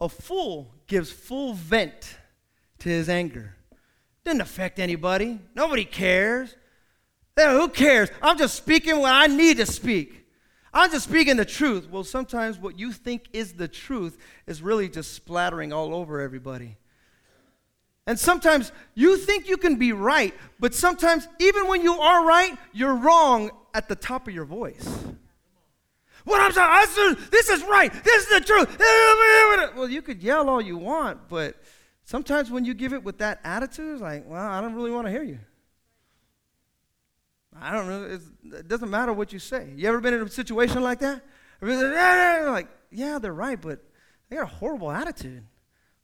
A 0.00 0.08
fool 0.08 0.72
gives 0.86 1.10
full 1.10 1.54
vent 1.54 2.18
to 2.78 2.88
his 2.88 3.08
anger. 3.08 3.56
Doesn't 4.24 4.40
affect 4.40 4.78
anybody. 4.78 5.40
Nobody 5.54 5.84
cares. 5.84 6.54
Who 7.36 7.68
cares? 7.68 8.08
I'm 8.22 8.38
just 8.38 8.56
speaking 8.56 8.98
what 8.98 9.12
I 9.12 9.26
need 9.26 9.58
to 9.58 9.66
speak. 9.66 10.26
I'm 10.72 10.90
just 10.90 11.08
speaking 11.08 11.36
the 11.36 11.44
truth. 11.44 11.88
Well, 11.90 12.04
sometimes 12.04 12.58
what 12.58 12.78
you 12.78 12.92
think 12.92 13.28
is 13.32 13.54
the 13.54 13.68
truth 13.68 14.18
is 14.46 14.60
really 14.60 14.88
just 14.88 15.14
splattering 15.14 15.72
all 15.72 15.94
over 15.94 16.20
everybody. 16.20 16.76
And 18.08 18.18
sometimes 18.18 18.72
you 18.94 19.18
think 19.18 19.50
you 19.50 19.58
can 19.58 19.76
be 19.76 19.92
right, 19.92 20.34
but 20.58 20.74
sometimes, 20.74 21.28
even 21.38 21.68
when 21.68 21.82
you 21.82 21.92
are 21.92 22.24
right, 22.24 22.56
you're 22.72 22.94
wrong 22.94 23.50
at 23.74 23.86
the 23.86 23.94
top 23.94 24.26
of 24.26 24.32
your 24.32 24.46
voice. 24.46 25.04
What 26.24 26.40
I'm 26.40 26.52
saying, 26.52 27.16
this 27.30 27.50
is 27.50 27.62
right, 27.64 27.92
this 27.92 28.22
is 28.22 28.28
the 28.30 28.40
truth. 28.40 28.78
Well, 29.76 29.90
you 29.90 30.00
could 30.00 30.22
yell 30.22 30.48
all 30.48 30.62
you 30.62 30.78
want, 30.78 31.28
but 31.28 31.56
sometimes 32.04 32.50
when 32.50 32.64
you 32.64 32.72
give 32.72 32.94
it 32.94 33.04
with 33.04 33.18
that 33.18 33.40
attitude, 33.44 33.92
it's 33.92 34.00
like, 34.00 34.24
well, 34.26 34.42
I 34.42 34.62
don't 34.62 34.74
really 34.74 34.90
want 34.90 35.06
to 35.06 35.10
hear 35.10 35.22
you. 35.22 35.40
I 37.60 37.72
don't 37.72 37.88
know. 37.88 38.18
it 38.56 38.68
doesn't 38.68 38.88
matter 38.88 39.12
what 39.12 39.34
you 39.34 39.38
say. 39.38 39.70
You 39.76 39.86
ever 39.86 40.00
been 40.00 40.14
in 40.14 40.22
a 40.22 40.30
situation 40.30 40.82
like 40.82 41.00
that? 41.00 41.20
Like, 41.60 42.68
yeah, 42.90 43.18
they're 43.18 43.34
right, 43.34 43.60
but 43.60 43.84
they 44.30 44.36
got 44.36 44.44
a 44.44 44.46
horrible 44.46 44.90
attitude. 44.90 45.44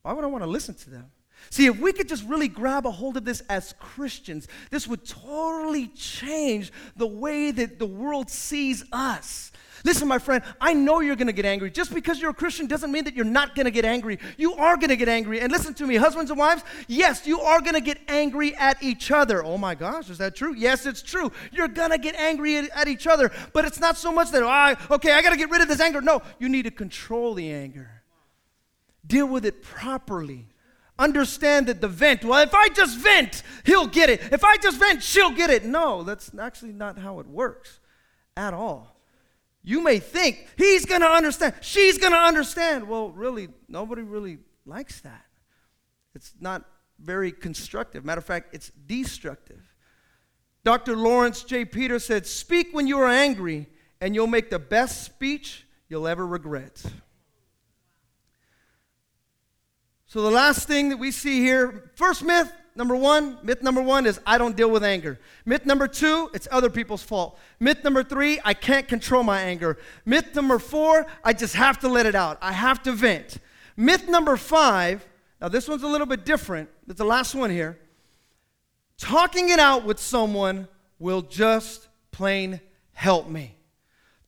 Why 0.03 0.13
would 0.13 0.23
I 0.23 0.27
want 0.27 0.45
to 0.45 0.51
listen 0.51 0.75
to 0.75 0.91
them? 0.91 1.11
See, 1.51 1.67
if 1.67 1.79
we 1.79 1.93
could 1.93 2.09
just 2.09 2.25
really 2.25 2.49
grab 2.49 2.87
a 2.87 2.91
hold 2.91 3.17
of 3.17 3.25
this 3.25 3.41
as 3.49 3.75
Christians, 3.79 4.49
this 4.71 4.87
would 4.87 5.05
totally 5.05 5.89
change 5.89 6.73
the 6.97 7.07
way 7.07 7.51
that 7.51 7.79
the 7.79 7.87
world 7.87 8.31
sees 8.31 8.85
us. 8.93 9.53
Listen, 9.85 10.09
my 10.09 10.19
friend, 10.19 10.43
I 10.63 10.73
know 10.73 11.01
you're 11.01 11.15
going 11.15 11.27
to 11.27 11.35
get 11.35 11.45
angry. 11.45 11.71
Just 11.71 11.93
because 11.95 12.19
you're 12.19 12.31
a 12.31 12.35
Christian 12.35 12.67
doesn't 12.67 12.91
mean 12.91 13.05
that 13.05 13.15
you're 13.15 13.27
not 13.27 13.55
going 13.55 13.67
to 13.67 13.71
get 13.71 13.85
angry. 13.85 14.19
You 14.39 14.55
are 14.55 14.77
going 14.77 14.89
to 14.89 14.97
get 14.97 15.11
angry. 15.11 15.41
And 15.41 15.53
listen 15.53 15.75
to 15.75 15.87
me, 15.87 15.97
husbands 15.97 16.31
and 16.31 16.41
wives, 16.41 16.63
yes, 16.89 17.27
you 17.27 17.41
are 17.41 17.61
going 17.61 17.75
to 17.75 17.83
get 17.83 17.99
angry 18.09 18.57
at 18.57 18.83
each 18.83 19.11
other. 19.11 19.45
Oh 19.45 19.59
my 19.59 19.75
gosh, 19.75 20.09
is 20.09 20.17
that 20.19 20.35
true? 20.35 20.55
Yes, 20.55 20.87
it's 20.87 21.03
true. 21.03 21.31
You're 21.53 21.69
going 21.69 21.91
to 21.91 21.99
get 21.99 22.15
angry 22.15 22.57
at, 22.57 22.71
at, 22.71 22.89
each 22.89 23.07
other. 23.07 23.31
But 23.53 23.67
it's 23.67 23.79
not 23.79 23.99
so 23.99 24.11
much 24.11 24.31
that, 24.31 24.43
oh, 24.43 24.95
okay, 24.95 25.13
I 25.13 25.21
got 25.21 25.31
to 25.31 25.37
get 25.37 25.51
rid 25.51 25.61
of 25.61 25.69
this 25.69 25.81
anger. 25.81 26.01
No, 26.01 26.23
you 26.39 26.49
need 26.49 26.63
to 26.63 26.71
control 26.71 27.35
the 27.35 27.53
anger, 27.53 28.03
deal 29.07 29.27
with 29.27 29.45
it 29.45 29.63
properly 29.63 30.49
understand 30.99 31.67
that 31.67 31.81
the 31.81 31.89
vent, 31.89 32.25
well, 32.25 32.43
if 32.43 32.55
I 32.55 32.69
just 32.69 32.99
vent, 32.99 33.43
he'll 33.65 33.87
get 33.87 34.11
it. 34.11 34.21
If 34.33 34.45
I 34.45 34.57
just 34.57 34.79
vent, 34.79 35.03
she'll 35.03 35.31
get 35.31 35.51
it. 35.51 35.65
No, 35.65 36.03
that's 36.03 36.31
actually 36.39 36.73
not 36.73 36.99
how 36.99 37.21
it 37.21 37.27
works 37.27 37.81
at 38.37 38.55
all. 38.55 38.97
You 39.63 39.83
may 39.83 39.99
think 39.99 40.47
he's 40.57 40.85
going 40.85 41.01
to 41.01 41.09
understand, 41.09 41.55
she's 41.63 41.99
going 41.99 42.13
to 42.13 42.19
understand. 42.19 42.87
Well, 42.87 43.11
really, 43.11 43.49
nobody 43.69 44.03
really 44.03 44.39
likes 44.67 45.01
that. 45.01 45.25
It's 46.15 46.33
not 46.39 46.65
very 47.01 47.33
constructive. 47.33 48.05
Matter 48.05 48.19
of 48.19 48.25
fact, 48.25 48.55
it's 48.55 48.71
destructive. 48.87 49.61
Dr. 50.65 50.97
Lawrence 50.97 51.43
J. 51.45 51.65
Peter 51.65 51.99
said, 51.99 52.27
Speak 52.27 52.69
when 52.73 52.87
you 52.87 52.99
are 52.99 53.09
angry, 53.09 53.69
and 54.01 54.15
you'll 54.15 54.27
make 54.27 54.51
the 54.51 54.59
best 54.59 55.03
speech 55.03 55.67
you'll 55.89 56.07
ever 56.07 56.27
regret. 56.27 56.83
So, 60.15 60.23
the 60.23 60.31
last 60.31 60.69
thing 60.69 60.91
that 60.91 60.99
we 60.99 61.11
see 61.11 61.41
here 61.41 61.91
first 61.97 62.23
myth, 62.23 62.53
number 62.77 62.95
one, 62.95 63.37
myth 63.43 63.65
number 63.65 63.83
one 63.83 64.07
is 64.07 64.21
I 64.25 64.39
don't 64.39 64.57
deal 64.57 64.71
with 64.71 64.85
anger. 64.85 65.19
Myth 65.45 65.67
number 65.67 65.89
two, 65.89 66.31
it's 66.33 66.47
other 66.53 66.71
people's 66.71 67.03
fault. 67.03 67.37
Myth 67.59 67.83
number 67.83 68.05
three, 68.05 68.39
I 68.45 68.55
can't 68.55 68.87
control 68.87 69.25
my 69.25 69.41
anger. 69.41 69.77
Myth 70.05 70.33
number 70.37 70.61
four, 70.61 71.05
I 71.25 71.33
just 71.33 71.57
have 71.57 71.81
to 71.81 71.89
let 71.89 72.07
it 72.07 72.15
out, 72.15 72.39
I 72.41 72.53
have 72.53 72.81
to 72.85 72.93
vent. 72.93 73.39
Myth 73.77 74.07
number 74.07 74.37
five, 74.37 75.05
now 75.41 75.49
this 75.49 75.67
one's 75.67 75.83
a 75.83 75.89
little 75.89 76.07
bit 76.07 76.25
different. 76.25 76.69
It's 76.87 76.99
the 76.99 77.05
last 77.05 77.35
one 77.35 77.51
here. 77.51 77.77
Talking 78.99 79.49
it 79.49 79.59
out 79.59 79.85
with 79.85 79.99
someone 79.99 80.69
will 81.01 81.23
just 81.23 81.89
plain 82.13 82.61
help 82.93 83.29
me. 83.29 83.57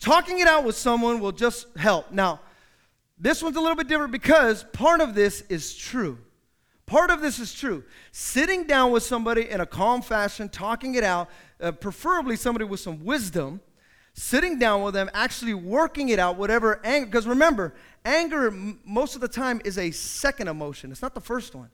Talking 0.01 0.41
it 0.41 0.49
out 0.49 0.65
with 0.65 0.77
someone 0.77 1.21
will 1.21 1.31
just 1.31 1.69
help. 1.77 2.11
Now, 2.11 2.41
this 3.19 3.43
one's 3.43 3.57
a 3.57 3.61
little 3.61 3.77
bit 3.77 3.89
different 3.89 4.13
because 4.13 4.65
part 4.73 5.01
of 5.01 5.15
this 5.15 5.43
is 5.49 5.75
true. 5.75 6.19
Part 6.85 7.11
of 7.11 7.21
this 7.21 7.39
is 7.39 7.53
true. 7.53 7.83
Sitting 8.13 8.65
down 8.65 8.93
with 8.93 9.03
somebody 9.03 9.51
in 9.51 9.61
a 9.61 9.67
calm 9.67 10.03
fashion, 10.03 10.49
talking 10.49 10.95
it 10.95 11.03
out, 11.03 11.29
uh, 11.61 11.73
preferably 11.73 12.37
somebody 12.37 12.65
with 12.65 12.79
some 12.79 13.05
wisdom, 13.05 13.61
sitting 14.15 14.59
down 14.59 14.83
with 14.83 14.95
them, 14.95 15.11
actually 15.13 15.55
working 15.55 16.11
it 16.11 16.19
out, 16.19 16.37
whatever 16.37 16.81
anger, 16.85 17.07
because 17.07 17.27
remember, 17.27 17.75
anger 18.05 18.49
m- 18.49 18.79
most 18.85 19.15
of 19.15 19.21
the 19.21 19.29
time 19.29 19.61
is 19.65 19.79
a 19.79 19.91
second 19.91 20.49
emotion, 20.49 20.93
it's 20.93 21.03
not 21.03 21.15
the 21.15 21.21
first 21.21 21.55
one. 21.55 21.71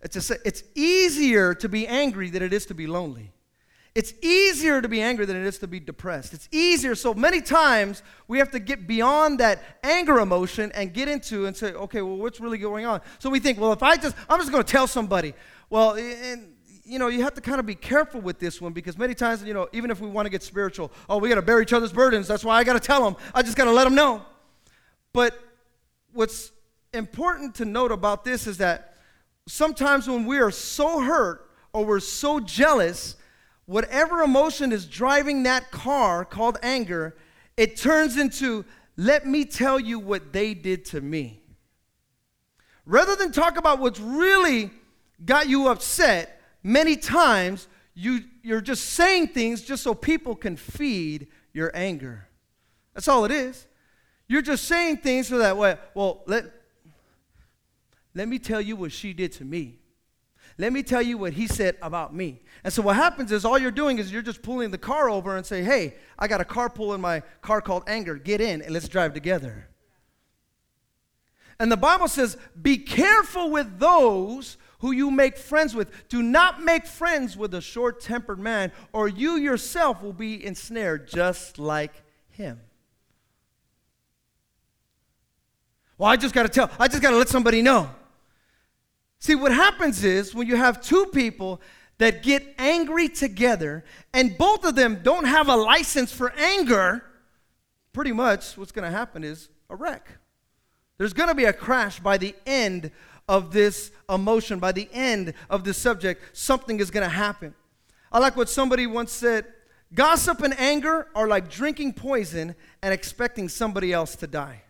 It's, 0.00 0.30
a, 0.30 0.36
it's 0.44 0.62
easier 0.74 1.54
to 1.54 1.68
be 1.68 1.86
angry 1.86 2.30
than 2.30 2.42
it 2.42 2.52
is 2.52 2.66
to 2.66 2.74
be 2.74 2.86
lonely. 2.86 3.32
It's 3.98 4.14
easier 4.22 4.80
to 4.80 4.88
be 4.88 5.02
angry 5.02 5.26
than 5.26 5.34
it 5.34 5.44
is 5.44 5.58
to 5.58 5.66
be 5.66 5.80
depressed. 5.80 6.32
It's 6.32 6.48
easier. 6.52 6.94
So 6.94 7.14
many 7.14 7.40
times 7.40 8.04
we 8.28 8.38
have 8.38 8.52
to 8.52 8.60
get 8.60 8.86
beyond 8.86 9.40
that 9.40 9.60
anger 9.82 10.20
emotion 10.20 10.70
and 10.76 10.94
get 10.94 11.08
into 11.08 11.46
and 11.46 11.56
say, 11.56 11.72
okay, 11.72 12.00
well, 12.02 12.14
what's 12.14 12.38
really 12.38 12.58
going 12.58 12.86
on? 12.86 13.00
So 13.18 13.28
we 13.28 13.40
think, 13.40 13.58
well, 13.58 13.72
if 13.72 13.82
I 13.82 13.96
just, 13.96 14.14
I'm 14.30 14.38
just 14.38 14.52
going 14.52 14.62
to 14.62 14.72
tell 14.72 14.86
somebody. 14.86 15.34
Well, 15.68 15.96
and 15.96 16.54
you 16.84 17.00
know, 17.00 17.08
you 17.08 17.24
have 17.24 17.34
to 17.34 17.40
kind 17.40 17.58
of 17.58 17.66
be 17.66 17.74
careful 17.74 18.20
with 18.20 18.38
this 18.38 18.60
one 18.60 18.72
because 18.72 18.96
many 18.96 19.14
times, 19.14 19.42
you 19.42 19.52
know, 19.52 19.66
even 19.72 19.90
if 19.90 20.00
we 20.00 20.06
want 20.06 20.26
to 20.26 20.30
get 20.30 20.44
spiritual, 20.44 20.92
oh, 21.10 21.18
we 21.18 21.28
got 21.28 21.34
to 21.34 21.42
bear 21.42 21.60
each 21.60 21.72
other's 21.72 21.92
burdens. 21.92 22.28
That's 22.28 22.44
why 22.44 22.56
I 22.56 22.62
got 22.62 22.74
to 22.74 22.80
tell 22.80 23.02
them. 23.02 23.16
I 23.34 23.42
just 23.42 23.56
got 23.56 23.64
to 23.64 23.72
let 23.72 23.82
them 23.82 23.96
know. 23.96 24.22
But 25.12 25.36
what's 26.12 26.52
important 26.94 27.56
to 27.56 27.64
note 27.64 27.90
about 27.90 28.24
this 28.24 28.46
is 28.46 28.58
that 28.58 28.94
sometimes 29.48 30.06
when 30.06 30.24
we 30.24 30.38
are 30.38 30.52
so 30.52 31.00
hurt 31.00 31.50
or 31.72 31.84
we're 31.84 31.98
so 31.98 32.38
jealous, 32.38 33.16
whatever 33.68 34.22
emotion 34.22 34.72
is 34.72 34.86
driving 34.86 35.42
that 35.42 35.70
car 35.70 36.24
called 36.24 36.56
anger, 36.62 37.14
it 37.54 37.76
turns 37.76 38.16
into, 38.16 38.64
let 38.96 39.26
me 39.26 39.44
tell 39.44 39.78
you 39.78 39.98
what 39.98 40.32
they 40.32 40.54
did 40.54 40.86
to 40.86 41.02
me. 41.02 41.38
Rather 42.86 43.14
than 43.14 43.30
talk 43.30 43.58
about 43.58 43.78
what's 43.78 44.00
really 44.00 44.70
got 45.22 45.50
you 45.50 45.68
upset, 45.68 46.40
many 46.62 46.96
times 46.96 47.68
you, 47.92 48.20
you're 48.42 48.62
just 48.62 48.86
saying 48.86 49.28
things 49.28 49.60
just 49.60 49.82
so 49.82 49.92
people 49.92 50.34
can 50.34 50.56
feed 50.56 51.26
your 51.52 51.70
anger. 51.74 52.26
That's 52.94 53.06
all 53.06 53.26
it 53.26 53.30
is. 53.30 53.66
You're 54.28 54.40
just 54.40 54.64
saying 54.64 54.98
things 54.98 55.28
so 55.28 55.36
that 55.36 55.58
way, 55.58 55.76
well, 55.92 56.22
let, 56.24 56.46
let 58.14 58.28
me 58.28 58.38
tell 58.38 58.62
you 58.62 58.76
what 58.76 58.92
she 58.92 59.12
did 59.12 59.32
to 59.32 59.44
me. 59.44 59.78
Let 60.60 60.72
me 60.72 60.82
tell 60.82 61.00
you 61.00 61.16
what 61.16 61.34
he 61.34 61.46
said 61.46 61.76
about 61.80 62.12
me. 62.12 62.42
And 62.64 62.72
so 62.72 62.82
what 62.82 62.96
happens 62.96 63.30
is 63.30 63.44
all 63.44 63.58
you're 63.58 63.70
doing 63.70 63.98
is 63.98 64.12
you're 64.12 64.22
just 64.22 64.42
pulling 64.42 64.72
the 64.72 64.78
car 64.78 65.08
over 65.08 65.36
and 65.36 65.46
say, 65.46 65.62
hey, 65.62 65.94
I 66.18 66.26
got 66.26 66.40
a 66.40 66.44
carpool 66.44 66.96
in 66.96 67.00
my 67.00 67.22
car 67.42 67.60
called 67.60 67.84
anger. 67.86 68.16
Get 68.16 68.40
in 68.40 68.60
and 68.62 68.72
let's 68.72 68.88
drive 68.88 69.14
together. 69.14 69.68
And 71.60 71.70
the 71.70 71.76
Bible 71.76 72.08
says, 72.08 72.36
be 72.60 72.76
careful 72.76 73.50
with 73.50 73.78
those 73.78 74.58
who 74.80 74.90
you 74.90 75.12
make 75.12 75.36
friends 75.38 75.76
with. 75.76 76.08
Do 76.08 76.22
not 76.22 76.62
make 76.62 76.86
friends 76.86 77.36
with 77.36 77.54
a 77.54 77.60
short 77.60 78.00
tempered 78.00 78.38
man, 78.38 78.72
or 78.92 79.08
you 79.08 79.36
yourself 79.36 80.02
will 80.02 80.12
be 80.12 80.44
ensnared 80.44 81.08
just 81.08 81.58
like 81.58 82.02
him. 82.30 82.60
Well, 85.96 86.08
I 86.08 86.16
just 86.16 86.34
got 86.34 86.44
to 86.44 86.48
tell, 86.48 86.70
I 86.78 86.86
just 86.86 87.02
got 87.02 87.10
to 87.10 87.16
let 87.16 87.28
somebody 87.28 87.60
know. 87.60 87.90
See, 89.20 89.34
what 89.34 89.52
happens 89.52 90.04
is 90.04 90.34
when 90.34 90.46
you 90.46 90.56
have 90.56 90.80
two 90.80 91.06
people 91.06 91.60
that 91.98 92.22
get 92.22 92.54
angry 92.58 93.08
together 93.08 93.84
and 94.14 94.38
both 94.38 94.64
of 94.64 94.76
them 94.76 95.00
don't 95.02 95.24
have 95.24 95.48
a 95.48 95.56
license 95.56 96.12
for 96.12 96.32
anger, 96.32 97.04
pretty 97.92 98.12
much 98.12 98.56
what's 98.56 98.72
going 98.72 98.84
to 98.84 98.96
happen 98.96 99.24
is 99.24 99.48
a 99.68 99.76
wreck. 99.76 100.08
There's 100.98 101.12
going 101.12 101.28
to 101.28 101.34
be 101.34 101.44
a 101.44 101.52
crash 101.52 101.98
by 102.00 102.16
the 102.18 102.34
end 102.46 102.90
of 103.28 103.52
this 103.52 103.90
emotion, 104.08 104.58
by 104.58 104.72
the 104.72 104.88
end 104.92 105.34
of 105.50 105.64
this 105.64 105.76
subject, 105.76 106.36
something 106.36 106.80
is 106.80 106.90
going 106.90 107.04
to 107.04 107.14
happen. 107.14 107.54
I 108.10 108.18
like 108.20 108.36
what 108.36 108.48
somebody 108.48 108.86
once 108.86 109.12
said 109.12 109.46
gossip 109.94 110.42
and 110.42 110.58
anger 110.58 111.08
are 111.14 111.26
like 111.26 111.50
drinking 111.50 111.94
poison 111.94 112.54
and 112.82 112.94
expecting 112.94 113.48
somebody 113.48 113.92
else 113.92 114.16
to 114.16 114.26
die. 114.26 114.62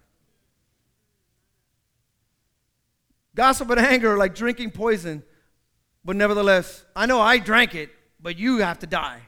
Gossip 3.38 3.70
and 3.70 3.78
anger 3.78 4.14
are 4.14 4.18
like 4.18 4.34
drinking 4.34 4.72
poison, 4.72 5.22
but 6.04 6.16
nevertheless, 6.16 6.84
I 6.96 7.06
know 7.06 7.20
I 7.20 7.38
drank 7.38 7.72
it, 7.76 7.88
but 8.20 8.36
you 8.36 8.58
have 8.58 8.80
to 8.80 8.86
die. 8.88 9.20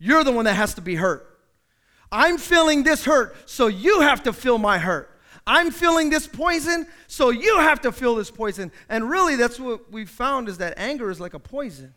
You're 0.00 0.24
the 0.24 0.32
one 0.32 0.46
that 0.46 0.54
has 0.54 0.74
to 0.74 0.80
be 0.80 0.96
hurt. 0.96 1.38
I'm 2.10 2.38
feeling 2.38 2.82
this 2.82 3.04
hurt, 3.04 3.48
so 3.48 3.68
you 3.68 4.00
have 4.00 4.24
to 4.24 4.32
feel 4.32 4.58
my 4.58 4.78
hurt. 4.78 5.16
I'm 5.46 5.70
feeling 5.70 6.10
this 6.10 6.26
poison, 6.26 6.88
so 7.06 7.30
you 7.30 7.58
have 7.58 7.80
to 7.82 7.92
feel 7.92 8.16
this 8.16 8.32
poison. 8.32 8.72
And 8.88 9.08
really, 9.08 9.36
that's 9.36 9.60
what 9.60 9.92
we 9.92 10.06
found 10.06 10.48
is 10.48 10.58
that 10.58 10.74
anger 10.76 11.08
is 11.08 11.20
like 11.20 11.34
a 11.34 11.38
poison. 11.38 11.94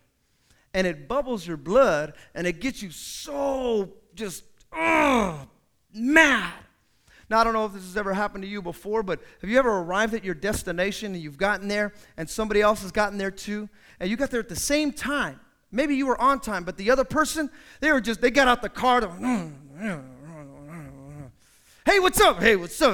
And 0.76 0.86
it 0.86 1.08
bubbles 1.08 1.48
your 1.48 1.58
blood 1.58 2.14
and 2.36 2.46
it 2.46 2.62
gets 2.62 2.84
you 2.84 2.92
so 2.92 3.96
just, 4.14 4.44
ugh, 4.72 5.48
mad. 5.96 6.54
Now, 7.34 7.40
I 7.40 7.44
don't 7.46 7.54
know 7.54 7.66
if 7.66 7.74
this 7.74 7.82
has 7.86 7.98
ever 7.98 8.14
happened 8.14 8.44
to 8.44 8.48
you 8.48 8.62
before, 8.62 9.02
but 9.02 9.20
have 9.42 9.50
you 9.50 9.58
ever 9.58 9.80
arrived 9.80 10.14
at 10.14 10.24
your 10.24 10.36
destination 10.36 11.16
and 11.16 11.24
you've 11.24 11.40
gotten 11.40 11.68
there 11.68 11.92
and 12.16 12.30
somebody 12.30 12.62
else 12.62 12.84
has 12.84 12.92
gotten 12.92 13.18
there 13.18 13.32
too? 13.32 13.70
And 14.00 14.08
you 14.08 14.16
got 14.16 14.30
there 14.30 14.40
at 14.40 14.50
the 14.50 14.56
same 14.56 14.92
time. 14.92 15.40
Maybe 15.72 15.96
you 15.96 16.06
were 16.06 16.22
on 16.22 16.42
time, 16.42 16.64
but 16.64 16.78
the 16.78 16.92
other 16.92 17.04
person, 17.04 17.50
they 17.80 17.92
were 17.92 18.02
just, 18.02 18.22
they 18.22 18.30
got 18.30 18.48
out 18.48 18.62
the 18.62 18.70
car 18.70 19.00
to, 19.02 19.10
hey, 21.88 21.98
what's 21.98 22.22
up? 22.22 22.40
Hey, 22.40 22.56
what's 22.56 22.80
up? 22.84 22.94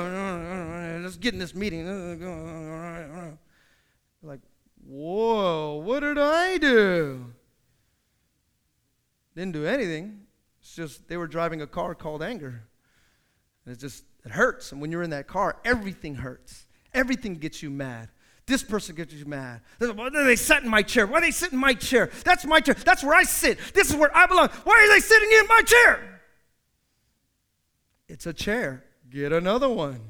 Let's 1.03 1.17
get 1.17 1.33
in 1.33 1.39
this 1.41 1.53
meeting. 1.53 1.85
Like, 4.23 4.39
whoa, 4.87 5.81
what 5.83 5.99
did 5.99 6.17
I 6.17 6.57
do? 6.59 7.25
Didn't 9.35 9.51
do 9.51 9.65
anything. 9.65 10.21
It's 10.61 10.73
just 10.73 11.09
they 11.09 11.17
were 11.17 11.27
driving 11.27 11.61
a 11.61 11.67
car 11.67 11.93
called 11.93 12.23
anger. 12.23 12.63
And 13.65 13.75
it 13.75 13.79
just 13.81 14.05
it 14.25 14.31
hurts. 14.31 14.71
And 14.71 14.81
when 14.81 14.91
you're 14.91 15.03
in 15.03 15.09
that 15.11 15.27
car, 15.27 15.57
everything 15.63 16.15
hurts. 16.15 16.65
Everything 16.93 17.35
gets 17.35 17.63
you 17.63 17.69
mad. 17.69 18.09
This 18.45 18.63
person 18.63 18.95
gets 18.95 19.13
you 19.13 19.25
mad. 19.25 19.61
Why 19.77 20.09
do 20.09 20.23
they 20.23 20.35
sit 20.35 20.63
in 20.63 20.69
my 20.69 20.81
chair? 20.81 21.05
Why 21.05 21.19
do 21.19 21.27
they 21.27 21.31
sit 21.31 21.53
in 21.53 21.59
my 21.59 21.73
chair? 21.75 22.09
That's 22.23 22.45
my 22.45 22.59
chair. 22.59 22.73
That's 22.73 23.03
where 23.03 23.13
I 23.13 23.23
sit. 23.23 23.59
This 23.75 23.91
is 23.91 23.95
where 23.95 24.15
I 24.15 24.25
belong. 24.25 24.49
Why 24.63 24.73
are 24.73 24.93
they 24.93 24.99
sitting 24.99 25.29
in 25.31 25.47
my 25.47 25.61
chair? 25.61 26.21
It's 28.07 28.25
a 28.25 28.33
chair. 28.33 28.83
Get 29.09 29.31
another 29.31 29.69
one. 29.69 30.01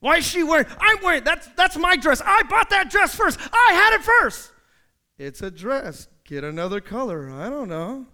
Why 0.00 0.16
is 0.16 0.26
she 0.26 0.42
wearing? 0.42 0.66
I'm 0.80 1.00
wearing 1.00 1.22
that's 1.22 1.46
that's 1.56 1.76
my 1.76 1.94
dress. 1.96 2.20
I 2.24 2.42
bought 2.42 2.70
that 2.70 2.90
dress 2.90 3.14
first. 3.14 3.38
I 3.40 3.72
had 3.72 3.94
it 3.94 4.02
first. 4.02 4.50
It's 5.16 5.42
a 5.42 5.50
dress. 5.50 6.08
Get 6.24 6.42
another 6.42 6.80
color. 6.80 7.30
I 7.30 7.48
don't 7.48 7.68
know. 7.68 8.06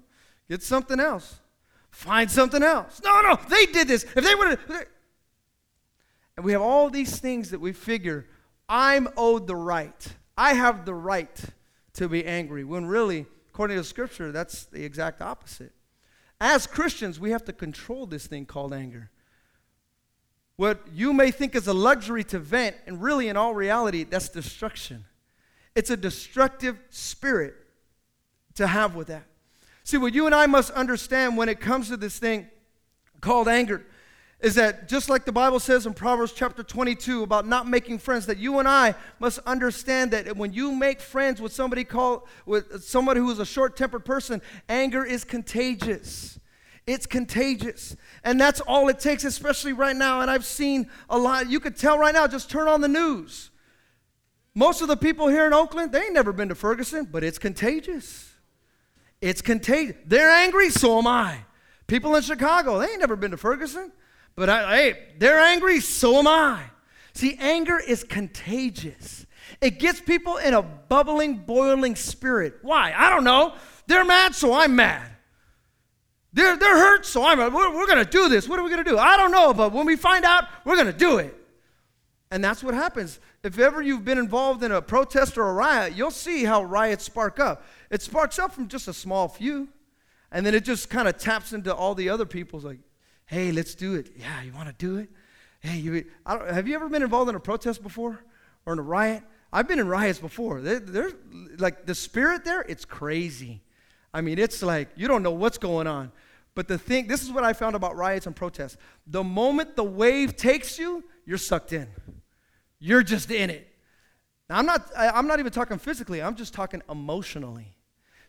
Get 0.51 0.63
something 0.63 1.01
else. 1.01 1.41
Find 1.99 2.31
something 2.31 2.63
else. 2.63 3.01
No, 3.03 3.23
no, 3.23 3.37
they 3.49 3.67
did 3.67 3.89
this. 3.89 4.05
If 4.05 4.23
they 4.23 4.33
would 4.37 4.51
have. 4.51 4.87
And 6.37 6.47
we 6.47 6.53
have 6.53 6.63
all 6.63 6.91
these 6.91 7.19
things 7.19 7.51
that 7.51 7.59
we 7.59 7.73
figure 7.73 8.25
I'm 8.69 9.09
owed 9.17 9.49
the 9.49 9.57
right. 9.57 10.07
I 10.37 10.53
have 10.53 10.85
the 10.85 10.95
right 10.95 11.37
to 11.95 12.09
be 12.09 12.25
angry. 12.25 12.63
When 12.63 12.87
really, 12.87 13.27
according 13.49 13.79
to 13.79 13.83
Scripture, 13.83 14.31
that's 14.31 14.67
the 14.67 14.85
exact 14.85 15.21
opposite. 15.21 15.73
As 16.41 16.69
Christians, 16.69 17.19
we 17.19 17.33
have 17.33 17.45
to 17.47 17.53
control 17.53 18.07
this 18.07 18.29
thing 18.29 18.47
called 18.47 18.73
anger. 18.73 19.11
What 20.55 20.81
you 20.95 21.13
may 21.13 21.33
think 21.33 21.57
is 21.57 21.67
a 21.67 21.75
luxury 21.75 22.23
to 22.23 22.39
vent, 22.39 22.77
and 22.87 23.03
really, 23.03 23.27
in 23.27 23.37
all 23.37 23.57
reality, 23.57 24.05
that's 24.05 24.29
destruction. 24.29 25.05
It's 25.75 25.91
a 25.91 25.97
destructive 25.97 26.79
spirit 26.91 27.57
to 28.55 28.69
have 28.69 28.95
with 28.95 29.09
that. 29.09 29.25
See, 29.89 29.97
what 29.97 30.13
you 30.13 30.27
and 30.27 30.35
I 30.35 30.45
must 30.45 30.71
understand 30.73 31.39
when 31.39 31.49
it 31.49 31.61
comes 31.61 31.89
to 31.89 31.97
this 31.97 32.19
thing 32.19 32.47
called 33.23 33.49
anger 33.49 33.87
is 34.39 34.57
that 34.57 34.87
just 34.87 35.09
like 35.09 35.25
the 35.25 35.33
Bible 35.33 35.59
says 35.59 35.87
in 35.87 35.95
Proverbs 35.95 36.35
chapter 36.35 36.63
22 36.63 37.23
about 37.23 37.47
not 37.47 37.67
making 37.67 38.01
friends, 38.01 38.27
that 38.27 38.37
you 38.37 38.59
and 38.59 38.69
I 38.69 38.95
must 39.19 39.39
understand 39.47 40.11
that 40.11 40.37
when 40.37 40.53
you 40.53 40.73
make 40.73 41.01
friends 41.01 41.41
with 41.41 41.55
somebody 41.55 41.85
called 41.85 42.29
with 42.45 42.85
somebody 42.85 43.21
who 43.21 43.31
is 43.31 43.39
a 43.39 43.47
short-tempered 43.47 44.05
person, 44.05 44.43
anger 44.69 45.07
is 45.07 45.25
contagious. 45.25 46.39
It's 46.87 47.07
contagious. 47.07 47.97
And 48.25 48.39
that's 48.39 48.61
all 48.61 48.91
it 48.91 49.01
takes, 49.01 49.25
especially 49.25 49.73
right 49.73 49.97
now. 49.97 50.21
And 50.21 50.31
I've 50.31 50.45
seen 50.45 50.91
a 51.09 51.17
lot, 51.17 51.49
you 51.49 51.61
could 51.61 51.79
tell 51.79 51.97
right 51.97 52.13
now, 52.13 52.27
just 52.27 52.51
turn 52.51 52.69
on 52.69 52.83
the 52.83 52.89
news. 52.89 53.51
Most 54.55 54.83
of 54.83 54.89
the 54.89 54.99
people 54.99 55.29
here 55.29 55.47
in 55.47 55.55
Oakland, 55.55 55.93
they 55.93 56.03
ain't 56.03 56.13
never 56.13 56.35
been 56.35 56.51
to 56.51 56.55
Ferguson, 56.55 57.09
but 57.11 57.25
it's 57.25 57.39
contagious. 57.39 58.28
It's 59.21 59.43
contagious. 59.43 59.97
They're 60.07 60.31
angry, 60.31 60.71
so 60.71 60.99
am 60.99 61.07
I. 61.07 61.39
People 61.87 62.15
in 62.17 62.23
Chicago, 62.23 62.79
they 62.79 62.87
ain't 62.87 63.01
never 63.01 63.17
been 63.17 63.31
to 63.31 63.37
Ferguson, 63.37 63.93
but 64.37 64.49
I, 64.49 64.77
hey, 64.77 64.99
they're 65.19 65.41
angry, 65.41 65.81
so 65.81 66.19
am 66.19 66.27
I. 66.27 66.63
See, 67.15 67.37
anger 67.41 67.79
is 67.79 68.05
contagious. 68.05 69.27
It 69.61 69.79
gets 69.81 70.01
people 70.01 70.37
in 70.37 70.55
a 70.55 70.63
bubbling, 70.63 71.39
boiling 71.39 71.97
spirit. 71.97 72.59
Why? 72.63 72.93
I 72.97 73.11
don't 73.11 73.25
know. 73.25 73.55
They're 73.87 74.05
mad, 74.05 74.35
so 74.35 74.53
I'm 74.53 74.77
mad. 74.77 75.11
They're, 76.33 76.57
they're 76.57 76.77
hurt, 76.77 77.07
so 77.07 77.25
I'm 77.25 77.39
we're, 77.39 77.75
we're 77.75 77.87
going 77.87 78.05
to 78.05 78.11
do 78.11 78.29
this. 78.29 78.49
What 78.49 78.59
are 78.59 78.63
we 78.63 78.71
going 78.71 78.85
to 78.85 78.89
do? 78.89 78.99
I 78.99 79.17
don't 79.17 79.33
know, 79.33 79.53
but 79.55 79.73
when 79.73 79.87
we 79.87 79.97
find 79.97 80.25
out, 80.25 80.45
we're 80.65 80.77
going 80.77 80.87
to 80.87 80.93
do 80.93 81.19
it. 81.19 81.35
And 82.31 82.45
that's 82.45 82.63
what 82.63 82.75
happens. 82.75 83.19
If 83.43 83.59
ever 83.59 83.81
you've 83.81 84.05
been 84.05 84.19
involved 84.19 84.63
in 84.63 84.71
a 84.71 84.83
protest 84.83 85.39
or 85.39 85.49
a 85.49 85.53
riot, 85.53 85.97
you'll 85.97 86.11
see 86.11 86.45
how 86.45 86.63
riots 86.63 87.05
spark 87.05 87.41
up. 87.41 87.65
It 87.91 88.03
sparks 88.03 88.39
up 88.39 88.53
from 88.53 88.69
just 88.69 88.89
a 88.89 88.93
small 88.93 89.29
few, 89.29 89.69
and 90.31 90.45
then 90.45 90.55
it 90.55 90.65
just 90.65 90.91
kind 90.91 91.09
of 91.09 91.17
taps 91.17 91.53
into 91.53 91.75
all 91.75 91.95
the 91.95 92.11
other 92.11 92.27
people's 92.27 92.65
like, 92.65 92.79
hey, 93.27 93.53
let's 93.53 93.75
do 93.75 93.95
it. 93.95 94.11
Yeah, 94.17 94.43
you 94.43 94.53
want 94.53 94.69
to 94.69 94.75
do 94.75 94.99
it? 94.99 95.11
Hey, 95.61 95.79
you, 95.79 96.05
have 96.27 96.69
you 96.69 96.75
ever 96.75 96.89
been 96.89 97.03
involved 97.03 97.29
in 97.29 97.35
a 97.35 97.41
protest 97.41 97.83
before 97.83 98.23
or 98.67 98.73
in 98.73 98.79
a 98.79 98.83
riot? 98.83 99.23
I've 99.53 99.67
been 99.67 99.79
in 99.79 99.89
riots 99.89 100.19
before. 100.19 100.61
There's 100.61 101.15
like 101.59 101.87
the 101.87 101.95
spirit 101.95 102.45
there, 102.45 102.63
it's 102.63 102.85
crazy. 102.85 103.63
I 104.13 104.21
mean, 104.21 104.39
it's 104.39 104.63
like 104.63 104.91
you 104.97 105.09
don't 105.09 105.23
know 105.23 105.33
what's 105.33 105.59
going 105.59 105.87
on. 105.87 106.13
But 106.55 106.69
the 106.69 106.79
thing, 106.79 107.07
this 107.07 107.23
is 107.23 107.31
what 107.31 107.45
I 107.45 107.53
found 107.53 107.77
about 107.77 107.97
riots 107.97 108.27
and 108.27 108.35
protests. 108.35 108.77
The 109.07 109.23
moment 109.23 109.77
the 109.77 109.85
wave 109.85 110.37
takes 110.37 110.79
you, 110.79 111.05
you're 111.25 111.39
sucked 111.39 111.73
in. 111.73 111.87
You're 112.81 113.03
just 113.03 113.31
in 113.31 113.51
it. 113.51 113.69
Now, 114.51 114.59
I'm 114.59 114.67
not, 114.67 114.91
I, 114.97 115.09
I'm 115.11 115.27
not 115.27 115.39
even 115.39 115.53
talking 115.53 115.79
physically, 115.79 116.21
I'm 116.21 116.35
just 116.35 116.55
talking 116.55 116.83
emotionally 116.89 117.75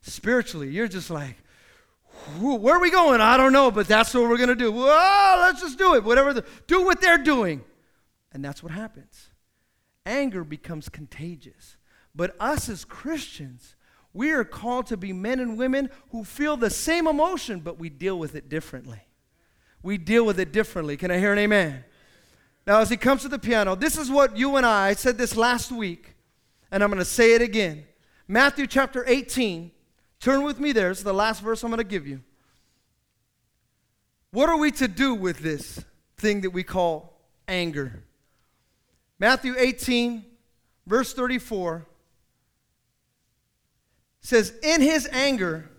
spiritually, 0.01 0.69
you're 0.69 0.87
just 0.87 1.09
like, 1.09 1.37
Where 2.39 2.75
are 2.75 2.79
we 2.79 2.91
going? 2.91 3.21
I 3.21 3.37
don't 3.37 3.53
know, 3.53 3.71
but 3.71 3.87
that's 3.87 4.13
what 4.13 4.23
we're 4.23 4.37
going 4.37 4.49
to 4.49 4.55
do. 4.55 4.71
Well, 4.71 5.39
let's 5.41 5.61
just 5.61 5.77
do 5.77 5.95
it. 5.95 6.03
Whatever, 6.03 6.33
the, 6.33 6.45
do 6.67 6.83
what 6.83 7.01
they're 7.01 7.17
doing. 7.17 7.63
And 8.31 8.43
that's 8.43 8.61
what 8.61 8.71
happens. 8.71 9.29
Anger 10.05 10.43
becomes 10.43 10.89
contagious. 10.89 11.77
But 12.15 12.35
us 12.39 12.69
as 12.69 12.85
Christians, 12.85 13.75
we 14.13 14.31
are 14.31 14.43
called 14.43 14.87
to 14.87 14.97
be 14.97 15.13
men 15.13 15.39
and 15.39 15.57
women 15.57 15.89
who 16.11 16.23
feel 16.23 16.57
the 16.57 16.69
same 16.69 17.07
emotion, 17.07 17.59
but 17.59 17.79
we 17.79 17.89
deal 17.89 18.17
with 18.17 18.35
it 18.35 18.49
differently. 18.49 19.01
We 19.81 19.97
deal 19.97 20.25
with 20.25 20.39
it 20.39 20.51
differently. 20.51 20.97
Can 20.97 21.11
I 21.11 21.19
hear 21.19 21.31
an 21.31 21.39
amen? 21.39 21.85
Now, 22.67 22.79
as 22.79 22.89
he 22.89 22.97
comes 22.97 23.21
to 23.21 23.29
the 23.29 23.39
piano, 23.39 23.75
this 23.75 23.97
is 23.97 24.09
what 24.09 24.37
you 24.37 24.57
and 24.57 24.65
I, 24.65 24.89
I 24.89 24.93
said 24.93 25.17
this 25.17 25.35
last 25.35 25.71
week, 25.71 26.15
and 26.71 26.83
I'm 26.83 26.89
going 26.89 26.99
to 26.99 27.05
say 27.05 27.33
it 27.33 27.41
again. 27.41 27.85
Matthew 28.27 28.67
chapter 28.67 29.03
18. 29.07 29.71
Turn 30.19 30.43
with 30.43 30.59
me 30.59 30.71
there. 30.71 30.91
It's 30.91 31.03
the 31.03 31.13
last 31.13 31.41
verse 31.41 31.63
I'm 31.63 31.69
going 31.69 31.77
to 31.77 31.83
give 31.83 32.05
you. 32.05 32.21
What 34.31 34.49
are 34.49 34.57
we 34.57 34.71
to 34.73 34.87
do 34.87 35.15
with 35.15 35.39
this 35.39 35.83
thing 36.17 36.41
that 36.41 36.51
we 36.51 36.63
call 36.63 37.19
anger? 37.47 38.03
Matthew 39.17 39.55
18, 39.57 40.23
verse 40.85 41.13
34 41.13 41.85
says, 44.21 44.53
In 44.61 44.81
his 44.81 45.07
anger, 45.11 45.69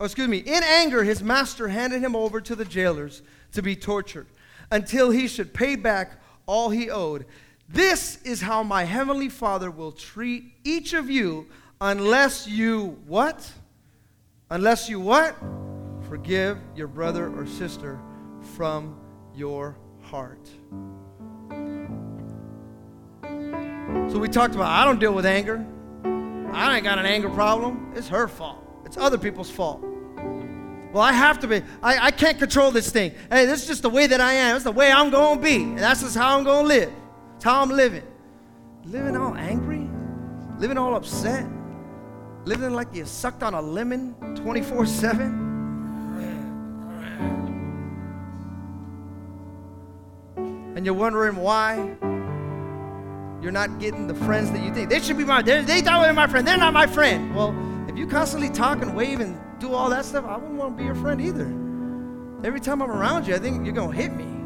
oh, 0.00 0.06
excuse 0.06 0.28
me, 0.28 0.38
in 0.38 0.62
anger, 0.62 1.04
his 1.04 1.22
master 1.22 1.68
handed 1.68 2.02
him 2.02 2.16
over 2.16 2.40
to 2.40 2.56
the 2.56 2.64
jailers 2.64 3.22
to 3.52 3.62
be 3.62 3.76
tortured 3.76 4.26
until 4.70 5.10
he 5.10 5.28
should 5.28 5.54
pay 5.54 5.76
back 5.76 6.20
all 6.46 6.70
he 6.70 6.90
owed. 6.90 7.26
This 7.68 8.20
is 8.22 8.40
how 8.40 8.62
my 8.62 8.84
heavenly 8.84 9.28
Father 9.28 9.70
will 9.70 9.92
treat 9.92 10.54
each 10.64 10.94
of 10.94 11.08
you 11.08 11.46
unless 11.80 12.48
you 12.48 12.98
what? 13.06 13.52
Unless 14.50 14.88
you 14.88 14.98
what? 14.98 15.36
Forgive 16.08 16.58
your 16.74 16.88
brother 16.88 17.32
or 17.38 17.46
sister 17.46 18.00
from 18.56 18.98
your 19.34 19.76
heart. 20.02 20.48
So 24.10 24.18
we 24.18 24.28
talked 24.28 24.56
about 24.56 24.68
I 24.68 24.84
don't 24.84 24.98
deal 24.98 25.14
with 25.14 25.24
anger. 25.24 25.64
I 26.52 26.74
ain't 26.74 26.84
got 26.84 26.98
an 26.98 27.06
anger 27.06 27.30
problem. 27.30 27.92
It's 27.94 28.08
her 28.08 28.26
fault. 28.26 28.58
It's 28.84 28.96
other 28.96 29.18
people's 29.18 29.50
fault. 29.50 29.84
Well, 30.92 31.02
I 31.02 31.12
have 31.12 31.38
to 31.40 31.46
be. 31.46 31.62
I, 31.80 32.06
I 32.06 32.10
can't 32.10 32.36
control 32.36 32.72
this 32.72 32.90
thing. 32.90 33.12
Hey, 33.30 33.46
this 33.46 33.62
is 33.62 33.68
just 33.68 33.82
the 33.82 33.90
way 33.90 34.08
that 34.08 34.20
I 34.20 34.32
am. 34.32 34.56
It's 34.56 34.64
the 34.64 34.72
way 34.72 34.90
I'm 34.90 35.10
going 35.10 35.38
to 35.38 35.44
be. 35.44 35.62
And 35.62 35.78
that's 35.78 36.02
just 36.02 36.16
how 36.16 36.36
I'm 36.36 36.42
going 36.42 36.64
to 36.64 36.68
live. 36.68 36.92
It's 37.36 37.44
how 37.44 37.62
I'm 37.62 37.70
living. 37.70 38.02
Living 38.84 39.16
all 39.16 39.36
angry? 39.36 39.88
Living 40.58 40.76
all 40.76 40.96
upset? 40.96 41.46
Living 42.44 42.72
like 42.72 42.94
you 42.94 43.04
sucked 43.04 43.42
on 43.42 43.54
a 43.54 43.60
lemon 43.60 44.14
24 44.36 44.86
7? 44.86 45.50
And 50.76 50.86
you're 50.86 50.94
wondering 50.94 51.36
why 51.36 51.76
you're 53.42 53.52
not 53.52 53.78
getting 53.78 54.06
the 54.06 54.14
friends 54.14 54.50
that 54.52 54.62
you 54.62 54.72
think. 54.72 54.88
They 54.88 55.00
should 55.00 55.18
be 55.18 55.24
my, 55.24 55.42
they 55.42 55.62
thought 55.82 56.00
they 56.00 56.08
were 56.08 56.14
my 56.14 56.26
friend. 56.26 56.46
They're 56.46 56.56
not 56.56 56.72
my 56.72 56.86
friend. 56.86 57.34
Well, 57.34 57.54
if 57.88 57.96
you 57.96 58.06
constantly 58.06 58.48
talk 58.48 58.80
and 58.80 58.96
wave 58.96 59.20
and 59.20 59.38
do 59.60 59.74
all 59.74 59.90
that 59.90 60.06
stuff, 60.06 60.24
I 60.24 60.36
wouldn't 60.36 60.58
want 60.58 60.76
to 60.76 60.78
be 60.78 60.84
your 60.84 60.94
friend 60.94 61.20
either. 61.20 61.46
Every 62.46 62.60
time 62.60 62.80
I'm 62.80 62.90
around 62.90 63.26
you, 63.26 63.34
I 63.34 63.38
think 63.38 63.64
you're 63.66 63.74
going 63.74 63.90
to 63.90 63.96
hit 63.96 64.12
me. 64.14 64.39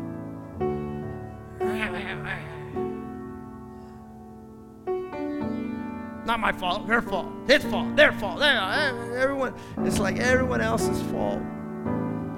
Not 6.35 6.41
my 6.41 6.51
fault, 6.51 6.89
her 6.89 7.01
fault, 7.01 7.29
his 7.47 7.63
fault, 7.63 7.95
their 7.95 8.11
fault. 8.11 8.43
Eh, 8.43 8.89
everyone, 9.17 9.55
it's 9.85 10.01
like 10.01 10.19
everyone 10.19 10.61
else's 10.61 11.01
fault. 11.13 11.41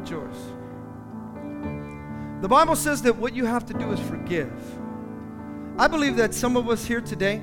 It's 0.02 0.10
yours. 0.10 0.36
The 2.42 2.46
Bible 2.46 2.76
says 2.76 3.00
that 3.00 3.16
what 3.16 3.34
you 3.34 3.46
have 3.46 3.64
to 3.64 3.72
do 3.72 3.90
is 3.92 4.00
forgive. 4.00 4.52
I 5.78 5.88
believe 5.88 6.14
that 6.16 6.34
some 6.34 6.58
of 6.58 6.68
us 6.68 6.84
here 6.84 7.00
today, 7.00 7.40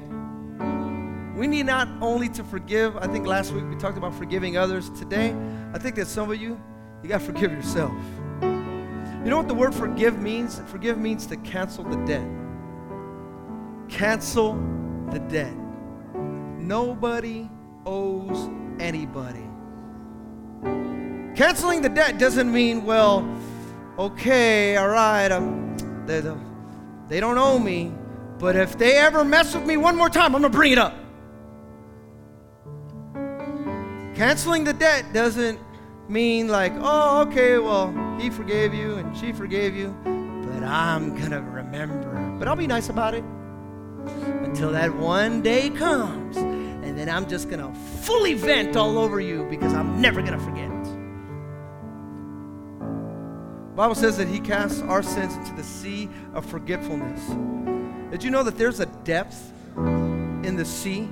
we 1.36 1.48
need 1.48 1.66
not 1.66 1.88
only 2.02 2.30
to 2.30 2.44
forgive, 2.44 2.98
I 2.98 3.08
think 3.08 3.26
last 3.26 3.52
week 3.52 3.64
we 3.68 3.76
talked 3.76 3.98
about 3.98 4.14
forgiving 4.14 4.56
others. 4.56 4.92
Today, 4.92 5.36
I 5.74 5.80
think 5.80 5.96
that 5.96 6.06
some 6.06 6.30
of 6.30 6.40
you, 6.40 6.62
you 7.02 7.10
got 7.10 7.22
to 7.22 7.26
forgive 7.26 7.52
yourself. 7.52 7.94
You 8.44 9.32
know 9.32 9.38
what 9.38 9.48
the 9.48 9.56
word 9.56 9.74
forgive 9.74 10.20
means? 10.20 10.62
Forgive 10.68 11.00
means 11.00 11.26
to 11.26 11.38
cancel 11.38 11.84
the 11.84 11.98
debt. 12.06 12.28
Cancel 13.90 14.54
the 15.10 15.18
debt. 15.18 15.56
Nobody 16.64 17.50
owes 17.86 18.50
anybody. 18.80 19.44
Canceling 21.36 21.82
the 21.82 21.90
debt 21.90 22.18
doesn't 22.18 22.50
mean, 22.50 22.86
well, 22.86 23.28
okay, 24.00 24.78
all 24.78 24.88
right, 24.88 25.30
um, 25.30 25.76
they, 26.06 26.22
they 27.10 27.20
don't 27.20 27.38
owe 27.38 27.60
me, 27.60 27.92
but 28.40 28.56
if 28.56 28.78
they 28.78 28.96
ever 28.96 29.26
mess 29.26 29.54
with 29.54 29.66
me 29.66 29.76
one 29.76 29.98
more 29.98 30.10
time, 30.10 30.36
I'm 30.36 30.42
going 30.42 30.52
to 30.52 30.58
bring 30.58 30.72
it 30.72 30.78
up. 30.78 30.96
Canceling 34.16 34.64
the 34.64 34.74
debt 34.74 35.12
doesn't 35.12 35.60
mean 36.08 36.48
like, 36.48 36.72
oh, 36.78 37.24
okay, 37.28 37.58
well, 37.58 37.92
he 38.18 38.30
forgave 38.30 38.74
you 38.74 38.96
and 38.96 39.18
she 39.18 39.34
forgave 39.34 39.76
you, 39.76 39.94
but 40.06 40.64
I'm 40.64 41.14
going 41.18 41.32
to 41.32 41.42
remember. 41.42 42.38
But 42.40 42.48
I'll 42.48 42.56
be 42.56 42.68
nice 42.68 42.88
about 42.88 43.16
it 43.16 43.26
until 44.44 44.72
that 44.72 44.96
one 44.96 45.42
day 45.42 45.70
comes. 45.70 46.53
And 46.94 47.00
then 47.00 47.10
I'm 47.10 47.28
just 47.28 47.50
going 47.50 47.60
to 47.60 47.74
fully 48.02 48.36
vent 48.36 48.76
all 48.76 49.00
over 49.00 49.20
you 49.20 49.48
because 49.50 49.74
I'm 49.74 50.00
never 50.00 50.22
going 50.22 50.38
to 50.38 50.46
forget. 50.46 50.70
Bible 53.76 53.96
says 53.96 54.16
that 54.18 54.28
he 54.28 54.40
casts 54.40 54.80
our 54.82 55.02
sins 55.02 55.34
into 55.34 55.56
the 55.56 55.64
sea 55.64 56.08
of 56.36 56.46
forgetfulness. 56.46 57.20
Did 58.12 58.24
you 58.24 58.30
know 58.30 58.44
that 58.44 58.60
there's 58.60 58.80
a 58.80 58.86
depth 58.86 59.52
in 59.76 60.56
the 60.56 60.64
sea? 60.64 61.10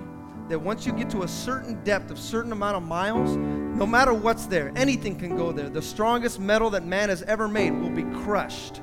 That 0.50 0.60
once 0.60 0.86
you 0.86 0.92
get 0.92 1.10
to 1.10 1.24
a 1.24 1.28
certain 1.28 1.84
depth, 1.84 2.12
of 2.12 2.20
certain 2.20 2.52
amount 2.52 2.78
of 2.78 2.84
miles, 2.84 3.36
no 3.36 3.88
matter 3.88 4.14
what's 4.14 4.46
there, 4.46 4.72
anything 4.76 5.16
can 5.16 5.36
go 5.36 5.52
there. 5.52 5.68
The 5.68 5.82
strongest 5.82 6.40
metal 6.40 6.70
that 6.70 6.86
man 6.86 7.10
has 7.10 7.24
ever 7.24 7.48
made 7.48 7.72
will 7.72 7.90
be 7.90 8.04
crushed 8.24 8.82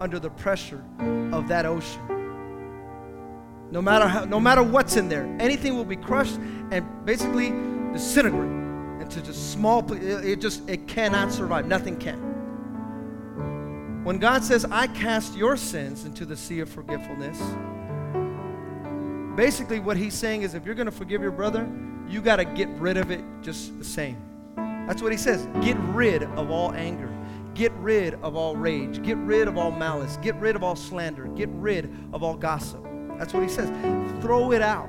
under 0.00 0.18
the 0.18 0.30
pressure 0.30 0.82
of 1.30 1.46
that 1.46 1.64
ocean. 1.64 2.19
No 3.70 3.80
matter 3.80 4.06
how, 4.08 4.24
no 4.24 4.40
matter 4.40 4.62
what's 4.62 4.96
in 4.96 5.08
there, 5.08 5.24
anything 5.38 5.76
will 5.76 5.84
be 5.84 5.96
crushed 5.96 6.38
and 6.70 6.84
basically 7.04 7.50
disintegrate 7.92 8.50
into 9.00 9.22
just 9.22 9.52
small. 9.52 9.92
It 9.92 10.40
just 10.40 10.68
it 10.68 10.88
cannot 10.88 11.32
survive. 11.32 11.66
Nothing 11.66 11.96
can. 11.96 12.30
When 14.04 14.18
God 14.18 14.42
says, 14.42 14.64
I 14.64 14.86
cast 14.88 15.36
your 15.36 15.56
sins 15.56 16.04
into 16.04 16.24
the 16.24 16.36
sea 16.36 16.60
of 16.60 16.68
forgetfulness, 16.68 17.38
basically 19.36 19.78
what 19.78 19.96
he's 19.96 20.14
saying 20.14 20.42
is 20.42 20.54
if 20.54 20.64
you're 20.64 20.74
going 20.74 20.86
to 20.86 20.92
forgive 20.92 21.22
your 21.22 21.30
brother, 21.30 21.70
you 22.08 22.20
got 22.20 22.36
to 22.36 22.44
get 22.44 22.68
rid 22.70 22.96
of 22.96 23.10
it 23.10 23.22
just 23.42 23.78
the 23.78 23.84
same. 23.84 24.16
That's 24.56 25.02
what 25.02 25.12
he 25.12 25.18
says. 25.18 25.46
Get 25.62 25.76
rid 25.78 26.24
of 26.24 26.50
all 26.50 26.72
anger. 26.72 27.14
Get 27.54 27.72
rid 27.74 28.14
of 28.14 28.34
all 28.34 28.56
rage. 28.56 29.02
Get 29.02 29.18
rid 29.18 29.46
of 29.46 29.58
all 29.58 29.70
malice. 29.70 30.16
Get 30.22 30.34
rid 30.36 30.56
of 30.56 30.64
all 30.64 30.76
slander. 30.76 31.26
Get 31.28 31.48
rid 31.50 31.94
of 32.12 32.22
all 32.22 32.34
gossip. 32.34 32.84
That's 33.20 33.34
what 33.34 33.42
he 33.42 33.50
says. 33.50 33.68
Throw 34.22 34.52
it 34.52 34.62
out. 34.62 34.88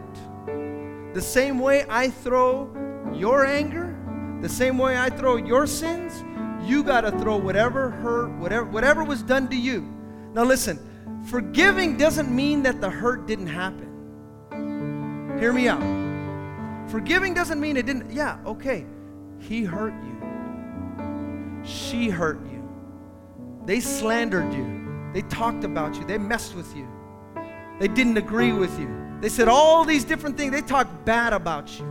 The 1.13 1.21
same 1.21 1.59
way 1.59 1.85
I 1.89 2.09
throw 2.09 2.71
your 3.13 3.45
anger, 3.45 3.93
the 4.39 4.47
same 4.47 4.77
way 4.77 4.97
I 4.97 5.09
throw 5.09 5.35
your 5.35 5.67
sins, 5.67 6.23
you 6.65 6.81
got 6.81 7.01
to 7.01 7.11
throw 7.11 7.35
whatever 7.35 7.89
hurt, 7.89 8.31
whatever, 8.39 8.63
whatever 8.63 9.03
was 9.03 9.21
done 9.21 9.49
to 9.49 9.57
you. 9.57 9.81
Now, 10.33 10.45
listen, 10.45 10.79
forgiving 11.25 11.97
doesn't 11.97 12.33
mean 12.33 12.63
that 12.63 12.79
the 12.79 12.89
hurt 12.89 13.27
didn't 13.27 13.47
happen. 13.47 15.37
Hear 15.37 15.51
me 15.51 15.67
out. 15.67 15.81
Forgiving 16.89 17.33
doesn't 17.33 17.59
mean 17.59 17.75
it 17.75 17.85
didn't, 17.85 18.11
yeah, 18.11 18.37
okay. 18.45 18.85
He 19.39 19.65
hurt 19.65 19.93
you. 20.05 21.65
She 21.65 22.07
hurt 22.07 22.39
you. 22.45 22.65
They 23.65 23.81
slandered 23.81 24.53
you. 24.53 25.11
They 25.13 25.21
talked 25.23 25.65
about 25.65 25.95
you. 25.95 26.05
They 26.05 26.17
messed 26.17 26.55
with 26.55 26.73
you. 26.77 26.87
They 27.81 27.87
didn't 27.87 28.17
agree 28.17 28.53
with 28.53 28.79
you. 28.79 28.87
They 29.21 29.29
said 29.29 29.47
all 29.47 29.83
these 29.83 30.03
different 30.03 30.37
things. 30.37 30.51
They 30.51 30.61
talked 30.61 31.03
bad 31.03 31.33
about 31.33 31.79
you. 31.79 31.85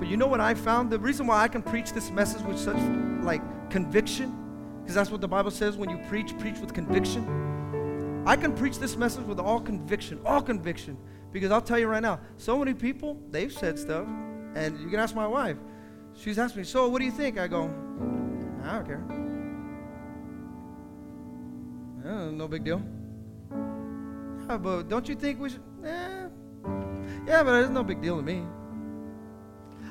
But 0.00 0.08
you 0.08 0.16
know 0.16 0.26
what 0.26 0.40
I 0.40 0.54
found? 0.54 0.90
The 0.90 0.98
reason 0.98 1.28
why 1.28 1.42
I 1.42 1.46
can 1.46 1.62
preach 1.62 1.92
this 1.92 2.10
message 2.10 2.42
with 2.42 2.58
such 2.58 2.76
like 3.22 3.40
conviction, 3.70 4.34
because 4.80 4.96
that's 4.96 5.12
what 5.12 5.20
the 5.20 5.28
Bible 5.28 5.52
says 5.52 5.76
when 5.76 5.90
you 5.90 5.98
preach, 6.08 6.36
preach 6.40 6.58
with 6.58 6.74
conviction. 6.74 8.24
I 8.26 8.34
can 8.34 8.52
preach 8.52 8.80
this 8.80 8.96
message 8.96 9.24
with 9.26 9.38
all 9.38 9.60
conviction, 9.60 10.18
all 10.26 10.42
conviction. 10.42 10.98
Because 11.30 11.52
I'll 11.52 11.62
tell 11.62 11.78
you 11.78 11.86
right 11.86 12.02
now, 12.02 12.18
so 12.36 12.58
many 12.58 12.74
people, 12.74 13.16
they've 13.30 13.52
said 13.52 13.78
stuff, 13.78 14.08
and 14.56 14.76
you 14.80 14.88
can 14.88 14.98
ask 14.98 15.14
my 15.14 15.28
wife. 15.28 15.56
She's 16.14 16.36
asked 16.36 16.56
me, 16.56 16.64
so 16.64 16.88
what 16.88 16.98
do 16.98 17.04
you 17.04 17.12
think? 17.12 17.38
I 17.38 17.46
go, 17.46 17.70
I 18.64 18.72
don't 18.72 18.86
care. 18.86 19.04
Yeah, 22.04 22.30
no 22.32 22.48
big 22.48 22.64
deal. 22.64 22.82
Yeah, 24.48 24.56
but 24.56 24.88
don't 24.88 25.06
you 25.06 25.14
think 25.14 25.40
we 25.40 25.50
should? 25.50 25.62
Eh. 25.84 26.28
Yeah, 27.26 27.42
but 27.42 27.62
it's 27.62 27.70
no 27.70 27.84
big 27.84 28.00
deal 28.00 28.16
to 28.16 28.22
me. 28.22 28.44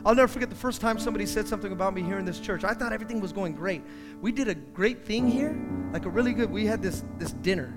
I'll 0.04 0.16
never 0.16 0.28
forget 0.28 0.50
the 0.50 0.56
first 0.56 0.82
time 0.82 0.98
somebody 0.98 1.26
said 1.26 1.48
something 1.48 1.72
about 1.72 1.94
me 1.94 2.02
here 2.02 2.18
in 2.18 2.26
this 2.26 2.40
church. 2.40 2.64
I 2.64 2.74
thought 2.74 2.92
everything 2.92 3.20
was 3.20 3.32
going 3.32 3.54
great. 3.54 3.84
We 4.20 4.32
did 4.32 4.48
a 4.48 4.56
great 4.56 5.06
thing 5.06 5.28
here, 5.28 5.56
like 5.94 6.06
a 6.06 6.10
really 6.10 6.34
good. 6.34 6.50
We 6.50 6.66
had 6.66 6.82
this 6.82 7.04
this 7.20 7.34
dinner, 7.34 7.74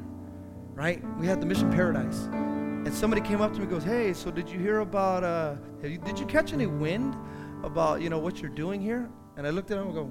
right? 0.72 1.02
We 1.18 1.26
had 1.26 1.40
the 1.40 1.46
Mission 1.46 1.70
Paradise, 1.70 2.28
and 2.32 2.94
somebody 2.94 3.20
came 3.20 3.42
up 3.42 3.52
to 3.52 3.58
me 3.58 3.64
and 3.64 3.70
goes, 3.70 3.84
"Hey, 3.84 4.14
so 4.14 4.30
did 4.30 4.48
you 4.48 4.58
hear 4.58 4.80
about? 4.80 5.24
Uh, 5.24 5.56
you, 5.82 5.98
did 5.98 6.18
you 6.18 6.26
catch 6.26 6.52
any 6.52 6.66
wind 6.66 7.14
about 7.62 8.00
you 8.00 8.08
know 8.08 8.18
what 8.18 8.40
you're 8.40 8.56
doing 8.64 8.80
here?" 8.80 9.10
And 9.36 9.46
I 9.46 9.50
looked 9.50 9.70
at 9.70 9.78
him 9.78 9.86
and 9.86 9.94
go, 9.94 10.04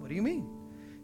"What 0.00 0.08
do 0.08 0.14
you 0.14 0.22
mean?" 0.22 0.46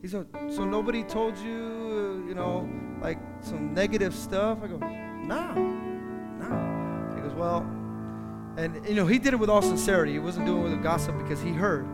He 0.02 0.08
said, 0.08 0.26
"So 0.50 0.64
nobody 0.64 1.04
told 1.04 1.38
you, 1.38 2.26
you 2.28 2.34
know, 2.34 2.68
like 3.00 3.18
some 3.44 3.74
negative 3.74 4.14
stuff?" 4.14 4.58
I 4.62 4.66
go, 4.66 4.78
"Nah, 4.78 5.54
nah." 5.54 7.14
He 7.14 7.20
goes, 7.20 7.34
"Well." 7.34 7.66
And, 8.56 8.86
you 8.86 8.94
know, 8.94 9.06
he 9.06 9.18
did 9.18 9.34
it 9.34 9.36
with 9.36 9.50
all 9.50 9.62
sincerity. 9.62 10.12
He 10.12 10.20
wasn't 10.20 10.46
doing 10.46 10.66
it 10.66 10.70
with 10.70 10.82
gossip 10.82 11.18
because 11.18 11.42
he 11.42 11.50
heard. 11.50 11.86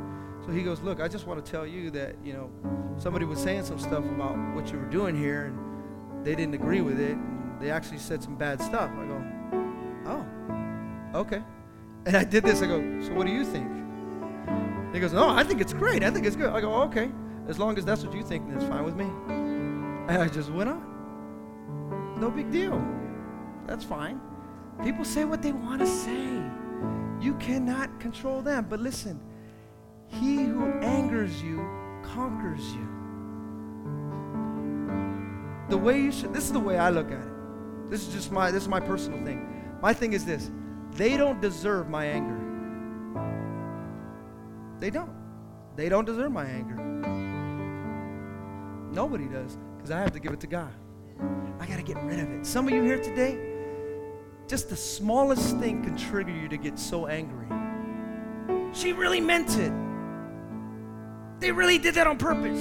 So 0.44 0.53
he 0.53 0.62
goes, 0.62 0.80
Look, 0.80 1.01
I 1.01 1.09
just 1.09 1.26
want 1.26 1.44
to 1.44 1.51
tell 1.51 1.66
you 1.66 1.90
that, 1.92 2.16
you 2.22 2.32
know, 2.32 2.51
somebody 2.98 3.24
was 3.24 3.38
saying 3.38 3.64
some 3.64 3.78
stuff 3.78 4.05
about 4.05 4.36
what 4.55 4.70
you 4.70 4.78
were 4.78 4.86
doing 4.86 5.16
here, 5.16 5.46
and 5.46 6.24
they 6.24 6.34
didn't 6.34 6.55
agree 6.55 6.80
with 6.82 7.01
it. 7.01 7.12
And 7.12 7.61
they 7.61 7.70
actually 7.70 7.98
said 7.98 8.22
some 8.22 8.36
bad 8.36 8.61
stuff. 8.61 8.90
I 8.90 9.07
go, 9.07 10.26
Oh, 11.14 11.20
okay. 11.20 11.42
And 12.07 12.16
I 12.16 12.24
did 12.24 12.44
this. 12.44 12.62
I 12.62 12.66
go, 12.66 12.80
So 13.03 13.12
what 13.14 13.26
do 13.26 13.32
you 13.32 13.44
think? 13.44 13.70
He 14.92 15.01
goes, 15.01 15.12
No, 15.12 15.28
I 15.28 15.44
think 15.44 15.61
it's 15.61 15.72
great. 15.72 16.03
I 16.03 16.11
think 16.11 16.26
it's 16.26 16.36
good. 16.36 16.51
I 16.51 16.61
go, 16.61 16.74
Okay. 16.82 17.11
As 17.48 17.59
long 17.59 17.76
as 17.78 17.84
that's 17.84 18.05
what 18.05 18.14
you 18.14 18.22
think, 18.22 18.44
it's 18.55 18.64
fine 18.64 18.84
with 18.84 18.96
me. 18.96 19.07
And 20.09 20.22
I 20.22 20.28
just 20.28 20.51
went 20.51 20.68
on. 20.68 20.89
No 22.21 22.31
big 22.31 22.51
deal. 22.53 22.85
That's 23.66 23.85
fine. 23.85 24.21
People 24.85 25.05
say 25.07 25.25
what 25.25 25.41
they 25.41 25.53
want 25.53 25.81
to 25.81 25.87
say. 25.87 26.43
You 27.21 27.35
cannot 27.41 27.99
control 27.99 28.43
them. 28.43 28.66
But 28.68 28.81
listen, 28.81 29.18
he 30.07 30.45
who 30.45 30.71
angers 30.81 31.43
you 31.43 31.59
conquers 32.03 32.75
you. 32.75 32.87
The 35.71 35.79
way 35.79 35.99
you 35.99 36.12
should, 36.12 36.35
this 36.35 36.45
is 36.45 36.53
the 36.53 36.61
way 36.61 36.77
I 36.77 36.91
look 36.91 37.11
at 37.11 37.21
it. 37.21 37.91
This 37.91 38.07
is 38.07 38.12
just 38.12 38.31
my, 38.31 38.51
this 38.51 38.64
is 38.64 38.68
my 38.68 38.81
personal 38.81 39.25
thing. 39.25 39.47
My 39.81 39.95
thing 39.95 40.12
is 40.12 40.25
this 40.27 40.51
they 40.93 41.16
don't 41.16 41.41
deserve 41.41 41.89
my 41.89 42.05
anger. 42.05 42.37
They 44.79 44.91
don't. 44.91 45.14
They 45.77 45.89
don't 45.89 46.05
deserve 46.05 46.33
my 46.33 46.45
anger. 46.45 46.77
Nobody 48.93 49.27
does, 49.27 49.57
because 49.77 49.91
I 49.91 50.01
have 50.01 50.12
to 50.12 50.21
give 50.21 50.33
it 50.33 50.41
to 50.41 50.47
God. 50.47 50.73
I 51.59 51.66
got 51.66 51.77
to 51.77 51.83
get 51.83 52.03
rid 52.05 52.21
of 52.21 52.31
it. 52.31 52.47
Some 52.47 52.68
of 52.68 52.75
you 52.75 52.83
here 52.83 53.01
today, 53.01 53.39
just 54.47 54.68
the 54.68 54.77
smallest 54.77 55.57
thing 55.59 55.83
can 55.83 55.97
trigger 55.97 56.33
you 56.33 56.49
to 56.49 56.57
get 56.57 56.79
so 56.79 57.07
angry. 57.07 57.47
She 58.73 58.93
really 58.93 59.21
meant 59.21 59.57
it. 59.59 59.73
They 61.41 61.53
really 61.53 61.79
did 61.79 61.95
that 61.95 62.07
on 62.07 62.18
purpose. 62.18 62.61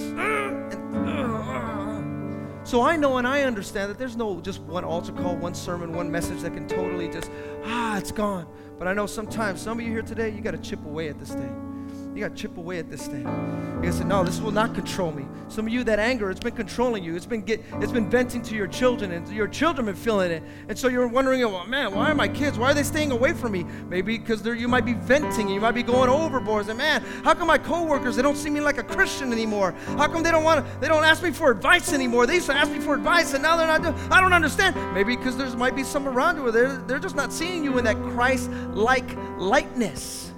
So 2.69 2.81
I 2.81 2.97
know 2.97 3.17
and 3.17 3.27
I 3.27 3.41
understand 3.43 3.89
that 3.89 3.97
there's 3.97 4.15
no 4.15 4.39
just 4.41 4.61
one 4.61 4.83
altar 4.83 5.11
call, 5.11 5.35
one 5.35 5.55
sermon, 5.55 5.93
one 5.93 6.11
message 6.11 6.41
that 6.41 6.53
can 6.53 6.67
totally 6.67 7.09
just, 7.09 7.31
ah, 7.65 7.97
it's 7.97 8.11
gone. 8.11 8.47
But 8.77 8.87
I 8.87 8.93
know 8.93 9.07
sometimes, 9.07 9.59
some 9.59 9.79
of 9.79 9.85
you 9.85 9.91
here 9.91 10.03
today, 10.03 10.29
you 10.29 10.41
got 10.41 10.51
to 10.51 10.59
chip 10.59 10.85
away 10.85 11.09
at 11.09 11.17
this 11.17 11.31
thing. 11.33 11.68
You 12.15 12.21
got 12.21 12.35
to 12.35 12.41
chip 12.41 12.57
away 12.57 12.79
at 12.79 12.89
this 12.89 13.07
thing. 13.07 13.21
You 13.21 13.83
got 13.83 13.91
to 13.91 13.93
say, 13.93 14.03
no, 14.03 14.23
this 14.23 14.41
will 14.41 14.51
not 14.51 14.73
control 14.73 15.11
me. 15.11 15.25
Some 15.47 15.67
of 15.67 15.73
you, 15.73 15.83
that 15.85 15.99
anger, 15.99 16.29
it's 16.29 16.39
been 16.39 16.55
controlling 16.55 17.03
you. 17.03 17.15
It's 17.15 17.25
been 17.25 17.43
get, 17.43 17.63
it's 17.75 17.91
been 17.91 18.09
venting 18.09 18.41
to 18.41 18.55
your 18.55 18.67
children, 18.67 19.11
and 19.11 19.27
your 19.29 19.47
children 19.47 19.87
have 19.87 19.95
been 19.95 20.03
feeling 20.03 20.31
it. 20.31 20.43
And 20.67 20.77
so 20.77 20.87
you're 20.89 21.07
wondering, 21.07 21.41
well, 21.41 21.65
man, 21.65 21.93
why 21.93 22.11
are 22.11 22.15
my 22.15 22.27
kids? 22.27 22.57
Why 22.57 22.71
are 22.71 22.73
they 22.73 22.83
staying 22.83 23.11
away 23.11 23.33
from 23.33 23.53
me? 23.53 23.63
Maybe 23.87 24.17
because 24.17 24.45
you 24.45 24.67
might 24.67 24.85
be 24.85 24.93
venting, 24.93 25.45
and 25.45 25.53
you 25.53 25.61
might 25.61 25.73
be 25.73 25.83
going 25.83 26.09
overboard. 26.09 26.67
And 26.67 26.77
man, 26.77 27.01
how 27.23 27.33
come 27.33 27.47
my 27.47 27.57
coworkers 27.57 28.15
they 28.15 28.21
don't 28.21 28.37
see 28.37 28.49
me 28.49 28.59
like 28.59 28.79
a 28.79 28.83
Christian 28.83 29.31
anymore? 29.31 29.73
How 29.97 30.07
come 30.07 30.23
they 30.23 30.31
don't 30.31 30.43
want? 30.43 30.65
They 30.81 30.87
don't 30.87 31.05
ask 31.05 31.23
me 31.23 31.31
for 31.31 31.51
advice 31.51 31.93
anymore? 31.93 32.25
They 32.25 32.35
used 32.35 32.47
to 32.47 32.55
ask 32.55 32.71
me 32.71 32.79
for 32.79 32.95
advice, 32.95 33.33
and 33.33 33.41
now 33.41 33.55
they're 33.55 33.67
not 33.67 33.81
doing. 33.81 33.95
I 34.11 34.19
don't 34.19 34.33
understand. 34.33 34.75
Maybe 34.93 35.15
because 35.15 35.37
there 35.37 35.49
might 35.55 35.75
be 35.75 35.83
some 35.83 36.07
around 36.07 36.35
you 36.35 36.43
where 36.43 36.51
they're 36.51 36.77
they're 36.79 36.99
just 36.99 37.15
not 37.15 37.31
seeing 37.31 37.63
you 37.63 37.77
in 37.77 37.85
that 37.85 37.97
Christ-like 37.97 39.15
lightness. 39.37 40.28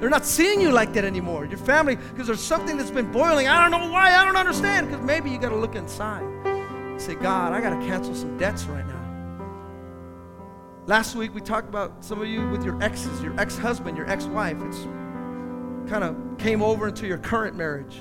They're 0.00 0.08
not 0.08 0.24
seeing 0.24 0.60
you 0.62 0.70
like 0.70 0.94
that 0.94 1.04
anymore. 1.04 1.44
Your 1.44 1.58
family, 1.58 1.96
because 1.96 2.26
there's 2.26 2.40
something 2.40 2.78
that's 2.78 2.90
been 2.90 3.12
boiling. 3.12 3.48
I 3.48 3.60
don't 3.60 3.70
know 3.70 3.92
why. 3.92 4.14
I 4.14 4.24
don't 4.24 4.36
understand. 4.36 4.88
Because 4.88 5.04
maybe 5.04 5.30
you 5.30 5.38
got 5.38 5.50
to 5.50 5.56
look 5.56 5.74
inside. 5.74 6.24
Say, 6.98 7.14
God, 7.14 7.52
I 7.52 7.60
got 7.60 7.78
to 7.78 7.86
cancel 7.86 8.14
some 8.14 8.38
debts 8.38 8.64
right 8.64 8.86
now. 8.86 8.96
Last 10.86 11.14
week 11.14 11.34
we 11.34 11.42
talked 11.42 11.68
about 11.68 12.02
some 12.02 12.20
of 12.20 12.26
you 12.26 12.48
with 12.48 12.64
your 12.64 12.82
exes, 12.82 13.22
your 13.22 13.38
ex-husband, 13.38 13.96
your 13.96 14.10
ex-wife. 14.10 14.56
It's 14.62 14.84
kind 15.90 16.02
of 16.02 16.16
came 16.38 16.62
over 16.62 16.88
into 16.88 17.06
your 17.06 17.18
current 17.18 17.54
marriage. 17.54 18.00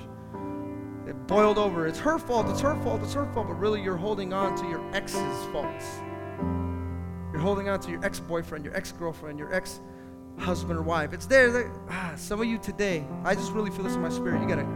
It 1.06 1.28
boiled 1.28 1.58
over. 1.58 1.86
It's 1.86 2.00
her 2.00 2.18
fault. 2.18 2.47
It's 2.50 2.62
her 2.62 2.76
fault. 2.82 3.04
It's 3.04 3.14
her 3.14 3.26
fault. 3.34 3.47
But 3.47 3.60
really, 3.60 3.82
you're 3.82 3.97
holding 3.97 4.32
on 4.32 4.56
to 4.56 4.68
your 4.70 4.82
ex's 4.95 5.45
faults. 5.52 5.86
You're 7.32 7.41
holding 7.41 7.68
on 7.68 7.80
to 7.82 7.91
your 7.91 8.04
ex-boyfriend, 8.06 8.64
your 8.64 8.76
ex-girlfriend, 8.76 9.38
your 9.38 9.54
ex 9.54 9.82
husband 10.39 10.79
or 10.79 10.81
wife. 10.81 11.13
It's 11.13 11.25
there. 11.25 11.71
Ah, 11.89 12.13
some 12.15 12.41
of 12.41 12.47
you 12.47 12.57
today, 12.57 13.05
I 13.23 13.35
just 13.35 13.51
really 13.51 13.71
feel 13.71 13.83
this 13.83 13.95
in 13.95 14.01
my 14.01 14.09
spirit. 14.09 14.41
You 14.41 14.47
got 14.47 14.55
to 14.55 14.67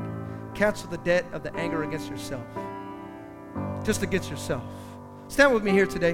cancel 0.53 0.89
the 0.89 0.97
debt 0.99 1.25
of 1.33 1.43
the 1.43 1.53
anger 1.55 1.83
against 1.83 2.09
yourself. 2.09 2.45
Just 3.83 4.03
against 4.03 4.29
yourself. 4.29 4.63
Stand 5.27 5.53
with 5.53 5.63
me 5.63 5.71
here 5.71 5.87
today. 5.87 6.13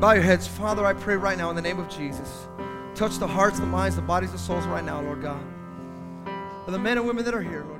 Bow 0.00 0.12
your 0.12 0.22
heads. 0.22 0.46
Father, 0.46 0.84
I 0.84 0.92
pray 0.94 1.16
right 1.16 1.38
now 1.38 1.50
in 1.50 1.56
the 1.56 1.62
name 1.62 1.78
of 1.78 1.88
Jesus. 1.88 2.48
Touch 2.94 3.18
the 3.18 3.26
hearts, 3.26 3.60
the 3.60 3.66
minds, 3.66 3.96
the 3.96 4.02
bodies, 4.02 4.32
the 4.32 4.38
souls 4.38 4.66
right 4.66 4.84
now, 4.84 5.00
Lord 5.00 5.22
God. 5.22 5.42
For 6.64 6.70
the 6.70 6.78
men 6.78 6.98
and 6.98 7.06
women 7.06 7.24
that 7.24 7.34
are 7.34 7.42
here, 7.42 7.64
Lord 7.64 7.75